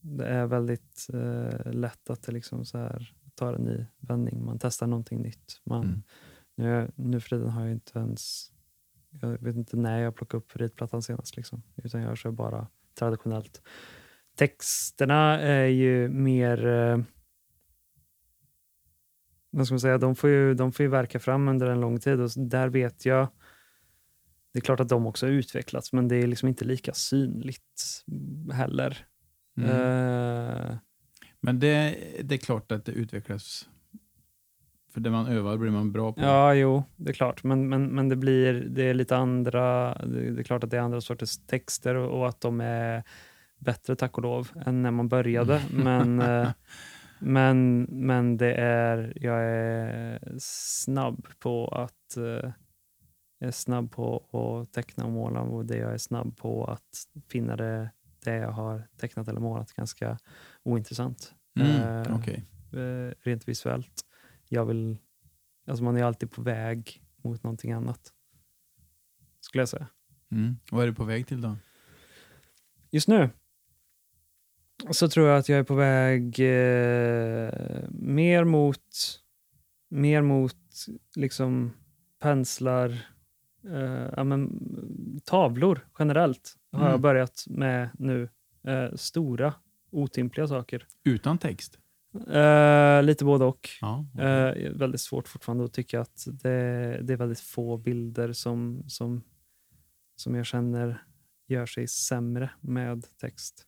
det 0.00 0.26
är 0.26 0.46
väldigt 0.46 1.06
eh, 1.12 1.72
lätt 1.72 2.10
att 2.10 2.22
det 2.22 2.32
liksom 2.32 2.64
så 2.64 2.78
här 2.78 3.14
tar 3.34 3.54
en 3.54 3.64
ny 3.64 3.86
vändning. 3.98 4.44
Man 4.44 4.58
testar 4.58 4.86
någonting 4.86 5.22
nytt. 5.22 5.60
Man, 5.64 5.84
Mm. 5.84 6.02
nu, 6.56 6.90
nu 6.94 7.20
för 7.20 7.28
tiden 7.28 7.48
har 7.50 7.62
jag 7.62 7.72
inte 7.72 7.98
ens... 7.98 8.50
Jag 9.20 9.28
vet 9.42 9.56
inte 9.56 9.76
när 9.76 9.98
jag 10.00 10.14
plockade 10.16 10.38
upp 10.38 10.56
ritplattan 10.56 11.02
senast. 11.02 11.36
Liksom, 11.36 11.62
utan 11.76 12.00
jag 12.02 12.18
kör 12.18 12.30
bara 12.30 12.66
traditionellt. 12.98 13.62
Texterna 14.36 15.40
är 15.40 15.66
ju 15.66 16.08
mer... 16.08 17.04
Vad 19.56 19.66
ska 19.66 19.74
man 19.74 19.80
säga, 19.80 19.98
de 19.98 20.14
får, 20.14 20.30
ju, 20.30 20.54
de 20.54 20.72
får 20.72 20.84
ju 20.84 20.90
verka 20.90 21.18
fram 21.18 21.48
under 21.48 21.66
en 21.66 21.80
lång 21.80 22.00
tid 22.00 22.20
och 22.20 22.30
där 22.36 22.68
vet 22.68 23.06
jag 23.06 23.28
det 24.54 24.58
är 24.58 24.62
klart 24.62 24.80
att 24.80 24.88
de 24.88 25.06
också 25.06 25.26
har 25.26 25.30
utvecklats 25.30 25.92
men 25.92 26.08
det 26.08 26.16
är 26.16 26.26
liksom 26.26 26.48
inte 26.48 26.64
lika 26.64 26.92
synligt 26.92 28.02
heller. 28.52 29.06
Mm. 29.58 29.70
Eh, 29.70 30.76
Men 31.40 31.60
det, 31.60 31.96
det 32.22 32.34
är 32.34 32.38
klart 32.38 32.72
att 32.72 32.84
det 32.84 32.92
utvecklas. 32.92 33.68
För 34.92 35.00
det 35.00 35.10
man 35.10 35.26
övar 35.26 35.56
blir 35.56 35.70
man 35.70 35.92
bra 35.92 36.12
på. 36.12 36.20
Ja, 36.20 36.54
jo, 36.54 36.84
det 36.96 37.10
är 37.10 37.14
klart. 37.14 37.44
Men, 37.44 37.68
men, 37.68 37.86
men 37.86 38.08
det 38.08 38.16
blir 38.16 38.52
det 38.52 38.82
är 38.82 38.94
lite 38.94 39.16
andra, 39.16 39.94
det 39.94 40.30
det 40.30 40.40
är 40.40 40.44
klart 40.44 40.64
att 40.64 40.70
det 40.70 40.76
är 40.76 40.80
andra 40.80 41.00
sorters 41.00 41.38
texter 41.46 41.94
och, 41.94 42.18
och 42.18 42.28
att 42.28 42.40
de 42.40 42.60
är 42.60 43.02
bättre, 43.58 43.96
tack 43.96 44.16
och 44.18 44.22
lov, 44.22 44.48
än 44.66 44.82
när 44.82 44.90
man 44.90 45.08
började. 45.08 45.62
Men, 45.70 46.20
eh, 46.20 46.48
men, 47.24 47.82
men 47.82 48.36
det 48.36 48.54
är, 48.54 49.12
jag 49.20 49.42
är 49.44 50.34
snabb 50.38 51.26
på 51.38 51.68
att 51.68 52.16
eh, 52.16 52.52
jag 53.38 53.48
är 53.48 53.50
snabb 53.50 53.90
på 53.92 54.16
att 54.62 54.72
teckna 54.72 55.04
och 55.04 55.10
måla 55.10 55.40
och 55.40 55.66
det 55.66 55.76
jag 55.76 55.94
är 55.94 55.98
snabb 55.98 56.36
på 56.36 56.64
att 56.64 57.06
finna 57.28 57.56
det, 57.56 57.90
det 58.24 58.34
jag 58.36 58.50
har 58.52 58.88
tecknat 58.96 59.28
eller 59.28 59.40
målat 59.40 59.72
ganska 59.72 60.18
ointressant. 60.62 61.34
Mm, 61.60 61.82
Eh, 61.82 62.16
okej. 62.18 62.44
eh, 62.72 63.14
rent 63.20 63.48
visuellt. 63.48 64.02
Jag 64.48 64.64
vill, 64.66 64.98
alltså 65.66 65.84
man 65.84 65.96
är 65.96 66.04
alltid 66.04 66.30
på 66.32 66.42
väg 66.42 67.02
mot 67.24 67.42
någonting 67.42 67.72
annat. 67.72 68.12
Skulle 69.40 69.62
jag 69.62 69.68
säga. 69.68 69.86
Mm. 70.30 70.56
Vad 70.70 70.82
är 70.82 70.86
du 70.86 70.94
på 70.94 71.04
väg 71.04 71.26
till 71.26 71.40
då? 71.40 71.56
Just 72.90 73.08
nu 73.08 73.30
så 74.90 75.08
tror 75.08 75.28
jag 75.28 75.38
att 75.38 75.48
jag 75.48 75.58
är 75.58 75.62
på 75.62 75.74
väg 75.74 76.40
eh, 76.40 77.88
mer 77.90 78.44
mot 78.44 78.80
mer 79.90 80.22
mot 80.22 80.56
liksom 81.16 81.72
penslar, 82.22 82.90
eh, 83.70 84.08
ja, 84.16 84.24
men, 84.24 84.50
tavlor 85.24 85.86
generellt 85.98 86.54
har 86.72 86.78
Mm. 86.80 86.90
jag 86.90 87.00
börjat 87.00 87.44
med 87.48 87.88
nu. 87.98 88.28
Eh, 88.66 88.94
stora, 88.94 89.54
otympliga 89.90 90.48
saker. 90.48 90.86
Utan 91.04 91.38
text? 91.38 91.78
Eh, 92.30 93.02
lite 93.02 93.24
både 93.24 93.44
och. 93.44 93.68
Ja. 93.80 94.06
okej. 94.14 94.66
Eh, 94.66 94.72
väldigt 94.72 95.00
svårt 95.00 95.28
fortfarande 95.28 95.64
att 95.64 95.72
tycka 95.72 96.00
att 96.00 96.24
det, 96.26 96.98
det 97.02 97.12
är 97.12 97.16
väldigt 97.16 97.40
få 97.40 97.76
bilder 97.76 98.32
som, 98.32 98.82
som, 98.88 99.22
som 100.16 100.34
jag 100.34 100.46
känner 100.46 101.02
gör 101.48 101.66
sig 101.66 101.88
sämre 101.88 102.50
med 102.60 103.04
text. 103.20 103.66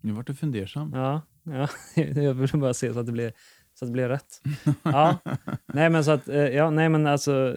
Nu 0.00 0.12
vart 0.12 0.26
du 0.26 0.34
fundersam. 0.34 0.92
Ja, 0.94 1.22
ja. 1.42 1.68
jag 2.02 2.34
vill 2.34 2.60
bara 2.60 2.74
se 2.74 2.92
så 2.92 2.98
att 2.98 3.06
det 3.06 3.12
blir, 3.12 3.32
så 3.74 3.84
att 3.84 3.88
det 3.88 3.92
blir 3.92 4.08
rätt. 4.08 4.42
Ja. 4.82 5.18
Nej, 5.66 5.90
men 5.90 6.04
så 6.04 6.10
att, 6.10 6.28
eh, 6.28 6.36
ja, 6.36 6.70
nej, 6.70 6.88
men 6.88 7.06
alltså, 7.06 7.56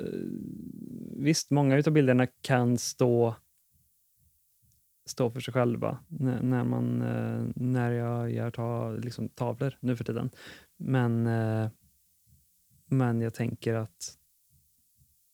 visst, 1.18 1.52
många 1.52 1.84
av 1.88 1.92
bilderna 1.94 2.28
kan 2.42 2.78
stå, 2.78 3.36
stå 5.06 5.32
för 5.32 5.40
sig 5.40 5.54
själva 5.54 6.00
när, 6.08 6.64
man, 6.64 7.02
eh, 7.02 7.46
när 7.56 7.92
jag 7.92 8.32
gör 8.32 8.52
ta, 8.52 8.92
liksom, 8.92 9.30
tavlor 9.30 9.78
nu 9.80 9.96
för 9.96 10.04
tiden. 10.04 10.30
Men, 10.78 11.28
eh, 11.28 11.70
men 12.86 13.22
jag 13.22 13.34
tänker 13.34 13.74
att 13.74 14.16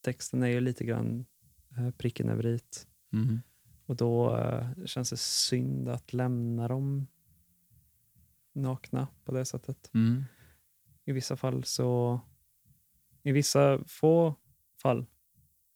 texten 0.04 0.42
är 0.42 0.48
ju 0.48 0.60
lite 0.60 0.84
grann 0.84 1.26
pricken 1.98 2.28
över 2.28 2.46
it. 2.46 2.86
Mm. 3.12 3.40
Och 3.86 3.96
då 3.96 4.36
eh, 4.36 4.84
känns 4.84 5.10
det 5.10 5.16
synd 5.16 5.88
att 5.88 6.12
lämna 6.12 6.68
dem 6.68 7.06
nakna 8.52 9.08
på 9.24 9.32
det 9.32 9.44
sättet. 9.44 9.90
Mm. 9.94 10.24
I 11.04 11.12
vissa 11.12 11.36
fall 11.36 11.64
så, 11.64 12.20
i 13.22 13.32
vissa 13.32 13.84
få 13.86 14.34
fall 14.82 15.06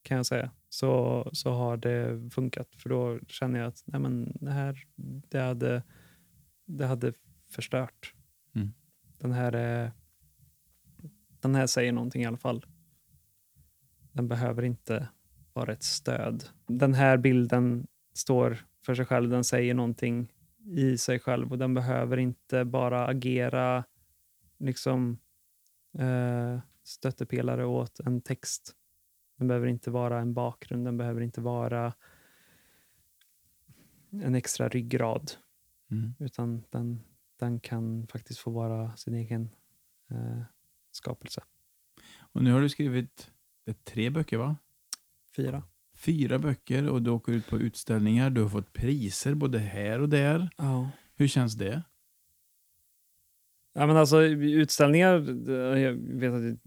kan 0.02 0.16
jag 0.16 0.26
säga, 0.26 0.50
så, 0.68 1.30
så 1.32 1.52
har 1.52 1.76
det 1.76 2.30
funkat. 2.30 2.74
För 2.74 2.88
då 2.88 3.20
känner 3.26 3.58
jag 3.58 3.68
att 3.68 3.82
nej 3.86 4.00
men, 4.00 4.36
det 4.40 4.50
här 4.50 4.84
det 5.28 5.40
hade, 5.40 5.82
det 6.66 6.86
hade 6.86 7.12
förstört. 7.50 8.14
Mm. 8.54 8.72
Den, 9.18 9.32
här 9.32 9.52
är, 9.52 9.92
den 11.40 11.54
här 11.54 11.66
säger 11.66 11.92
någonting 11.92 12.22
i 12.22 12.26
alla 12.26 12.36
fall. 12.36 12.66
Den 14.12 14.28
behöver 14.28 14.62
inte 14.62 15.08
vara 15.52 15.72
ett 15.72 15.82
stöd. 15.82 16.44
Den 16.66 16.94
här 16.94 17.16
bilden 17.16 17.86
står 18.12 18.58
för 18.86 18.94
sig 18.94 19.06
själv, 19.06 19.30
den 19.30 19.44
säger 19.44 19.74
någonting 19.74 20.32
i 20.64 20.98
sig 20.98 21.18
själv 21.18 21.50
och 21.52 21.58
den 21.58 21.74
behöver 21.74 22.16
inte 22.16 22.64
bara 22.64 23.06
agera 23.06 23.84
liksom 24.58 25.18
eh, 25.98 26.58
stöttepelare 26.82 27.66
åt 27.66 28.00
en 28.00 28.20
text. 28.20 28.76
Den 29.36 29.48
behöver 29.48 29.66
inte 29.66 29.90
vara 29.90 30.20
en 30.20 30.34
bakgrund, 30.34 30.84
den 30.84 30.96
behöver 30.96 31.20
inte 31.20 31.40
vara 31.40 31.94
en 34.10 34.34
extra 34.34 34.68
ryggrad, 34.68 35.32
Mm. 35.90 36.14
utan 36.18 36.64
den, 36.70 37.00
den 37.36 37.60
kan 37.60 38.06
faktiskt 38.06 38.40
få 38.40 38.50
vara 38.50 38.96
sin 38.96 39.14
egen 39.14 39.50
eh, 40.10 40.42
skapelse. 40.90 41.42
Och 42.18 42.44
nu 42.44 42.52
har 42.52 42.60
du 42.60 42.68
skrivit 42.68 43.30
tre 43.84 44.10
böcker 44.10 44.36
va? 44.36 44.56
Fyra. 45.36 45.62
Fyra 46.00 46.38
böcker 46.38 46.88
och 46.88 47.02
du 47.02 47.10
åker 47.10 47.32
ut 47.32 47.46
på 47.46 47.58
utställningar. 47.58 48.30
Du 48.30 48.42
har 48.42 48.48
fått 48.48 48.72
priser 48.72 49.34
både 49.34 49.58
här 49.58 50.00
och 50.00 50.08
där. 50.08 50.48
Ja. 50.56 50.90
Hur 51.16 51.28
känns 51.28 51.54
det? 51.54 51.82
Ja, 53.74 53.86
men 53.86 53.96
alltså 53.96 54.22
utställningar, 54.22 55.12
jag 55.76 55.92
vet 55.92 56.32
att 56.32 56.58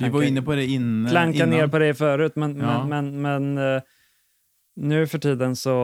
Vi 0.00 0.08
var 0.08 0.22
inne 0.22 0.42
på 0.42 0.54
det 0.54 0.66
innan. 0.66 1.10
klanka 1.10 1.36
innan. 1.36 1.50
ner 1.50 1.68
på 1.68 1.78
det 1.78 1.94
förut, 1.94 2.32
men, 2.36 2.56
Ja. 2.56 2.86
men, 2.86 3.20
men, 3.20 3.52
men 3.52 3.76
eh, 3.76 3.82
nu 4.76 5.06
för 5.06 5.18
tiden 5.18 5.56
så... 5.56 5.74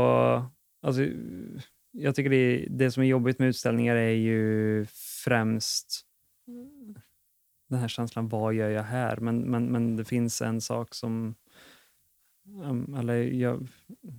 Alltså, 0.82 1.06
jag 1.92 2.14
tycker 2.14 2.30
det, 2.30 2.66
det 2.70 2.90
som 2.90 3.02
är 3.02 3.06
jobbigt 3.06 3.38
med 3.38 3.48
utställningar 3.48 3.96
är 3.96 4.10
ju 4.14 4.86
främst 5.24 6.02
den 7.68 7.78
här 7.78 7.88
känslan, 7.88 8.28
vad 8.28 8.54
gör 8.54 8.70
jag 8.70 8.82
här? 8.82 9.16
Men, 9.16 9.40
men, 9.40 9.64
men 9.66 9.96
det 9.96 10.04
finns 10.04 10.42
en 10.42 10.60
sak 10.60 10.94
som... 10.94 11.34
um, 12.54 12.94
Eller 12.94 13.14
jag, 13.14 13.68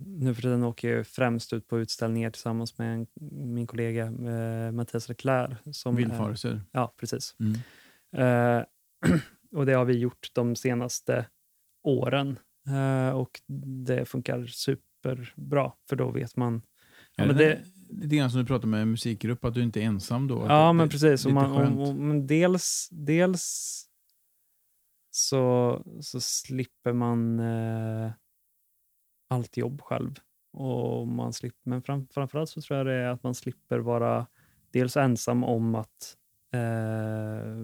nu 0.06 0.34
för 0.34 0.42
tiden 0.42 0.62
åker 0.64 0.96
jag 0.96 1.06
främst 1.06 1.52
ut 1.52 1.66
på 1.68 1.78
utställningar 1.80 2.30
tillsammans 2.30 2.78
med 2.78 2.94
en, 2.94 3.06
min 3.54 3.66
kollega 3.66 4.06
eh, 4.06 4.72
Mattias 4.72 5.08
Leclerc. 5.08 5.76
Som 5.76 5.94
är- 5.94 5.98
Vildfarelser. 5.98 6.60
Ja, 6.72 6.94
precis. 6.96 7.36
Mm. 7.40 7.54
Eh, 8.16 8.64
och 9.56 9.66
det 9.66 9.72
har 9.72 9.84
vi 9.84 9.98
gjort 9.98 10.30
de 10.32 10.56
senaste 10.56 11.26
åren. 11.82 12.38
Eh, 12.68 13.14
och 13.16 13.40
det 13.86 14.04
funkar 14.04 14.46
superbra, 14.46 15.72
för 15.88 15.96
då 15.96 16.10
vet 16.10 16.36
man... 16.36 16.62
Ja, 17.16 17.22
Är 17.24 17.28
men 17.28 17.36
det, 17.36 17.60
lite 17.88 18.16
grann 18.16 18.30
som 18.30 18.40
du 18.40 18.46
pratar 18.46 18.68
med 18.68 18.88
musikgrupp, 18.88 19.44
att 19.44 19.54
du 19.54 19.62
inte 19.62 19.80
är 19.80 19.84
ensam 19.84 20.28
då? 20.28 20.46
Ja 20.48 20.66
det- 20.66 20.72
men 20.72 20.88
precis. 20.88 21.26
Och 21.26 21.32
man, 21.32 21.50
och, 21.78 21.88
och, 21.88 21.94
men 21.94 22.26
dels, 22.26 22.88
dels 22.90 23.78
så, 25.10 25.82
så 26.00 26.20
slipper 26.20 26.92
man 26.92 27.40
eh, 27.40 28.10
allt 29.32 29.56
jobb 29.56 29.82
själv. 29.82 30.14
Och 30.52 31.08
man 31.08 31.32
slipper, 31.32 31.70
men 31.70 31.82
fram, 31.82 32.06
framförallt 32.10 32.48
så 32.50 32.60
tror 32.60 32.76
jag 32.78 32.86
det 32.86 32.92
är 32.92 33.08
att 33.08 33.22
man 33.22 33.34
slipper 33.34 33.78
vara 33.78 34.26
dels 34.70 34.96
ensam 34.96 35.44
om 35.44 35.74
att 35.74 36.16
eh, 36.52 37.54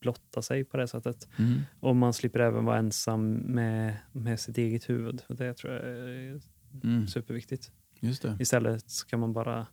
blotta 0.00 0.42
sig 0.42 0.64
på 0.64 0.76
det 0.76 0.88
sättet. 0.88 1.28
Mm. 1.38 1.60
Och 1.80 1.96
man 1.96 2.12
slipper 2.12 2.40
även 2.40 2.64
vara 2.64 2.78
ensam 2.78 3.32
med, 3.32 3.96
med 4.12 4.40
sitt 4.40 4.58
eget 4.58 4.88
huvud. 4.90 5.22
Och 5.28 5.36
det 5.36 5.54
tror 5.54 5.72
jag 5.72 5.82
är 5.84 6.40
Mm. 6.84 7.06
superviktigt. 7.06 7.72
Just 8.00 8.22
det. 8.22 8.36
Istället 8.40 8.90
så 8.90 9.06
kan 9.06 9.20
man 9.20 9.32
bara 9.32 9.66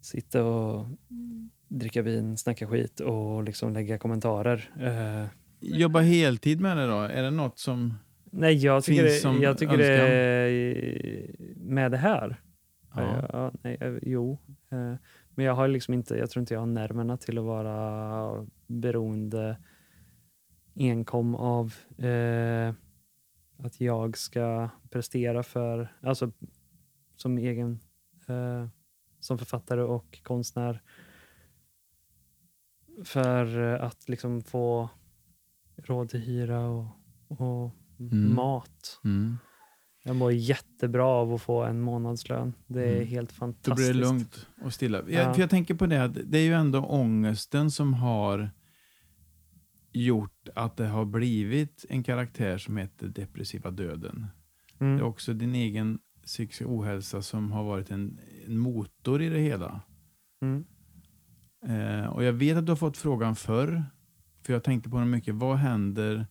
sitta 0.00 0.44
och 0.44 0.86
dricka 1.68 2.02
vin, 2.02 2.36
snacka 2.36 2.66
skit 2.66 3.00
och 3.00 3.44
liksom 3.44 3.72
lägga 3.72 3.98
kommentarer. 3.98 4.70
Eh, 4.80 5.26
Jobba 5.60 6.00
heltid 6.00 6.60
med 6.60 6.76
det 6.76 6.86
då? 6.86 6.98
Är 7.00 7.22
det 7.22 7.30
något 7.30 7.58
som... 7.58 7.94
nej, 8.32 8.56
jag 8.56 8.84
tycker, 8.84 9.04
Finns 9.04 9.22
som 9.22 9.42
jag 9.42 9.58
tycker 9.58 9.78
det 9.78 11.34
med 11.56 11.90
det 11.90 11.96
här. 11.96 12.40
Ja. 12.94 13.28
Ja, 13.32 13.52
nej, 13.62 13.76
eh, 13.80 13.94
jo. 14.02 14.38
Eh, 14.70 14.94
men 15.34 15.44
jag 15.44 15.54
har 15.54 15.68
liksom 15.68 15.94
inte, 15.94 16.14
jag 16.16 16.30
tror 16.30 16.40
inte 16.40 16.54
jag 16.54 16.60
har 16.60 16.66
nerverna 16.66 17.16
till 17.16 17.38
att 17.38 17.44
vara 17.44 18.46
beroende 18.66 19.56
enkom 20.74 21.34
av 21.34 21.74
eh, 21.98 22.74
att 23.56 23.80
jag 23.80 24.16
ska 24.16 24.68
prestera 24.90 25.42
för, 25.42 25.92
alltså 26.00 26.32
som 27.16 27.38
egen, 27.38 27.80
eh, 28.28 28.66
som 29.20 29.38
författare 29.38 29.82
och 29.82 30.18
konstnär 30.22 30.82
för 33.04 33.58
att 33.74 34.08
liksom 34.08 34.42
få 34.42 34.90
råd 35.76 36.08
till 36.08 36.20
hyra 36.20 36.68
och, 36.68 36.86
och 37.28 37.70
Mm. 38.00 38.34
mat. 38.34 39.00
Mm. 39.04 39.36
Jag 40.04 40.16
mår 40.16 40.32
jättebra 40.32 41.04
av 41.06 41.34
att 41.34 41.42
få 41.42 41.64
en 41.64 41.80
månadslön. 41.80 42.52
Det 42.66 42.82
är 42.84 42.96
Mm. 42.96 43.08
helt 43.08 43.30
Då 43.30 43.34
fantastiskt. 43.34 43.76
blir 43.76 43.86
det 44.02 44.08
lugnt 44.08 44.46
och 44.62 44.74
stilla. 44.74 44.98
Jag, 44.98 45.10
Ja. 45.10 45.34
för 45.34 45.40
jag 45.40 45.50
tänker 45.50 45.74
på 45.74 45.86
det, 45.86 46.04
att 46.04 46.18
det 46.24 46.38
är 46.38 46.42
ju 46.44 46.52
ändå 46.54 46.78
ångesten 46.84 47.70
som 47.70 47.94
har 47.94 48.50
gjort 49.92 50.48
att 50.54 50.76
det 50.76 50.86
har 50.86 51.04
blivit 51.04 51.84
en 51.88 52.02
karaktär 52.02 52.58
som 52.58 52.76
heter 52.76 53.08
depressiva 53.08 53.70
döden. 53.70 54.26
Mm. 54.80 54.96
Det 54.96 55.02
är 55.02 55.04
också 55.06 55.32
din 55.34 55.54
egen 55.54 55.98
psykiska 56.24 56.64
ohälsa 56.68 57.22
som 57.22 57.52
har 57.52 57.64
varit 57.64 57.90
en, 57.90 58.18
en 58.46 58.58
motor 58.58 59.22
i 59.22 59.28
det 59.28 59.38
hela. 59.40 59.80
Mm. 60.42 60.64
Eh, 61.66 62.06
och 62.06 62.24
jag 62.24 62.32
vet 62.32 62.56
att 62.58 62.66
du 62.66 62.72
har 62.72 62.76
fått 62.76 62.96
frågan 62.96 63.36
förr, 63.36 63.84
för 64.46 64.52
jag 64.52 64.64
tänkte 64.64 64.90
på 64.90 64.98
det 64.98 65.06
mycket. 65.06 65.34
Vad 65.34 65.56
händer 65.56 66.26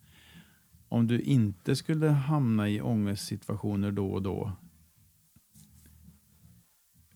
om 0.89 1.07
du 1.07 1.19
inte 1.21 1.75
skulle 1.75 2.07
hamna 2.07 2.69
i 2.69 2.81
ångestsituationer 2.81 3.91
då 3.91 4.07
och 4.11 4.21
då? 4.21 4.51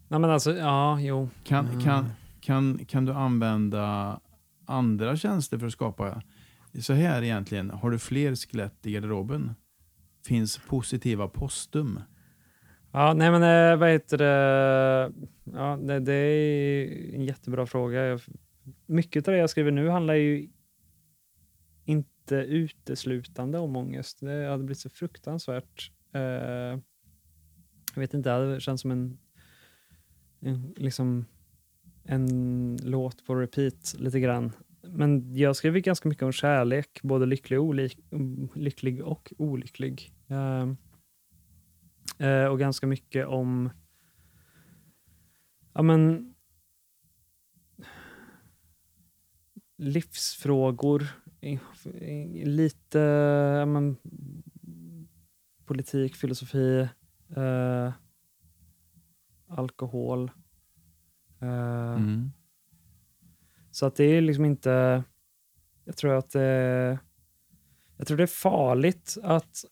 Nej, 0.07 0.19
men 0.19 0.29
alltså, 0.29 0.55
ja, 0.57 0.99
jo. 1.01 1.29
Kan, 1.43 1.67
Mm. 1.67 1.81
kan, 1.81 2.09
kan, 2.41 2.85
kan 2.85 3.05
du 3.05 3.13
använda 3.13 4.19
andra 4.65 5.15
tjänster 5.17 5.57
för 5.57 5.65
att 5.67 5.73
skapa? 5.73 6.21
Så 6.79 6.93
här 6.93 7.21
egentligen, 7.23 7.69
har 7.69 7.91
du 7.91 7.99
fler 7.99 8.35
skelett 8.35 8.85
i 8.85 8.91
garderoben? 8.91 9.55
Finns 10.27 10.57
positiva 10.57 11.27
postum? 11.27 11.99
Ja, 12.91 13.13
nej 13.13 13.31
men 13.31 13.43
eh, 13.43 13.77
vad 13.79 13.89
heter 13.89 14.17
det? 14.17 15.11
Ja, 15.53 15.77
det, 15.77 15.99
det 15.99 16.13
är 16.13 17.15
en 17.15 17.25
jättebra 17.25 17.65
fråga. 17.65 18.19
Mycket 18.85 19.27
av 19.27 19.31
det 19.33 19.39
jag 19.39 19.49
skriver 19.49 19.71
nu 19.71 19.89
handlar 19.89 20.13
ju 20.13 20.49
inte 22.31 22.53
uteslutande 22.53 23.59
om 23.59 23.75
ångest. 23.75 24.19
Det 24.19 24.47
hade 24.47 24.63
blivit 24.63 24.79
så 24.79 24.89
fruktansvärt. 24.89 25.91
Eh, 26.13 26.21
jag 27.93 27.99
vet 27.99 28.13
inte, 28.13 28.29
det 28.29 28.33
hade 28.33 28.59
känts 28.59 28.81
som 28.81 28.91
en, 28.91 29.17
en, 30.39 30.73
liksom 30.77 31.25
en 32.03 32.77
låt 32.83 33.25
på 33.25 33.35
repeat 33.35 33.95
lite 33.99 34.19
grann. 34.19 34.51
Men 34.81 35.35
jag 35.35 35.55
skriver 35.55 35.79
ganska 35.79 36.09
mycket 36.09 36.23
om 36.23 36.31
kärlek, 36.31 36.99
både 37.03 37.25
lycklig 37.25 37.59
och, 37.59 37.65
olik, 37.65 37.99
lycklig 38.55 39.03
och 39.03 39.33
olycklig. 39.37 40.13
Eh, 40.27 40.73
Eh, 42.21 42.45
och 42.45 42.59
ganska 42.59 42.87
mycket 42.87 43.27
om 43.27 43.69
ja, 45.73 45.81
men, 45.81 46.35
livsfrågor. 49.77 51.07
Lite 52.45 52.99
men, 53.67 53.97
politik, 55.65 56.15
filosofi, 56.15 56.87
eh, 57.35 57.93
alkohol. 59.47 60.31
Eh, 61.41 61.93
Mm. 61.93 62.31
så 63.71 63.85
att 63.85 63.95
det 63.95 64.03
är 64.03 64.21
liksom 64.21 64.45
inte... 64.45 65.03
Jag 65.85 65.97
tror 65.97 66.13
att 66.13 66.29
det, 66.29 66.99
jag 67.97 68.07
tror 68.07 68.17
det 68.17 68.23
är 68.23 68.27
farligt 68.27 69.17
att... 69.23 69.65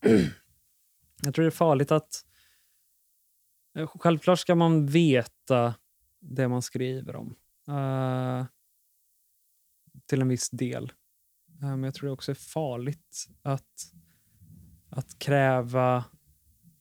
jag 1.22 1.34
tror 1.34 1.42
det 1.42 1.48
är 1.48 1.50
farligt 1.50 1.90
att... 1.90 2.24
eh, 3.78 3.86
Självklart 3.86 4.38
ska 4.38 4.54
man 4.54 4.86
veta 4.86 5.74
det 6.20 6.48
man 6.48 6.62
skriver 6.62 7.16
om. 7.16 7.36
eh, 7.68 8.46
till 10.06 10.20
en 10.20 10.28
viss 10.28 10.50
del. 10.50 10.92
Eh, 11.62 11.68
men 11.68 11.82
jag 11.82 11.94
tror 11.94 12.06
det 12.06 12.12
också 12.12 12.30
är 12.30 12.34
farligt 12.34 13.28
att, 13.42 13.92
att 14.90 15.18
kräva 15.18 16.04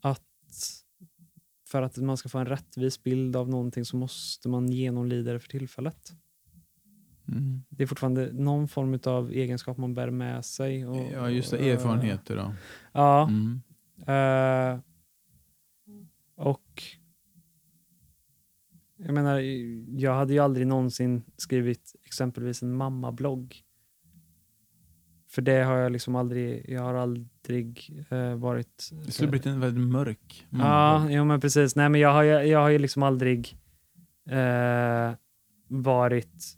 att 0.01 0.21
för 1.67 1.81
att 1.81 1.97
man 1.97 2.17
ska 2.17 2.29
få 2.29 2.37
en 2.37 2.45
rättvis 2.45 3.03
bild 3.03 3.35
av 3.35 3.49
någonting 3.49 3.85
så 3.85 3.97
måste 3.97 4.49
man 4.49 4.71
genomlida 4.71 5.33
det 5.33 5.39
för 5.39 5.49
tillfället 5.49 6.13
Mm. 7.27 7.63
det 7.69 7.83
är 7.83 7.87
fortfarande 7.87 8.31
någon 8.33 8.67
form 8.67 8.99
av 9.05 9.31
egenskap 9.31 9.77
man 9.77 9.93
bär 9.93 10.09
med 10.09 10.45
sig. 10.45 10.87
Och, 10.87 11.11
Ja, 11.13 11.29
just 11.29 11.51
det. 11.51 11.71
Erfarenheter 11.71 12.35
då. 12.35 12.53
Ja. 12.91 13.29
Mm. 13.29 13.61
eh, 14.07 14.79
och 16.35 16.83
jag 18.97 19.13
menar, 19.13 19.39
jag 19.99 20.13
hade 20.15 20.33
ju 20.33 20.39
aldrig 20.39 20.67
någonsin 20.67 21.23
skrivit 21.37 21.95
exempelvis 22.03 22.61
en 22.63 22.75
mammablogg. 22.75 23.61
För 25.35 25.41
det 25.41 25.63
har 25.63 25.77
jag 25.77 25.91
liksom 25.91 26.15
aldrig, 26.15 26.65
jag 26.69 26.81
har 26.81 26.93
aldrig 26.93 27.89
eh, 28.09 28.35
varit... 28.35 28.89
Det 29.05 29.11
skulle 29.11 29.29
blivit 29.29 29.45
en 29.45 29.59
väldigt 29.59 29.87
mörk 29.91 30.47
Ja, 30.49 30.57
månad. 30.99 31.11
jo, 31.13 31.25
men 31.25 31.41
precis. 31.41 31.75
Nej, 31.75 31.89
men 31.89 32.01
jag 32.01 32.13
har, 32.13 32.23
ju- 32.23 32.41
jag 32.51 32.59
har 32.59 32.69
ju 32.69 32.79
liksom 32.79 33.03
aldrig 33.03 33.57
eh, 34.29 35.15
varit 35.67 36.57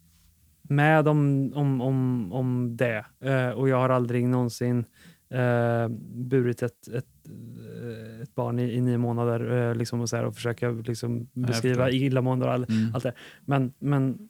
med 0.62 1.08
om, 1.08 1.52
om, 1.56 1.82
om, 1.82 2.34
om 2.34 2.78
det. 2.78 3.06
Eh, 3.20 3.50
och 3.50 3.70
jag 3.70 3.78
har 3.78 3.90
aldrig 3.90 4.28
någonsin 4.28 4.86
eh, 5.30 5.88
burit 6.14 6.62
ett, 6.64 6.88
ett, 6.88 7.06
eh, 7.26 8.22
ett 8.22 8.36
barn 8.36 8.60
i, 8.60 8.64
i 8.74 8.82
nio 8.82 8.98
månader 8.98 9.70
eh, 9.70 9.76
liksom 9.76 10.02
och, 10.02 10.10
så 10.10 10.16
här, 10.16 10.26
och 10.26 10.36
försöka 10.36 10.70
liksom 10.70 11.28
beskriva 11.34 11.90
illamående 11.90 12.46
och 12.46 12.52
all, 12.54 12.64
Mm. 12.70 12.96
allt 12.96 13.04
det. 13.04 13.14
Men, 13.46 13.74
men 13.80 14.30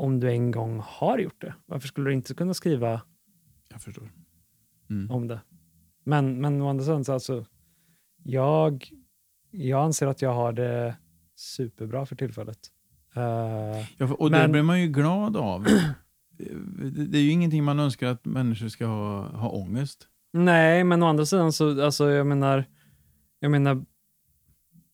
om 0.00 0.20
du 0.20 0.30
en 0.30 0.50
gång 0.50 0.80
har 0.86 1.18
gjort 1.18 1.40
det, 1.40 1.54
varför 1.66 1.88
skulle 1.88 2.10
du 2.10 2.14
inte 2.14 2.34
kunna 2.34 2.54
skriva 2.54 3.00
Jag 3.68 3.82
förstår. 3.82 4.10
Mm. 4.90 5.10
om 5.10 5.28
det. 5.28 5.40
Men, 6.04 6.40
men 6.40 6.62
å 6.62 6.68
andra 6.68 6.84
sidan, 6.84 7.04
så 7.04 7.12
alltså, 7.12 7.44
jag, 8.24 8.90
jag 9.50 9.84
anser 9.84 10.06
att 10.06 10.22
jag 10.22 10.34
har 10.34 10.52
det 10.52 10.96
superbra 11.34 12.06
för 12.06 12.16
tillfället. 12.16 12.58
Eh, 13.14 13.86
Ja, 13.98 14.14
och 14.18 14.30
det 14.30 14.38
Men- 14.38 14.52
blir 14.52 14.62
man 14.62 14.80
ju 14.80 14.86
glad 14.88 15.36
av. 15.36 15.64
Det 16.38 17.04
det 17.04 17.18
är 17.18 17.22
ju 17.22 17.30
ingenting 17.30 17.64
man 17.64 17.78
önskar 17.80 18.06
att 18.08 18.24
människor 18.24 18.68
ska 18.68 18.86
ha, 18.86 19.26
ha 19.28 19.48
ångest. 19.50 20.08
nej, 20.32 20.84
men 20.84 21.02
å 21.02 21.06
andra 21.06 21.26
sidan 21.26 21.52
så, 21.52 21.84
alltså 21.84 22.10
jag 22.10 22.26
menar, 22.26 22.64
jag 23.40 23.50
menar 23.50 23.84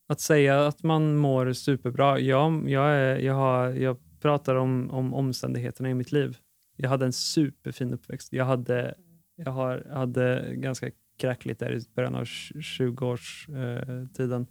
att 0.09 0.21
säga 0.21 0.67
att 0.67 0.83
man 0.83 1.17
mår 1.17 1.53
superbra. 1.53 2.19
Jag, 2.21 2.71
jag, 2.71 2.91
är, 2.91 3.19
jag, 3.19 3.35
har, 3.35 3.69
jag 3.71 3.97
pratar 4.21 4.55
om, 4.55 4.91
om 4.91 5.15
omständigheterna 5.15 5.91
i 5.91 5.95
mitt 5.95 6.13
liv. 6.13 6.37
Jag 6.77 6.89
hade 6.89 7.07
en 7.07 7.13
superfin 7.13 7.93
uppväxt. 7.93 8.33
Jag 8.33 8.45
hade, 8.45 8.95
jag 9.37 9.53
har, 9.53 9.87
hade 9.93 10.55
ganska 10.57 10.91
kräkligt 11.19 11.59
där 11.59 11.73
i 11.77 11.81
början 11.95 12.15
av 12.15 12.25
20-årstiden. 12.25 14.47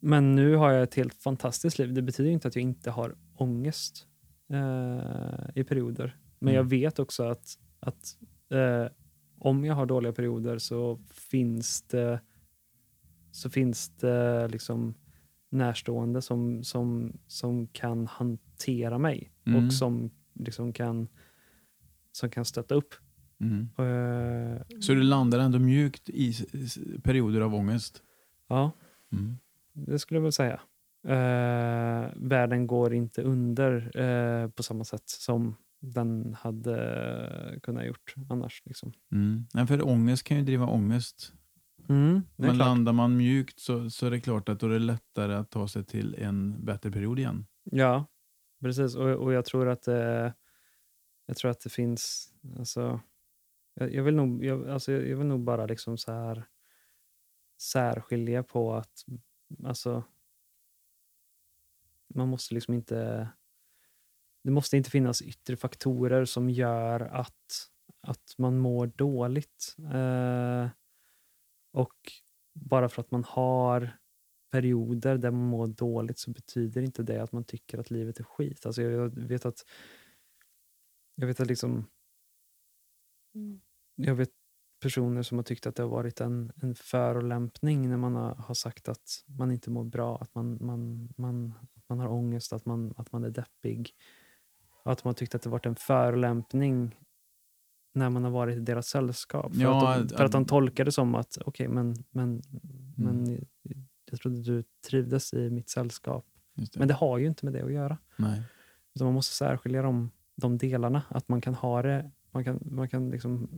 Men 0.00 0.34
nu 0.34 0.54
har 0.54 0.72
jag 0.72 0.82
ett 0.82 0.94
helt 0.94 1.14
fantastiskt 1.14 1.78
liv. 1.78 1.94
Det 1.94 2.02
betyder 2.02 2.30
inte 2.30 2.48
att 2.48 2.56
jag 2.56 2.62
inte 2.62 2.90
har 2.90 3.14
ångest 3.34 4.06
eh, 4.52 5.00
i 5.54 5.64
perioder. 5.64 6.16
Men 6.38 6.48
Mm. 6.48 6.56
jag 6.56 6.64
vet 6.64 6.98
också 6.98 7.24
att, 7.24 7.58
att 7.80 8.16
eh, 8.50 8.86
om 9.38 9.64
jag 9.64 9.74
har 9.74 9.86
dåliga 9.86 10.12
perioder 10.12 10.58
så 10.58 11.00
finns 11.10 11.82
det 11.82 12.20
så 13.30 13.50
finns 13.50 13.88
det 13.88 14.48
liksom 14.48 14.94
närstående 15.50 16.22
som, 16.22 16.64
som, 16.64 17.18
som 17.26 17.66
kan 17.66 18.06
hantera 18.06 18.47
mig 18.98 19.32
Mm. 19.46 19.66
och 19.66 19.72
som 19.72 20.10
liksom 20.34 20.72
kan, 20.72 21.08
som 22.12 22.30
kan 22.30 22.44
stötta 22.44 22.74
upp. 22.74 22.94
Mm. 23.40 23.60
Eh, 23.78 24.60
Så 24.80 24.94
du 24.94 25.02
landar 25.02 25.38
ändå 25.38 25.58
mjukt 25.58 26.08
i 26.10 26.34
perioder 27.02 27.40
av 27.40 27.54
ångest. 27.54 28.02
ja, 28.48 28.72
Mm. 29.12 29.36
det 29.72 29.98
skulle 29.98 30.18
jag 30.18 30.22
väl 30.22 30.32
säga. 30.32 30.60
eh, 31.04 32.10
världen 32.16 32.66
går 32.66 32.94
inte 32.94 33.22
under 33.22 34.00
eh, 34.00 34.48
på 34.50 34.62
samma 34.62 34.84
sätt 34.84 35.02
som 35.08 35.56
den 35.80 36.34
hade 36.40 37.58
kunnat 37.62 37.86
gjort 37.86 38.14
annars. 38.30 38.62
Liksom. 38.66 38.92
Mm. 39.12 39.46
Nej, 39.54 39.66
för 39.66 39.86
ångest 39.88 40.24
kan 40.24 40.36
ju 40.36 40.42
driva 40.42 40.66
ångest. 40.66 41.32
Mm, 41.88 42.20
Men 42.36 42.48
klart. 42.48 42.56
landar 42.58 42.92
man 42.92 43.16
mjukt 43.16 43.60
så, 43.60 43.90
så 43.90 44.06
är 44.06 44.10
det 44.10 44.20
klart 44.20 44.48
att 44.48 44.60
då 44.60 44.66
är 44.66 44.70
det 44.70 44.78
lättare 44.78 45.34
att 45.34 45.50
ta 45.50 45.68
sig 45.68 45.84
till 45.84 46.14
en 46.18 46.64
bättre 46.64 46.90
period 46.90 47.18
igen. 47.18 47.46
Ja, 47.64 48.04
precis. 48.60 48.96
Och, 48.96 49.10
och 49.10 49.32
jag 49.32 49.44
tror 49.44 49.68
att 49.68 49.88
eh, 49.88 50.30
jag 51.28 51.36
tror 51.36 51.50
att 51.50 51.60
det 51.60 51.70
finns... 51.70 52.32
Alltså, 52.58 53.00
jag, 53.74 53.94
jag, 53.94 54.02
vill 54.02 54.14
nog, 54.14 54.44
jag, 54.44 54.68
alltså, 54.68 54.92
jag 54.92 55.16
vill 55.16 55.26
nog 55.26 55.40
bara 55.40 55.66
liksom 55.66 55.98
så 55.98 56.12
här 56.12 56.44
särskilja 57.58 58.42
på 58.42 58.74
att 58.74 59.04
alltså, 59.64 60.04
man 62.08 62.28
måste 62.28 62.54
liksom 62.54 62.74
inte... 62.74 63.28
Det 64.42 64.50
måste 64.50 64.76
inte 64.76 64.90
finnas 64.90 65.22
yttre 65.22 65.56
faktorer 65.56 66.24
som 66.24 66.50
gör 66.50 67.00
att, 67.00 67.70
att 68.00 68.34
man 68.38 68.58
mår 68.58 68.86
dåligt. 68.86 69.76
Eh, 69.92 70.68
och 71.72 72.12
bara 72.52 72.88
för 72.88 73.02
att 73.02 73.10
man 73.10 73.24
har 73.24 73.98
perioder 74.50 75.18
där 75.18 75.30
man 75.30 75.46
mår 75.48 75.66
dåligt 75.66 76.18
så 76.18 76.30
betyder 76.30 76.82
inte 76.82 77.02
det 77.02 77.22
att 77.22 77.32
man 77.32 77.44
tycker 77.44 77.78
att 77.78 77.90
livet 77.90 78.20
är 78.20 78.24
skit. 78.24 78.66
Alltså 78.66 78.82
jag, 78.82 79.08
vet 79.08 79.46
att 79.46 79.64
jag 81.14 81.26
vet 81.26 81.40
att 81.40 81.48
liksom 81.48 81.86
jag 83.96 84.14
vet 84.14 84.30
personer 84.82 85.22
som 85.22 85.38
har 85.38 85.42
tyckt 85.42 85.66
att 85.66 85.74
det 85.76 85.82
har 85.82 85.90
varit 85.90 86.20
en, 86.20 86.52
en 86.62 86.74
förolämpning 86.74 87.88
när 87.88 87.96
man 87.96 88.14
har, 88.14 88.34
har 88.34 88.54
sagt 88.54 88.88
att 88.88 89.24
man 89.26 89.50
inte 89.50 89.70
mår 89.70 89.84
bra, 89.84 90.18
att 90.18 90.34
man, 90.34 90.58
man, 90.60 91.08
man, 91.16 91.54
man 91.88 91.98
har 92.00 92.08
ångest, 92.08 92.52
att 92.52 92.66
man, 92.66 92.94
att 92.96 93.12
man 93.12 93.24
är 93.24 93.30
deppig. 93.30 93.90
Att 94.84 95.04
man 95.04 95.08
har 95.10 95.14
tyckt 95.14 95.34
att 95.34 95.42
det 95.42 95.50
varit 95.50 95.66
en 95.66 95.76
förolämpning 95.76 96.96
när 97.94 98.10
man 98.10 98.24
har 98.24 98.30
varit 98.30 98.56
i 98.56 98.60
deras 98.60 98.86
sällskap. 98.86 99.54
För, 99.54 99.62
Ja, 99.62 99.94
att, 99.94 100.08
de, 100.08 100.16
för 100.16 100.24
att- 100.24 100.32
de 100.32 100.44
tolkar 100.46 100.84
det 100.84 100.92
som 100.92 101.14
att 101.14 101.38
okej, 101.46 101.68
men, 101.68 101.94
men, 102.10 102.42
Mm. 102.98 103.24
men 103.24 103.46
jag 104.10 104.20
trodde 104.20 104.42
du 104.42 104.64
trivdes 104.88 105.34
i 105.34 105.50
mitt 105.50 105.70
sällskap. 105.70 106.26
Det. 106.54 106.76
Men 106.76 106.88
det 106.88 106.94
har 106.94 107.18
ju 107.18 107.26
inte 107.26 107.44
med 107.44 107.54
det 107.54 107.64
att 107.64 107.72
göra. 107.72 107.98
Nej. 108.16 108.42
Utan 108.94 109.06
man 109.06 109.14
måste 109.14 109.34
särskilja 109.34 109.82
de, 109.82 110.10
de 110.36 110.58
delarna. 110.58 111.02
Att 111.08 111.28
man 111.28 111.40
kan 111.40 111.54
ha 111.54 111.82
det, 111.82 112.10
man 112.30 112.44
kan, 112.44 112.60
man 112.70 112.88
kan 112.88 113.10
liksom 113.10 113.48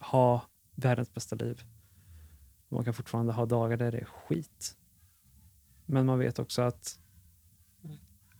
ha 0.00 0.42
världens 0.74 1.14
bästa 1.14 1.36
liv. 1.36 1.62
Man 2.68 2.84
kan 2.84 2.94
fortfarande 2.94 3.32
ha 3.32 3.46
dagar 3.46 3.76
där 3.76 3.92
det 3.92 3.98
är 3.98 4.04
skit. 4.04 4.76
Men 5.86 6.06
man 6.06 6.18
vet 6.18 6.38
också 6.38 6.62
att 6.62 6.98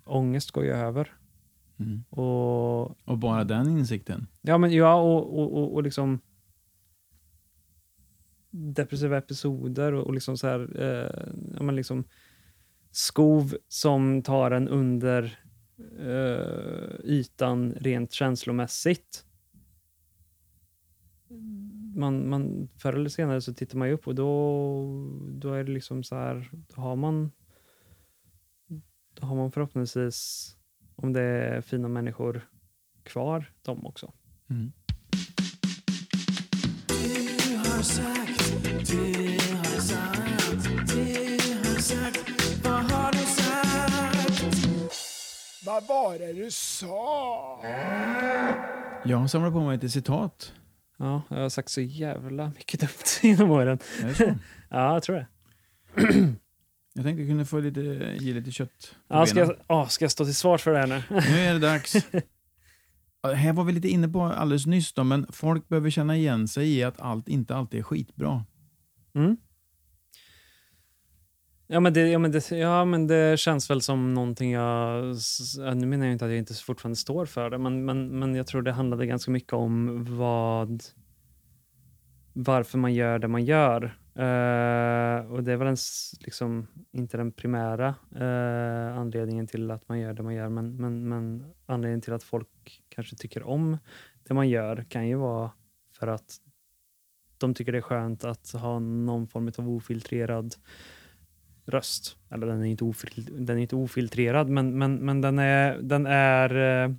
ångest 0.05 0.51
går 0.51 0.65
ju 0.65 0.71
över. 0.71 1.15
Mm. 1.79 2.05
Och 2.11 3.09
Och 3.09 3.19
bara 3.19 3.45
den 3.45 3.69
insikten. 3.69 4.27
Ja, 4.41 4.59
men 4.59 4.73
ja, 4.73 4.95
och, 4.95 5.39
och, 5.39 5.59
och, 5.59 5.75
och 5.75 5.83
liksom 5.83 6.21
depressiva 8.51 9.19
episoder 9.19 9.93
och, 9.93 10.07
och 10.07 10.15
liksom 10.15 10.37
så 10.37 10.47
här, 10.47 10.83
eh, 10.83 11.63
men 11.63 11.77
liksom 11.77 12.05
skov 12.91 13.57
som 13.69 14.23
tar 14.23 14.51
en 14.51 14.69
under 14.69 15.39
eh, 15.99 17.05
ytan 17.05 17.73
rent 17.73 18.13
känslomässigt. 18.13 19.25
Man, 21.95 22.29
man, 22.29 22.69
förr 22.79 22.93
eller 22.93 23.11
senare 23.11 23.41
så 23.41 23.55
tittar 23.55 23.79
man 23.79 23.89
ju 23.89 23.95
upp 23.95 24.07
och 24.07 24.15
då, 24.15 24.31
då 25.31 25.53
är 25.53 25.65
det 25.65 25.73
liksom 25.73 26.03
så 26.03 26.17
här, 26.17 26.51
då 26.53 26.81
har 26.81 26.97
man 26.97 27.31
då 29.21 29.27
har 29.27 29.37
man 29.37 29.53
förhoppningsvis, 29.53 30.49
om 30.95 31.13
det 31.13 31.23
är 31.23 31.61
fina 31.61 31.89
människor 31.89 32.49
kvar, 33.03 33.53
dem 33.63 33.87
också. 33.87 34.13
Mm. 34.51 34.73
Vad 45.65 45.87
var 45.87 46.19
det 46.19 46.33
du 46.33 46.51
sa? 46.51 47.61
Jag 49.05 49.19
har 49.19 49.27
samlat 49.27 49.53
på 49.53 49.61
mig 49.61 49.77
ett 49.77 49.93
citat. 49.93 50.53
Ja, 50.99 51.23
jag 51.29 51.37
har 51.37 51.49
sagt 51.49 51.69
så 51.71 51.81
jävla 51.81 52.49
mycket 52.49 52.81
dumt 52.81 52.91
genom 53.23 53.51
åren. 53.51 53.79
Ja, 54.71 54.95
jag 54.95 55.03
tror 55.03 55.17
det. 55.17 55.27
Jag 56.95 57.05
tänkte 57.05 57.27
kunna 57.27 57.45
få 57.45 57.61
lite, 57.61 57.81
ge 58.19 58.35
lite 58.35 58.51
kött 58.51 58.95
på 59.09 59.15
Ja, 59.15 59.27
ska, 59.27 59.35
benen. 59.35 59.57
jag, 59.69 59.79
ja, 59.79 59.87
ska 59.89 60.05
jag 60.05 60.13
stå 60.13 60.25
till 60.25 60.35
svars 60.35 60.63
för 60.63 60.73
det 60.73 60.79
här 60.79 60.87
nu? 60.87 61.03
Nu 61.11 61.39
är 61.41 61.53
det 61.53 61.59
dags. 61.61 61.95
Här 63.35 63.53
var 63.53 63.65
vi 63.65 63.73
lite 63.73 63.89
inne 63.89 64.09
på 64.09 64.23
alldeles 64.23 64.67
nyss 64.67 64.93
då, 64.93 65.05
men 65.05 65.27
folk 65.33 65.69
behöver 65.69 65.91
känna 65.91 66.17
igen 66.17 66.49
sig 66.49 66.79
i 66.79 66.83
att 66.83 67.01
allt 67.01 67.29
inte 67.29 67.57
alltid 67.57 67.81
är 67.81 67.85
skitbra. 67.85 68.45
Mm. 69.15 69.37
Ja 71.67 71.81
men, 71.81 71.93
det, 71.93 72.09
ja, 72.09 72.19
men 72.19 72.33
det, 72.33 72.51
ja, 72.51 72.85
men 72.85 73.07
det 73.07 73.41
känns 73.41 73.71
väl 73.71 73.81
som 73.81 74.15
någonting 74.15 74.53
jag... 74.53 75.05
Nu 75.75 75.87
menar 75.87 76.07
jag 76.07 76.13
inte 76.13 76.25
att 76.25 76.31
jag 76.31 76.39
inte 76.39 76.55
fortfarande 76.55 76.97
står 76.97 77.27
för 77.27 77.51
det, 77.51 77.59
men, 77.59 77.85
men, 77.85 78.19
men 78.19 78.35
jag 78.35 78.47
tror 78.47 78.63
det 78.63 78.73
handlade 78.73 79.07
ganska 79.07 79.31
mycket 79.31 79.53
om 79.53 80.05
vad... 80.19 80.83
Varför 82.33 82.79
man 82.79 82.95
gör 82.95 83.19
det 83.19 83.29
man 83.29 83.45
gör. 83.45 83.99
Uh, 84.19 85.33
och 85.33 85.45
det 85.45 85.53
är 85.53 85.57
väl 85.57 85.69
en, 85.69 85.77
liksom, 86.21 86.67
inte 86.93 87.17
den 87.17 87.33
primära 87.33 87.95
uh, 88.17 88.99
anledningen 88.99 89.47
till 89.47 89.71
att 89.71 89.89
man 89.89 89.99
gör 89.99 90.13
det 90.13 90.23
man 90.23 90.35
gör, 90.35 90.49
men, 90.49 90.77
men, 90.77 91.09
men 91.09 91.45
anledningen 91.67 92.01
till 92.01 92.13
att 92.13 92.23
folk 92.23 92.83
kanske 92.89 93.17
tycker 93.17 93.43
om 93.43 93.79
det 94.25 94.35
man 94.35 94.49
gör 94.49 94.85
kan 94.89 95.09
ju 95.09 95.15
vara 95.15 95.51
för 95.99 96.07
att 96.07 96.41
de 97.39 97.55
tycker 97.55 97.73
det 97.73 97.79
är 97.79 97.83
skönt 97.83 98.25
att 98.25 98.51
ha 98.51 98.79
någon 98.79 99.29
form 99.29 99.51
av 99.59 99.71
ofiltrerad 99.71 100.55
röst. 101.67 102.17
Eller 102.31 102.47
den 102.47 102.61
är 102.61 102.67
inte, 102.67 102.85
ofil, 102.85 103.47
den 103.47 103.59
är 103.59 103.63
inte 103.63 103.77
ofiltrerad, 103.77 104.49
men, 104.49 104.79
men, 104.79 104.95
men 104.95 105.21
den 105.21 105.39
är, 105.39 105.79
den 105.83 106.07
är 106.07 106.57
uh, 106.57 106.95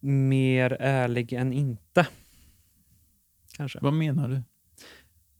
mer 0.00 0.76
ärlig 0.80 1.32
än 1.32 1.52
inte. 1.52 2.06
Kanske. 3.56 3.78
Vad 3.82 3.92
menar 3.92 4.28
du? 4.28 4.42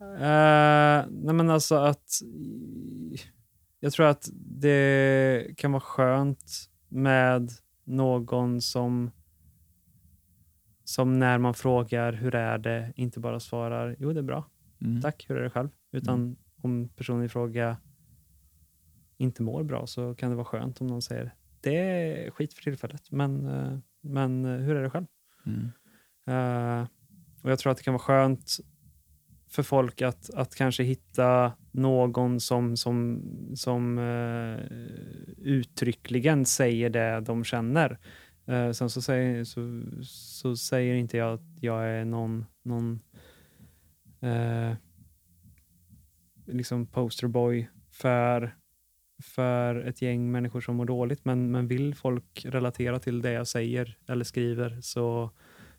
Eh, 0.01 1.07
nej 1.11 1.35
men 1.35 1.51
alltså 1.51 1.75
att 1.77 2.09
jag 3.81 3.93
tror 3.93 4.07
att 4.07 4.29
det 4.35 5.55
kan 5.57 5.73
vara 5.73 5.81
skönt 5.81 6.71
med 6.89 7.51
någon 7.85 8.61
som 8.61 9.11
som 10.85 11.19
när 11.19 11.39
man 11.39 11.55
frågar 11.55 12.13
hur 12.13 12.35
är 12.35 12.59
det 12.59 12.93
inte 12.97 13.21
bara 13.21 13.41
svarar 13.41 13.97
jo 13.99 14.13
det 14.13 14.21
är 14.21 14.23
bra, 14.23 14.51
Mm. 14.81 15.01
tack, 15.03 15.25
hur 15.29 15.37
är 15.37 15.43
det 15.43 15.51
själv? 15.51 15.69
Utan 15.93 16.37
om 16.63 16.89
personen 16.89 17.25
i 17.25 17.29
fråga 17.29 17.77
inte 19.17 19.43
mår 19.43 19.63
bra 19.63 19.87
så 19.87 20.15
kan 20.15 20.31
det 20.31 20.37
vara 20.37 20.45
skönt 20.45 20.81
om 20.81 20.87
någon 20.87 21.03
säger 21.03 21.35
det 21.61 21.77
är 21.77 22.31
skit 22.31 22.55
för 22.55 22.63
tillfället 22.63 23.11
men, 23.11 23.47
eh, 23.47 23.79
men 24.01 24.45
eh, 24.45 24.51
hur 24.61 24.77
är 24.77 24.83
det 24.83 24.91
själv? 24.91 25.07
Mm. 25.47 25.71
Eh, 26.27 26.89
och 27.43 27.51
Jag 27.51 27.59
tror 27.59 27.71
att 27.71 27.77
det 27.79 27.83
kan 27.85 27.95
vara 27.95 28.03
skönt 28.03 28.57
för 29.57 29.63
folk 29.63 30.03
att, 30.03 30.31
att 30.35 30.55
kanske 30.55 30.83
hitta 30.83 31.53
någon 31.71 32.41
som, 32.41 32.77
som, 32.77 33.23
som 33.55 33.99
uh, 33.99 34.61
uttryckligen 35.39 36.47
säger 36.47 36.91
det 36.91 37.21
de 37.21 37.45
känner. 37.45 37.99
Uh, 38.49 38.73
sen 38.73 38.91
så 38.91 39.03
säger, 39.03 39.45
så, 39.45 39.83
så 40.05 40.57
säger 40.57 40.95
inte 40.95 41.17
jag 41.17 41.35
att 41.35 41.63
jag 41.63 41.89
är 41.89 42.05
någon, 42.05 42.45
någon 42.63 43.01
uh, 44.23 44.75
liksom 46.47 46.87
posterboy 46.87 47.69
för, 47.93 48.57
för 49.23 49.77
ett 49.77 50.03
gäng 50.03 50.31
människor 50.31 50.61
som 50.61 50.77
mår 50.77 50.85
dåligt. 50.85 51.25
Men, 51.25 51.51
men 51.51 51.69
vill 51.69 51.95
folk 51.95 52.45
relatera 52.45 52.99
till 52.99 53.23
det 53.23 53.33
jag 53.33 53.47
säger 53.47 53.99
eller 54.09 54.25
skriver 54.25 54.81
så, 54.81 55.31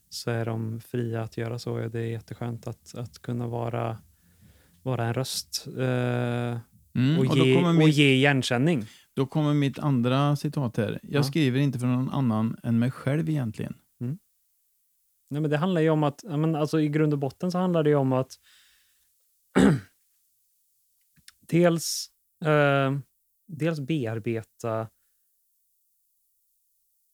så 0.10 0.32
är 0.32 0.46
de 0.46 0.80
fria 0.80 1.22
att 1.22 1.38
göra 1.38 1.60
så. 1.60 1.78
Det 1.78 2.00
är 2.00 2.06
jätteskönt 2.06 2.68
att, 2.68 2.96
att 2.96 3.20
kunna 3.22 3.48
vara, 3.48 3.98
vara 4.84 5.06
en 5.06 5.14
röst 5.14 5.68
eh, 5.78 6.60
Mm. 6.96 7.20
och, 7.20 7.38
ge, 7.38 7.66
och 7.66 7.76
mitt, 7.76 7.96
ge 7.96 8.14
igenkänning. 8.14 8.86
då 9.14 9.26
kommer 9.26 9.54
mitt 9.54 9.80
andra 9.80 10.36
citat 10.36 10.78
här. 10.78 11.00
Jag 11.04 11.20
Ja. 11.20 11.24
skriver 11.24 11.60
inte 11.60 11.80
för 11.80 11.88
någon 11.88 12.10
annan 12.10 12.58
än 12.64 12.80
mig 12.80 12.92
själv 12.92 13.30
egentligen. 13.30 13.76
Nej, 15.30 15.42
men 15.42 15.52
det 15.52 15.58
handlar 15.58 15.82
ju 15.82 15.90
om 15.90 16.04
att, 16.04 16.24
men 16.24 16.56
alltså 16.56 16.80
i 16.80 16.90
grund 16.90 17.14
och 17.14 17.20
botten 17.20 17.52
så 17.52 17.58
handlar 17.58 17.84
det 17.84 17.96
om 17.96 18.14
att 18.14 18.32
dels, 21.48 22.10
eh, 22.46 22.98
dels 23.48 23.80
bearbeta 23.80 24.90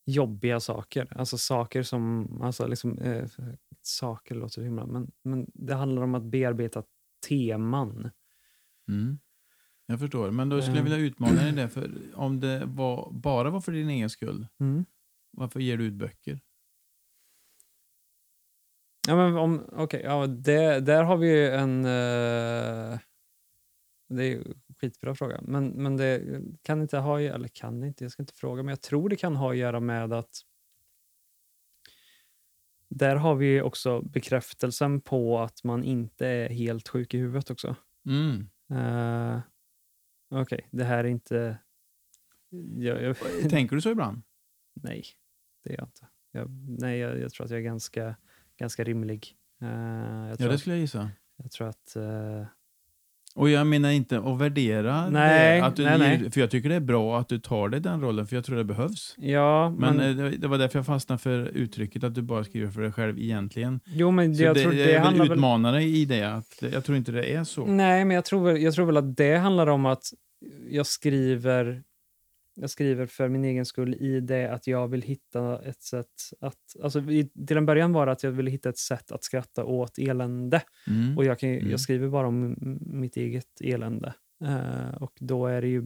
jobbiga 0.06 0.60
saker. 0.60 1.08
Alltså 1.18 1.38
saker 1.38 1.84
som, 1.84 2.28
alltså 2.42 2.68
liksom, 2.68 2.98
eh, 2.98 3.30
saker 3.82 4.36
låter 4.36 4.62
himla, 4.62 4.86
men, 4.86 5.12
men 5.24 5.52
det 5.54 5.74
handlar 5.76 6.02
om 6.02 6.16
att 6.16 6.24
bearbeta 6.24 6.84
teman. 7.28 8.10
Mm. 8.90 9.20
Jag 9.86 10.00
förstår. 10.00 10.32
Men 10.32 10.50
då 10.50 10.62
skulle 10.62 10.78
jag 10.78 10.84
vilja 10.84 10.98
utmana 10.98 11.42
dig 11.42 11.52
det. 11.52 11.70
För 11.70 11.92
om 12.16 12.40
det 12.40 12.66
var, 12.66 13.12
bara 13.12 13.50
var 13.50 13.62
för 13.62 13.72
din 13.72 13.90
egen 13.90 14.10
skull, 14.10 14.48
Mm. 14.60 14.86
varför 15.32 15.60
ger 15.60 15.78
du 15.78 15.84
ut 15.86 15.94
böcker? 15.94 16.40
Ja, 19.08 19.16
men 19.16 19.38
om, 19.38 19.66
okej, 19.72 20.02
ja, 20.04 20.28
det, 20.28 20.80
där 20.80 21.04
har 21.04 21.18
vi 21.18 21.28
ju 21.28 21.48
en... 21.50 21.86
eh, 21.86 23.00
det 24.16 24.24
är 24.24 24.38
en 24.38 24.56
skitbra 24.80 25.16
fråga. 25.16 25.40
Men, 25.44 25.68
men 25.68 25.98
det 25.98 26.42
kan 26.62 26.82
inte 26.82 26.98
ha, 26.98 27.22
eller 27.22 27.48
kan 27.48 27.80
det 27.80 27.88
inte, 27.88 28.04
jag 28.04 28.12
ska 28.12 28.24
inte 28.24 28.34
fråga, 28.34 28.64
men 28.64 28.70
jag 28.70 28.82
tror 28.82 29.10
det 29.10 29.16
kan 29.16 29.36
ha 29.36 29.52
att 29.52 29.58
göra 29.58 29.80
med 29.80 30.14
att 30.14 30.42
där 32.88 33.16
har 33.16 33.36
vi 33.36 33.62
också 33.62 34.02
bekräftelsen 34.02 35.02
på 35.02 35.40
att 35.40 35.64
man 35.64 35.84
inte 35.84 36.28
är 36.28 36.50
helt 36.50 36.88
sjuk 36.88 37.14
i 37.14 37.18
huvudet 37.18 37.52
också. 37.52 37.76
Mm. 38.06 38.50
Uh, 38.72 39.40
okej, 40.30 40.68
det 40.72 40.84
här 40.84 41.04
är 41.04 41.08
inte... 41.08 41.58
Jag, 42.78 43.04
jag, 43.04 43.18
Tänker 43.50 43.76
du 43.76 43.82
så 43.82 43.92
ibland? 43.92 44.22
nej, 44.74 45.06
det 45.64 45.74
är 45.74 45.78
jag 45.78 45.88
inte. 45.88 46.08
Jag, 46.32 46.50
nej, 46.80 47.00
jag, 47.00 47.20
jag 47.20 47.32
tror 47.32 47.46
att 47.46 47.52
jag 47.52 47.60
är 47.60 47.64
ganska, 47.64 48.16
ganska 48.58 48.84
rimlig. 48.84 49.38
Jag, 49.58 49.70
Ja, 50.40 50.48
det 50.48 50.58
skulle 50.58 50.76
jag 50.76 50.82
gissa. 50.82 51.12
jag 51.36 51.52
tror 51.52 51.68
att... 51.68 51.96
eh, 51.96 52.46
Och 53.36 53.50
jag 53.50 53.68
menar 53.68 53.92
inte 53.92 54.18
att 54.20 54.40
värdera 54.40 55.10
Nej, 55.10 55.60
det. 55.60 55.66
Att 55.66 55.76
du 55.76 55.84
nej, 55.84 55.98
nej. 56.00 56.32
För 56.32 56.42
jag 56.42 56.52
tycker 56.52 56.70
det 56.70 56.76
är 56.76 56.80
bra 56.80 57.20
att 57.20 57.30
du 57.30 57.40
tar 57.40 57.70
dig 57.70 57.80
den 57.80 58.02
rollen, 58.02 58.28
för 58.28 58.36
jag 58.36 58.46
tror 58.46 58.56
det 58.58 58.64
behövs. 58.64 59.16
ja, 59.18 59.70
Men, 59.78 59.96
men... 59.98 60.20
eh, 60.20 60.26
det- 60.32 60.38
det 60.38 60.48
var 60.48 60.58
därför 60.58 60.80
jag 60.80 60.86
fastnade 60.86 61.20
för 61.20 61.40
uttrycket 61.48 62.04
att 62.04 62.16
du 62.16 62.22
bara 62.22 62.44
skriver 62.44 62.72
för 62.72 62.82
dig 62.82 62.92
själv 62.92 63.20
egentligen. 63.20 63.80
jo, 63.86 64.12
men 64.12 64.36
Så 64.36 64.44
jag 64.44 64.56
det, 64.56 64.62
tror 64.62 64.72
det, 64.72 64.78
jag 64.80 64.86
vill 64.88 64.98
handlar 65.00 65.24
väl... 65.26 65.28
Mm. 65.32 65.38
utmana 65.38 65.72
dig 65.72 66.02
i 66.02 66.06
det. 66.06 66.24
Att 66.34 66.64
jag 66.74 66.84
tror 66.86 66.98
inte 66.98 67.12
det 67.12 67.34
är 67.36 67.44
så. 67.44 67.66
Nej, 67.66 68.06
men 68.06 68.16
jag 68.16 68.26
tror, 68.26 68.46
väl, 68.46 68.62
jag 68.62 68.74
tror 68.74 68.86
väl 68.86 68.98
att 68.98 69.18
det 69.18 69.36
handlar 69.38 69.68
om 69.68 69.86
att 69.86 70.04
jag 70.70 70.86
skriver 70.86 71.84
jag 72.56 72.70
skriver 72.70 73.06
för 73.06 73.30
min 73.30 73.46
egen 73.46 73.66
skull 73.66 73.94
i 73.94 74.20
det 74.20 74.48
att 74.48 74.68
jag 74.68 74.88
vill 74.88 75.02
hitta 75.02 75.62
ett 75.62 75.82
sätt 75.84 76.08
att... 76.40 76.76
Alltså, 76.84 77.00
i, 77.00 77.30
till 77.48 77.58
en 77.58 77.66
början 77.66 77.94
var 77.94 78.06
det 78.06 78.12
att 78.12 78.24
jag 78.24 78.32
ville 78.32 78.52
hitta 78.52 78.70
ett 78.70 78.78
sätt 78.78 79.12
att 79.12 79.24
skratta 79.24 79.66
åt 79.66 79.98
elände. 79.98 80.62
Mm. 80.88 81.18
Och 81.18 81.26
jag, 81.26 81.40
kan, 81.40 81.50
Mm. 81.50 81.70
jag 81.70 81.80
skriver 81.80 82.10
bara 82.10 82.28
om 82.28 82.56
mitt 82.82 83.18
eget 83.18 83.62
elände. 83.62 84.14
Eh, 84.46 84.96
och 84.96 85.14
då 85.20 85.48
är 85.48 85.62
det 85.62 85.68
ju 85.68 85.84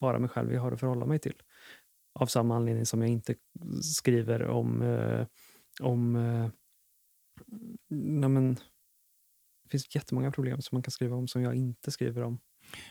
bara 0.00 0.18
mig 0.18 0.28
själv 0.28 0.52
jag 0.52 0.60
har 0.60 0.72
att 0.72 0.80
förhålla 0.80 1.06
mig 1.06 1.18
till. 1.18 1.42
Av 2.12 2.26
samma 2.26 2.56
anledning 2.56 2.86
som 2.86 3.00
jag 3.00 3.10
inte 3.10 3.34
skriver 3.82 4.46
om... 4.46 4.82
Eh, 4.82 5.26
om 5.80 6.16
eh, 6.16 6.48
nej 7.88 8.28
men, 8.28 8.54
det 9.64 9.70
finns 9.70 9.94
jättemånga 9.94 10.30
problem 10.30 10.60
som 10.60 10.76
man 10.76 10.82
kan 10.82 10.90
skriva 10.90 11.16
om 11.16 11.28
som 11.28 11.42
jag 11.42 11.54
inte 11.54 11.90
skriver 11.90 12.22
om. 12.22 12.38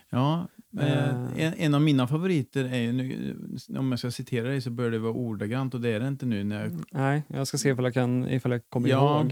Ja, 0.09 0.47
eh, 0.79 1.09
Eh. 1.09 1.43
en, 1.43 1.53
en 1.53 1.73
av 1.73 1.81
mina 1.81 2.07
favoriter 2.07 2.65
är 2.65 2.77
ju, 2.79 2.91
nu, 2.91 3.37
om 3.77 3.91
jag 3.91 3.99
ska 3.99 4.11
citera 4.11 4.47
dig 4.47 4.61
så 4.61 4.69
bör 4.69 4.91
det 4.91 4.99
vara 4.99 5.13
ordagrant 5.13 5.73
och 5.73 5.81
det 5.81 5.89
är 5.89 5.99
det 5.99 6.07
inte 6.07 6.25
nu. 6.25 6.43
När 6.43 6.63
jag, 6.63 6.83
Nej, 6.91 7.23
jag 7.27 7.47
ska 7.47 7.57
se 7.57 7.69
ifall 7.69 7.85
jag, 7.85 7.93
kan, 7.93 8.29
ifall 8.29 8.51
jag 8.51 8.69
kommer 8.69 8.89
Ja. 8.89 9.19
ihåg. 9.21 9.31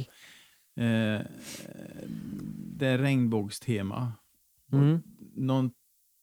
eh, 0.75 1.21
det 2.77 2.87
är 2.87 2.97
regnbågstema. 2.97 4.13
Mm. 4.71 5.01
Någon 5.35 5.71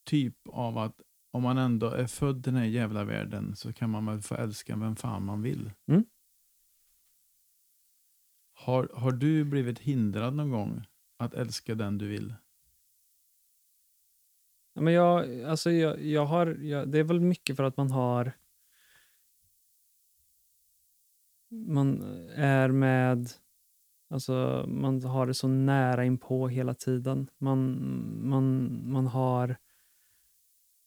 typ 0.05 0.35
av 0.47 0.77
att 0.77 1.01
om 1.31 1.43
man 1.43 1.57
ändå 1.57 1.87
är 1.89 2.07
född 2.07 2.37
i 2.37 2.41
den 2.41 2.55
här 2.55 2.65
jävla 2.65 3.03
världen 3.03 3.55
så 3.55 3.73
kan 3.73 3.89
man 3.89 4.05
väl 4.05 4.21
få 4.21 4.35
älska 4.35 4.75
vem 4.75 4.95
fan 4.95 5.25
man 5.25 5.41
vill. 5.41 5.71
Mm. 5.87 6.05
Har, 8.53 8.89
har 8.95 9.11
du 9.11 9.43
blivit 9.43 9.79
hindrad 9.79 10.35
någon 10.35 10.51
gång 10.51 10.85
att 11.17 11.33
älska 11.33 11.75
den 11.75 11.97
du 11.97 12.07
vill? 12.07 12.33
Men 14.75 14.93
jag, 14.93 15.41
alltså 15.43 15.71
jag, 15.71 16.01
jag 16.01 16.25
har, 16.25 16.47
jag, 16.47 16.89
det 16.89 16.99
är 16.99 17.03
väl 17.03 17.19
mycket 17.19 17.55
för 17.55 17.63
att 17.63 17.77
man 17.77 17.91
har... 17.91 18.31
Man 21.49 22.01
är 22.35 22.67
med... 22.67 23.29
Alltså 24.09 24.65
man 24.67 25.03
har 25.03 25.27
det 25.27 25.33
så 25.33 25.47
nära 25.47 26.05
inpå 26.05 26.47
hela 26.47 26.73
tiden. 26.73 27.29
Man, 27.37 27.79
man, 28.29 28.79
man 28.91 29.07
har 29.07 29.55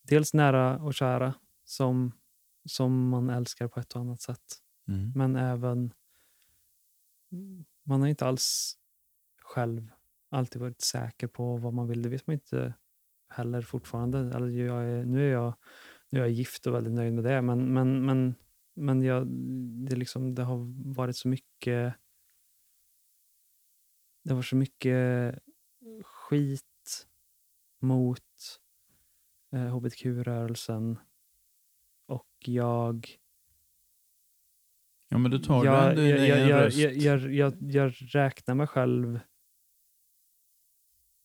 dels 0.03 0.35
nära 0.35 0.79
och 0.79 0.95
kära 0.95 1.35
som, 1.65 2.13
som 2.65 3.09
man 3.09 3.31
älskar 3.31 3.69
på 3.69 3.81
ett 3.81 3.93
och 3.93 4.01
annat 4.01 4.21
sätt. 4.21 4.63
Men 5.15 5.37
även... 5.37 5.93
Man 7.83 8.01
har 8.01 8.09
inte 8.09 8.27
alls 8.27 8.79
själv 9.39 9.91
alltid 10.29 10.63
varit 10.63 10.81
säker 10.81 11.27
på 11.27 11.57
vad 11.57 11.75
man 11.75 11.89
vill. 11.89 12.03
Det 12.03 12.09
vet 12.09 12.27
man 12.27 12.35
inte 12.35 12.75
heller 13.29 13.63
fortfarande. 13.63 14.19
Eller 14.19 14.49
jag 14.49 14.85
är, 14.85 15.05
nu, 15.05 15.29
är 15.29 15.33
jag, 15.33 15.55
nu 16.11 16.19
är 16.19 16.23
jag 16.23 16.33
gift 16.33 16.67
och 16.67 16.75
väldigt 16.75 16.93
nöjd 16.93 17.15
med 17.15 17.25
det, 17.25 17.43
men, 17.43 17.73
men, 17.73 18.07
men, 18.07 18.35
men 18.75 19.03
jag, 19.03 19.27
det, 19.89 19.97
liksom, 19.97 20.35
det 20.35 20.43
har 20.43 20.59
varit 20.95 21.17
så 21.17 21.29
mycket 21.29 21.95
det 24.23 24.35
var 24.35 24.43
så 24.43 24.57
mycket 24.57 25.39
skit 26.03 27.07
mot 27.79 28.61
eh, 29.53 29.77
hbtq-rörelsen 29.77 30.99
och 32.07 32.29
jag 32.39 33.19
Ja, 35.09 35.19
men 35.19 35.31
då 35.31 35.39
tar 35.39 35.65
jag, 35.65 35.97
du 35.97 36.09
jag, 36.09 36.29
jag, 36.29 36.49
jag, 36.49 36.67
röst. 36.67 36.79
jag, 36.79 36.93
jag, 36.93 37.35
jag, 37.35 37.55
jag 37.61 37.93
räknar 38.01 38.55
mig 38.55 38.67
själv 38.67 39.21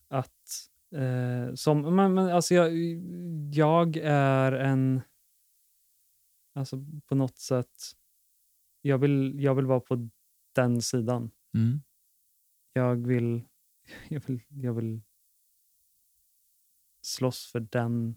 att 0.08 0.70
eh, 0.94 1.54
som, 1.54 1.96
men, 1.96 2.14
men 2.14 2.30
alltså 2.30 2.54
jag, 2.56 2.72
jag 3.54 3.98
är 4.04 4.52
en, 4.52 5.02
alltså 6.56 6.78
på 7.06 7.16
något 7.16 7.38
sätt, 7.38 7.78
jag 8.82 8.98
vill, 8.98 9.40
jag 9.40 9.56
vill 9.56 9.66
vara 9.66 9.80
på 9.80 10.10
den 10.56 10.82
sidan. 10.82 11.32
Mm. 11.54 11.82
Jag 12.74 12.96
vill, 13.08 13.44
jag 14.10 14.22
vill, 14.28 14.42
jag 14.50 14.74
vill 14.74 15.02
slåss 17.02 17.52
för 17.52 17.60
den 17.60 18.16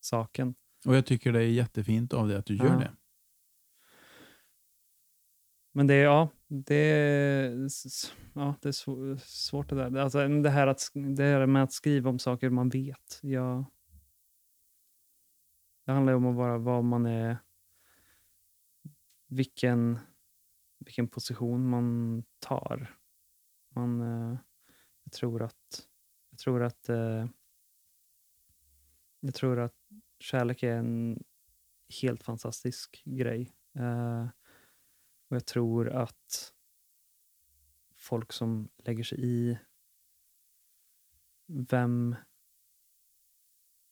saken. 0.00 0.54
Och 0.86 0.96
jag 0.96 1.06
tycker 1.06 1.32
det 1.32 1.42
är 1.42 1.48
jättefint 1.48 2.12
av 2.12 2.28
dig 2.28 2.36
att 2.36 2.46
du 2.46 2.56
gör 2.56 2.66
Ja. 2.66 2.78
det. 2.78 2.96
Men 5.72 5.86
det 5.86 5.94
är, 5.94 6.04
ja, 6.04 6.28
det 6.54 6.74
är, 6.74 7.68
ja, 8.32 8.54
det 8.62 8.68
är 8.68 9.16
svårt 9.16 9.68
det 9.68 9.76
där. 9.76 9.96
Alltså, 9.96 10.28
det, 10.28 10.50
här 10.50 10.66
att, 10.66 10.90
det 10.94 11.22
här 11.24 11.46
med 11.46 11.62
att 11.62 11.72
skriva 11.72 12.10
om 12.10 12.18
saker 12.18 12.50
man 12.50 12.68
vet. 12.68 13.18
Jag, 13.22 13.64
det 15.84 15.92
handlar 15.92 16.12
ju 16.12 16.16
om 16.16 16.26
att 16.26 16.36
vara 16.36 16.58
vad 16.58 16.84
man 16.84 17.06
är, 17.06 17.36
vilken, 19.26 19.98
vilken 20.78 21.08
position 21.08 21.68
man 21.68 22.22
tar. 22.38 22.96
Man, 23.68 24.00
eh, 24.00 24.38
jag 25.04 25.12
tror 25.12 25.42
att, 25.42 25.88
jag 26.30 26.38
tror 26.38 26.62
att, 26.62 26.88
eh, 26.88 27.26
jag 29.20 29.34
tror 29.34 29.60
att 29.60 29.76
kärlek 30.18 30.62
är 30.62 30.76
en 30.76 31.24
helt 32.02 32.22
fantastisk 32.22 33.02
grej. 33.04 33.52
Eh, 33.74 34.28
och 35.34 35.36
jag 35.36 35.46
tror 35.46 35.88
att 35.90 36.52
folk 37.96 38.32
som 38.32 38.68
lägger 38.78 39.04
sig 39.04 39.18
i 39.24 39.58
vem 41.46 42.16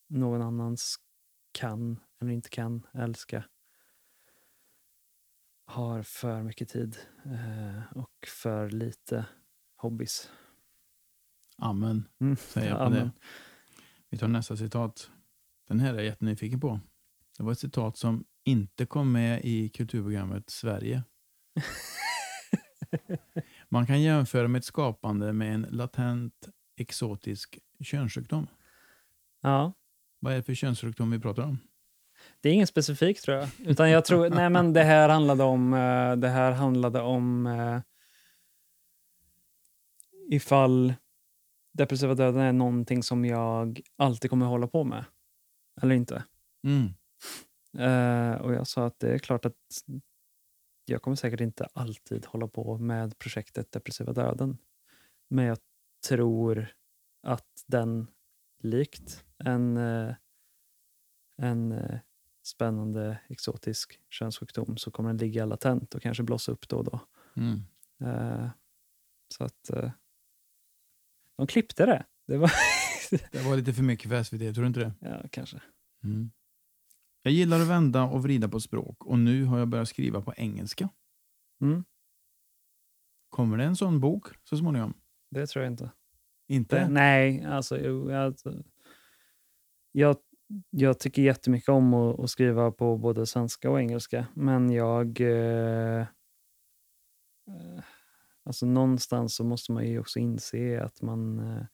någon 0.06 0.42
annans 0.42 0.96
kan 1.52 2.00
eller 2.20 2.30
inte 2.32 2.48
kan 2.48 2.86
älska 2.94 3.44
har 5.64 6.02
för 6.02 6.42
mycket 6.42 6.68
tid 6.68 6.96
eh, 7.24 7.92
och 7.98 8.26
för 8.42 8.70
lite 8.70 9.26
hobbys. 9.76 10.30
Amen, 11.58 12.08
Mm. 12.20 12.36
säger 12.36 12.68
jag 12.68 12.78
på 12.78 12.84
Amen. 12.84 12.98
det. 13.06 13.10
Vi 14.08 14.18
tar 14.18 14.28
nästa 14.28 14.56
citat. 14.56 15.10
Den 15.68 15.80
här 15.80 15.90
är 15.92 15.96
jag 15.96 16.04
jättenyfiken 16.04 16.60
på. 16.60 16.80
Det 17.36 17.42
var 17.42 17.52
ett 17.52 17.58
citat 17.58 17.96
som 17.96 18.24
inte 18.44 18.86
kom 18.86 19.12
med 19.12 19.44
i 19.44 19.68
kulturprogrammet 19.68 20.50
Sverige. 20.50 21.04
Man 23.68 23.86
kan 23.86 24.02
jämföra 24.02 24.48
med 24.48 24.58
ett 24.58 24.64
skapande 24.64 25.32
med 25.32 25.54
en 25.54 25.66
latent 25.70 26.48
exotisk 26.76 27.58
könssjukdom. 27.80 28.46
Ja, 29.40 29.72
Vad 30.18 30.32
är 30.32 30.36
det 30.36 30.42
för 30.42 30.54
könssjukdom 30.54 31.10
vi 31.10 31.18
pratar 31.18 31.42
om? 31.42 31.58
det 32.40 32.48
är 32.48 32.52
ingen 32.52 32.66
specifik 32.66 33.20
tror 33.20 33.36
jag. 33.36 33.48
Utan 33.58 33.90
jag 33.90 34.04
tror, 34.04 34.30
nej 34.30 34.50
men 34.50 34.72
det 34.72 34.82
här 34.82 35.08
handlade 35.08 35.44
om, 35.44 35.74
eh, 35.74 36.16
det 36.16 36.28
här 36.28 36.52
handlade 36.52 37.00
om 37.00 37.46
eh, 37.46 37.80
ifall 40.30 40.94
depressiva 41.72 42.14
döden 42.14 42.40
är 42.40 42.52
någonting 42.52 43.02
som 43.02 43.24
jag 43.24 43.80
alltid 43.96 44.30
kommer 44.30 44.46
hålla 44.46 44.66
på 44.66 44.84
med. 44.84 45.04
Eller 45.82 45.94
inte. 45.94 46.24
Mm. 46.64 46.86
Eh, 47.78 48.40
och 48.40 48.54
jag 48.54 48.66
sa 48.66 48.86
att 48.86 48.98
det 48.98 49.14
är 49.14 49.18
klart 49.18 49.44
att 49.44 49.56
jag 50.92 51.02
kommer 51.02 51.16
säkert 51.16 51.40
inte 51.40 51.68
alltid 51.72 52.26
hålla 52.26 52.48
på 52.48 52.78
med 52.78 53.18
projektet 53.18 53.72
Depressiva 53.72 54.12
döden. 54.12 54.58
Men 55.28 55.44
jag 55.44 55.58
tror 56.08 56.68
att 57.22 57.64
den 57.66 58.06
likt 58.58 59.24
en, 59.38 59.76
eh, 59.76 60.14
en 61.36 61.72
eh, 61.72 61.98
spännande 62.42 63.18
exotisk 63.28 64.00
könssjukdom 64.10 64.76
så 64.76 64.90
kommer 64.90 65.08
den 65.10 65.16
ligga 65.16 65.44
latent 65.44 65.94
och 65.94 66.02
kanske 66.02 66.22
blossa 66.22 66.52
upp 66.52 66.68
då 66.68 66.76
och 66.76 66.84
då. 66.84 67.00
Mm. 67.36 67.60
Eh, 68.00 68.50
så 69.28 69.44
att 69.44 69.70
de 71.36 71.46
klippte 71.46 71.86
det. 71.86 72.06
Det 72.26 72.36
var 72.36 72.52
Det 73.32 73.42
var 73.42 73.56
lite 73.56 73.72
för 73.72 73.82
mycket 73.82 74.10
för 74.10 74.22
SVT, 74.22 74.54
tror 74.54 74.62
du 74.62 74.66
inte 74.66 74.80
det? 74.80 74.92
ja, 75.00 75.22
kanske. 75.30 75.60
Mm. 76.04 76.30
Jag 77.22 77.32
gillar 77.34 77.60
att 77.60 77.68
vända 77.68 78.04
och 78.04 78.22
vrida 78.22 78.48
på 78.48 78.60
språk 78.60 79.04
och 79.06 79.18
nu 79.18 79.44
har 79.44 79.58
jag 79.58 79.68
börjat 79.68 79.88
skriva 79.88 80.20
på 80.20 80.34
engelska. 80.36 80.88
Mm, 81.60 81.84
Kommer 83.28 83.56
det 83.58 83.64
en 83.64 83.76
sån 83.76 84.00
bok 84.00 84.26
så 84.44 84.56
småningom? 84.56 84.94
det 85.30 85.46
tror 85.46 85.64
jag 85.64 85.72
inte. 85.72 85.90
Inte? 86.48 86.78
Det, 86.78 86.88
nej, 86.88 87.44
alltså, 87.44 87.80
jag, 87.80 88.34
jag, 89.92 90.16
jag 90.70 90.98
tycker 90.98 91.22
jättemycket 91.22 91.68
om 91.68 91.94
att, 91.94 92.20
att 92.20 92.30
skriva 92.30 92.70
på 92.70 92.98
både 92.98 93.26
svenska 93.26 93.70
och 93.70 93.80
engelska, 93.80 94.26
men 94.34 94.70
jag... 94.70 95.20
Eh, 95.20 96.00
eh, 96.00 97.82
alltså 98.44 98.66
någonstans 98.66 99.34
så 99.34 99.44
måste 99.44 99.72
man 99.72 99.86
ju 99.86 99.98
också 99.98 100.18
inse 100.18 100.82
att 100.82 101.02
man... 101.02 101.38
Eh, 101.38 101.64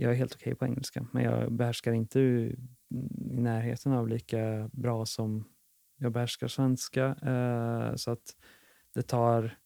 jag 0.00 0.12
är 0.12 0.16
helt 0.16 0.34
okej 0.34 0.54
på 0.54 0.64
engelska, 0.64 1.06
men 1.12 1.24
jag 1.24 1.52
behärskar 1.52 1.92
inte 1.92 2.20
i 2.20 2.56
mm, 2.90 3.38
i 3.38 3.40
närheten 3.40 3.92
av 3.92 4.08
lika 4.08 4.70
bra 4.72 5.06
som 5.06 5.44
jag 5.96 6.12
behärskar 6.12 6.48
svenska. 6.48 7.04
Eh, 7.06 7.94
så 7.94 8.10
att 8.10 8.36
det 8.94 9.02
tar 9.02 9.58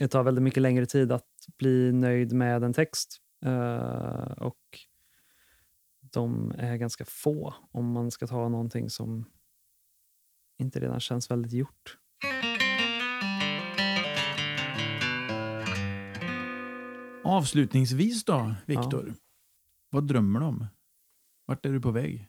det 0.00 0.08
tar 0.08 0.22
väldigt 0.22 0.42
mycket 0.42 0.62
längre 0.62 0.86
tid 0.86 1.12
att 1.12 1.28
bli 1.58 1.92
nöjd 1.92 2.32
med 2.32 2.64
en 2.64 2.72
text. 2.72 3.18
Eh, 3.44 4.32
och 4.32 4.78
de 6.00 6.52
är 6.58 6.76
ganska 6.76 7.04
få 7.04 7.54
om 7.70 7.92
man 7.92 8.10
ska 8.10 8.26
ta 8.26 8.48
någonting 8.48 8.90
som 8.90 9.24
inte 10.58 10.80
redan 10.80 11.00
känns 11.00 11.30
väldigt 11.30 11.52
gjort. 11.52 11.98
Avslutningsvis 17.30 18.24
då, 18.24 18.54
Viktor. 18.66 19.14
Vad 19.90 20.06
drömmer 20.06 20.40
du 20.40 20.46
om? 20.46 20.66
Vart 21.46 21.66
är 21.66 21.72
du 21.72 21.80
på 21.80 21.90
väg? 21.90 22.28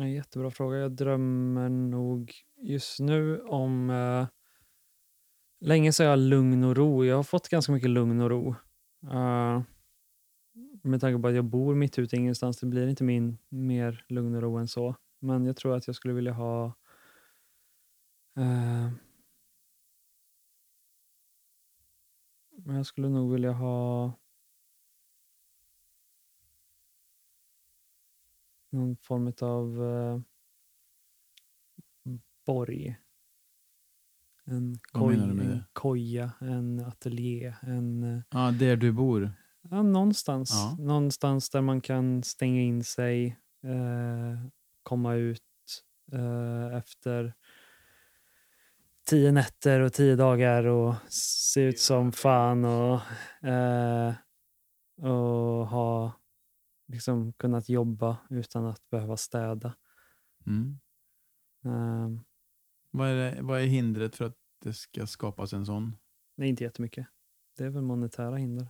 En 0.00 0.12
jättebra 0.12 0.50
fråga. 0.50 0.76
Jag 0.76 0.92
drömmer 0.92 1.68
nog 1.68 2.32
just 2.62 3.00
nu 3.00 3.40
om... 3.40 3.90
Eh, 3.90 4.26
länge 5.60 5.92
så 5.92 6.02
har 6.02 6.10
jag 6.10 6.18
lugn 6.18 6.64
och 6.64 6.76
ro. 6.76 7.04
Jag 7.04 7.16
har 7.16 7.22
fått 7.22 7.48
ganska 7.48 7.72
mycket 7.72 7.90
lugn 7.90 8.20
och 8.20 8.30
ro. 8.30 8.54
Eh, 9.10 9.62
med 10.82 11.00
tanke 11.00 11.22
på 11.22 11.28
att 11.28 11.34
jag 11.34 11.44
bor 11.44 11.74
mitt 11.74 11.98
ute 11.98 12.16
ingenstans. 12.16 12.60
Det 12.60 12.66
blir 12.66 12.86
inte 12.86 13.04
min 13.04 13.38
mer 13.48 14.04
lugn 14.08 14.34
och 14.34 14.42
ro 14.42 14.56
än 14.56 14.68
så. 14.68 14.96
Men 15.20 15.46
jag 15.46 15.56
tror 15.56 15.76
att 15.76 15.86
jag 15.86 15.96
skulle 15.96 16.14
vilja 16.14 16.32
ha... 16.32 16.66
Eh, 18.36 18.90
men 22.64 22.76
jag 22.76 22.86
skulle 22.86 23.08
nog 23.08 23.32
vilja 23.32 23.52
ha... 23.52 24.12
någon 28.70 28.96
form 28.96 29.32
av 29.40 29.80
uh, 29.80 30.20
borg. 32.46 32.96
En, 34.44 34.78
koj, 34.92 35.14
en 35.14 35.64
koja, 35.72 36.32
en 36.40 36.80
ateljé, 36.80 37.54
en... 37.62 38.02
eh, 38.04 38.22
Ja, 38.30 38.50
där 38.50 38.76
du 38.76 38.92
bor. 38.92 39.32
Ja, 39.70 39.82
någonstans. 39.82 40.50
Ja. 40.52 40.76
Någonstans 40.84 41.50
där 41.50 41.60
man 41.60 41.80
kan 41.80 42.22
stänga 42.22 42.60
in 42.60 42.84
sig, 42.84 43.26
eh, 43.62 44.46
komma 44.82 45.14
ut 45.14 45.42
eh, 46.12 46.76
efter 46.76 47.34
tio 49.04 49.32
nätter 49.32 49.80
och 49.80 49.92
tio 49.92 50.16
dagar 50.16 50.64
och 50.64 50.94
se 51.12 51.60
ut 51.60 51.78
som 51.78 52.12
fan 52.12 52.64
och, 52.64 53.00
eh, 53.48 54.14
och 55.02 55.66
ha 55.68 56.12
liksom 56.88 57.32
kunnat 57.32 57.68
jobba 57.68 58.16
utan 58.30 58.66
att 58.66 58.90
behöva 58.90 59.16
städa. 59.16 59.74
Mm. 60.46 60.80
Eh, 61.64 62.20
Vad, 62.90 63.08
är 63.08 63.14
det, 63.14 63.42
vad 63.42 63.60
är 63.60 63.66
hindret 63.66 64.16
för 64.16 64.24
att 64.24 64.36
det 64.60 64.72
ska 64.72 65.06
skapas 65.06 65.52
en 65.52 65.66
sån? 65.66 65.96
nej, 66.36 66.48
inte 66.48 66.64
jättemycket. 66.64 67.06
Det 67.56 67.64
är 67.64 67.70
väl 67.70 67.82
monetära 67.82 68.36
hinder. 68.36 68.68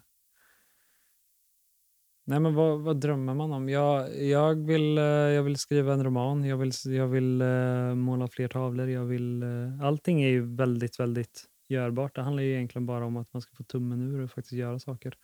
Nej, 2.27 2.41
men 2.41 2.55
vad, 2.55 2.81
vad 2.81 3.01
drömmer 3.01 3.35
man 3.35 3.53
om? 3.53 3.69
Jag, 3.69 4.23
jag, 4.23 4.67
vill, 4.67 4.99
eh, 4.99 5.05
jag 5.05 5.43
vill 5.43 5.57
skriva 5.57 5.93
en 5.93 6.05
roman, 6.05 6.45
jag 6.45 6.57
vill, 6.57 6.73
jag 6.85 7.07
vill 7.07 7.41
eh, 7.41 7.95
måla 7.95 8.29
fler 8.29 8.49
tavlor. 8.49 8.89
Jag 8.89 9.05
vill, 9.05 9.43
eh, 9.43 9.81
allting 9.83 10.23
är 10.23 10.29
ju 10.29 10.57
väldigt, 10.57 11.01
väldigt 11.01 11.45
görbart. 11.69 12.15
Det 12.15 12.23
handlar 12.23 12.43
ju 12.43 12.53
egentligen 12.53 12.87
bara 12.87 13.07
om 13.07 13.17
att 13.17 13.33
man 13.33 13.43
ska 13.43 13.57
få 13.57 13.63
tummen 13.63 14.03
ur 14.03 14.21
och 14.21 14.31
faktiskt 14.31 14.53
göra 14.53 14.79
saker. 14.79 15.15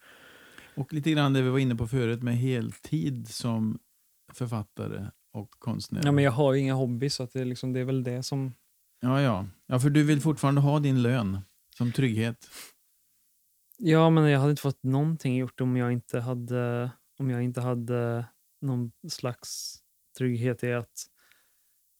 Och 0.74 0.92
lite 0.92 1.10
grann 1.10 1.32
det 1.32 1.42
vi 1.42 1.48
var 1.48 1.58
inne 1.58 1.74
på 1.74 1.86
förut 1.86 2.22
med 2.22 2.36
heltid 2.36 3.28
som 3.28 3.78
författare 4.32 5.06
och 5.32 5.50
konstnär. 5.50 6.02
Ja, 6.04 6.12
men 6.12 6.24
jag 6.24 6.32
har 6.32 6.54
ju 6.54 6.60
inga 6.60 6.74
hobby 6.74 7.10
så 7.10 7.22
att 7.22 7.32
det, 7.32 7.40
är 7.40 7.44
liksom, 7.44 7.72
det 7.72 7.80
är 7.80 7.84
väl 7.84 8.02
det 8.02 8.22
som... 8.22 8.54
ja, 9.00 9.20
ja. 9.20 9.46
ja, 9.66 9.78
för 9.78 9.90
du 9.90 10.02
vill 10.02 10.20
fortfarande 10.20 10.60
ha 10.60 10.80
din 10.80 11.02
lön 11.02 11.38
som 11.76 11.92
trygghet. 11.92 12.36
Ja, 13.82 14.10
men 14.10 14.30
jag 14.30 14.38
hade 14.40 14.50
inte 14.50 14.62
fått 14.62 14.82
någonting 14.82 15.36
gjort 15.36 15.60
om 15.60 15.76
jag 15.76 15.92
inte 15.92 16.20
hade, 16.20 16.90
om 17.18 17.30
jag 17.30 17.42
inte 17.42 17.60
hade 17.60 18.24
någon 18.60 18.92
slags 19.08 19.78
trygghet 20.18 20.64
i 20.64 20.72
att... 20.72 21.06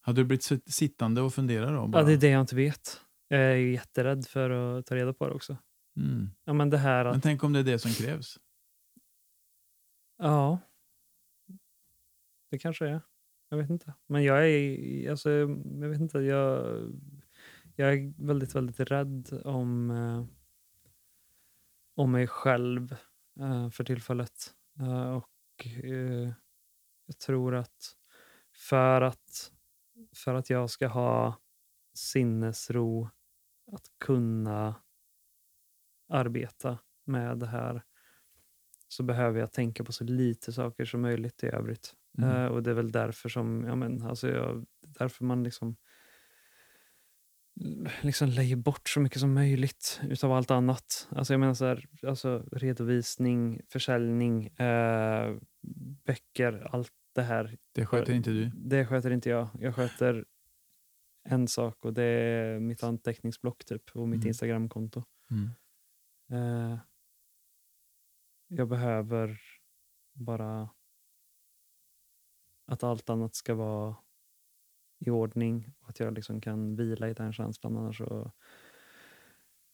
Hade 0.00 0.20
du 0.20 0.24
blivit 0.24 0.42
sitt- 0.42 0.72
sittande 0.72 1.20
och 1.20 1.34
fundera 1.34 1.70
då? 1.70 1.86
Bara? 1.88 2.02
Ja, 2.02 2.06
det 2.06 2.12
är 2.12 2.16
det 2.16 2.28
jag 2.28 2.40
inte 2.40 2.56
vet. 2.56 3.00
Jag 3.28 3.40
är 3.40 3.54
jätterädd 3.56 4.26
för 4.26 4.50
att 4.50 4.86
ta 4.86 4.96
reda 4.96 5.12
på 5.12 5.28
det 5.28 5.34
också. 5.34 5.56
mm. 5.96 6.30
Ja, 6.44 6.52
men 6.52 6.70
det 6.70 6.78
här 6.78 7.04
att... 7.04 7.14
Men 7.14 7.20
tänk 7.20 7.44
om 7.44 7.52
det 7.52 7.58
är 7.58 7.64
det 7.64 7.78
som 7.78 7.90
krävs? 7.90 8.38
Ja. 10.18 10.58
Det 12.50 12.58
kanske 12.58 12.88
är. 12.88 13.00
Jag 13.48 13.58
vet 13.58 13.70
inte. 13.70 13.94
Men 14.06 14.24
jag 14.24 14.48
är... 14.50 15.10
Alltså, 15.10 15.30
jag 15.30 15.88
vet 15.88 16.00
inte. 16.00 16.18
Jag, 16.18 16.76
jag 17.76 17.92
är 17.92 18.26
väldigt, 18.26 18.54
väldigt 18.54 18.80
rädd 18.80 19.40
om, 19.44 19.90
eh, 19.90 20.24
om 22.00 22.12
mig 22.12 22.26
själv 22.26 22.96
eh, 23.40 23.70
för 23.70 23.84
tillfället. 23.84 24.54
Eh, 24.78 25.10
och 25.10 25.66
eh, 25.84 26.32
jag 27.06 27.18
tror 27.18 27.54
att 27.54 27.96
för 28.54 29.00
att 29.00 29.52
för 30.16 30.34
att 30.34 30.50
jag 30.50 30.70
ska 30.70 30.86
ha 30.86 31.40
sinnesro 31.94 33.08
att 33.72 33.86
kunna 34.04 34.74
arbeta 36.08 36.78
med 37.04 37.38
det 37.38 37.46
här 37.46 37.82
så 38.88 39.02
behöver 39.02 39.40
jag 39.40 39.52
tänka 39.52 39.84
på 39.84 39.92
så 39.92 40.04
lite 40.04 40.52
saker 40.52 40.84
som 40.84 41.00
möjligt 41.00 41.44
i 41.44 41.46
övrigt. 41.46 41.94
Mm. 42.18 42.30
Eh, 42.30 42.46
och 42.46 42.62
det 42.62 42.70
är 42.70 42.74
väl 42.74 42.92
därför 42.92 43.28
som, 43.28 43.64
ja 43.64 43.74
men, 43.74 44.02
alltså 44.02 44.28
jag, 44.28 44.66
därför 44.80 45.24
man 45.24 45.44
liksom 45.44 45.76
liksom 48.00 48.28
lägger 48.28 48.56
bort 48.56 48.88
så 48.88 49.00
mycket 49.00 49.20
som 49.20 49.34
möjligt 49.34 50.00
utav 50.02 50.32
allt 50.32 50.50
annat. 50.50 51.08
Alltså 51.10 51.32
jag 51.32 51.40
menar 51.40 51.54
så 51.54 51.64
här, 51.64 51.88
alltså 52.02 52.44
redovisning, 52.52 53.60
försäljning, 53.68 54.46
eh, 54.46 55.36
böcker, 56.06 56.68
allt 56.72 56.92
det 57.14 57.22
här. 57.22 57.58
Det 57.74 57.86
sköter 57.86 58.12
inte 58.12 58.30
du? 58.30 58.50
Det 58.54 58.86
sköter 58.86 59.10
inte 59.10 59.30
jag. 59.30 59.48
Jag 59.58 59.74
sköter 59.74 60.24
en 61.28 61.48
sak 61.48 61.84
och 61.84 61.92
det 61.92 62.02
är 62.02 62.60
mitt 62.60 62.82
anteckningsblock 62.82 63.64
typ 63.64 63.90
och 63.96 64.08
mitt 64.08 64.16
Mm. 64.16 64.28
Instagramkonto. 64.28 65.04
Mm. 65.30 65.50
Eh, 66.32 66.78
jag 68.48 68.68
behöver 68.68 69.40
bara 70.14 70.70
att 72.66 72.82
allt 72.82 73.10
annat 73.10 73.34
ska 73.34 73.54
vara 73.54 73.96
i 75.06 75.10
ordning 75.10 75.72
och 75.80 75.88
att 75.88 76.00
jag 76.00 76.14
liksom 76.14 76.40
kan 76.40 76.76
vila 76.76 77.08
i 77.08 77.14
den 77.14 77.32
känslan 77.32 77.76
annars 77.76 77.98
så 77.98 78.32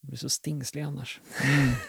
jag 0.00 0.08
blir 0.08 0.18
så 0.18 0.28
stingslig 0.28 0.82
annars. 0.82 1.20
Mm. 1.44 1.74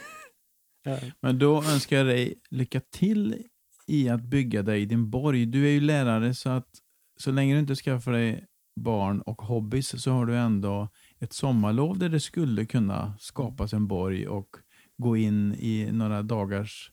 Ja. 0.83 0.99
Men 1.21 1.39
då 1.39 1.63
önskar 1.63 1.97
jag 1.97 2.05
dig 2.05 2.41
lycka 2.49 2.81
till 2.91 3.43
i 3.88 4.09
att 4.09 4.21
bygga 4.21 4.63
dig 4.63 4.85
din 4.85 5.09
borg. 5.09 5.45
Du 5.45 5.67
är 5.67 5.71
ju 5.71 5.81
lärare 5.81 6.33
så 6.33 6.49
att 6.49 6.69
så 7.17 7.31
länge 7.31 7.53
du 7.53 7.59
inte 7.59 7.75
skaffar 7.75 8.11
dig 8.11 8.45
barn 8.75 9.21
och 9.21 9.41
hobbys 9.41 10.03
så 10.03 10.11
har 10.11 10.25
du 10.25 10.38
ändå 10.38 10.89
ett 11.19 11.33
sommarlov 11.33 11.97
där 11.97 12.09
det 12.09 12.19
skulle 12.19 12.65
kunna 12.65 13.17
skapas 13.19 13.73
en 13.73 13.88
borg 13.88 14.27
och 14.27 14.49
gå 14.97 15.17
in 15.17 15.53
i 15.53 15.91
några 15.91 16.21
dagars 16.21 16.91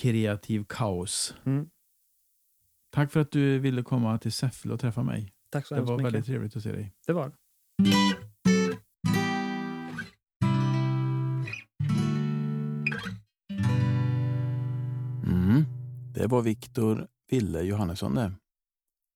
kreativ 0.00 0.64
kaos. 0.68 1.34
Mm. 1.46 1.66
Tack 2.92 3.12
för 3.12 3.20
att 3.20 3.30
du 3.30 3.58
ville 3.58 3.82
komma 3.82 4.18
till 4.18 4.32
Säffle 4.32 4.72
och 4.72 4.80
träffa 4.80 5.02
mig. 5.02 5.32
Tack 5.50 5.66
så 5.66 5.74
Det 5.74 5.78
hemskt 5.80 5.90
var 5.90 5.96
mycket. 5.96 6.06
väldigt 6.12 6.26
trevligt 6.26 6.56
att 6.56 6.62
se 6.62 6.72
dig. 6.72 6.92
Det 7.06 7.12
var 7.12 7.28
det. 7.28 7.36
var 16.32 16.42
Viktor 16.42 17.08
Ville 17.30 17.60
Johannesson 17.62 18.14
det. 18.14 18.32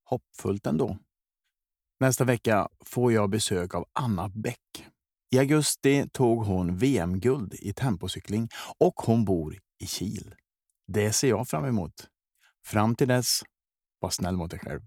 Hoppfullt 0.05 0.67
ändå. 0.67 0.99
Nästa 2.01 2.25
vecka 2.25 2.69
får 2.85 3.13
jag 3.13 3.31
besök 3.31 3.75
av 3.75 3.85
Anna 3.93 4.29
Bäck. 4.29 4.87
I 5.35 5.39
augusti 5.39 6.09
tog 6.13 6.45
hon 6.45 6.77
VM-guld 6.77 7.55
i 7.55 7.73
tempocykling 7.73 8.49
och 8.79 8.95
hon 8.95 9.25
bor 9.25 9.59
i 9.79 9.87
Kil. 9.87 10.35
Det 10.87 11.13
ser 11.13 11.29
jag 11.29 11.49
fram 11.49 11.65
emot. 11.65 11.93
Fram 12.67 12.95
till 12.95 13.09
dess, 13.09 13.43
var 14.01 14.11
snäll 14.11 14.37
mot 14.37 14.51
dig 14.51 14.61
själv. 14.61 14.81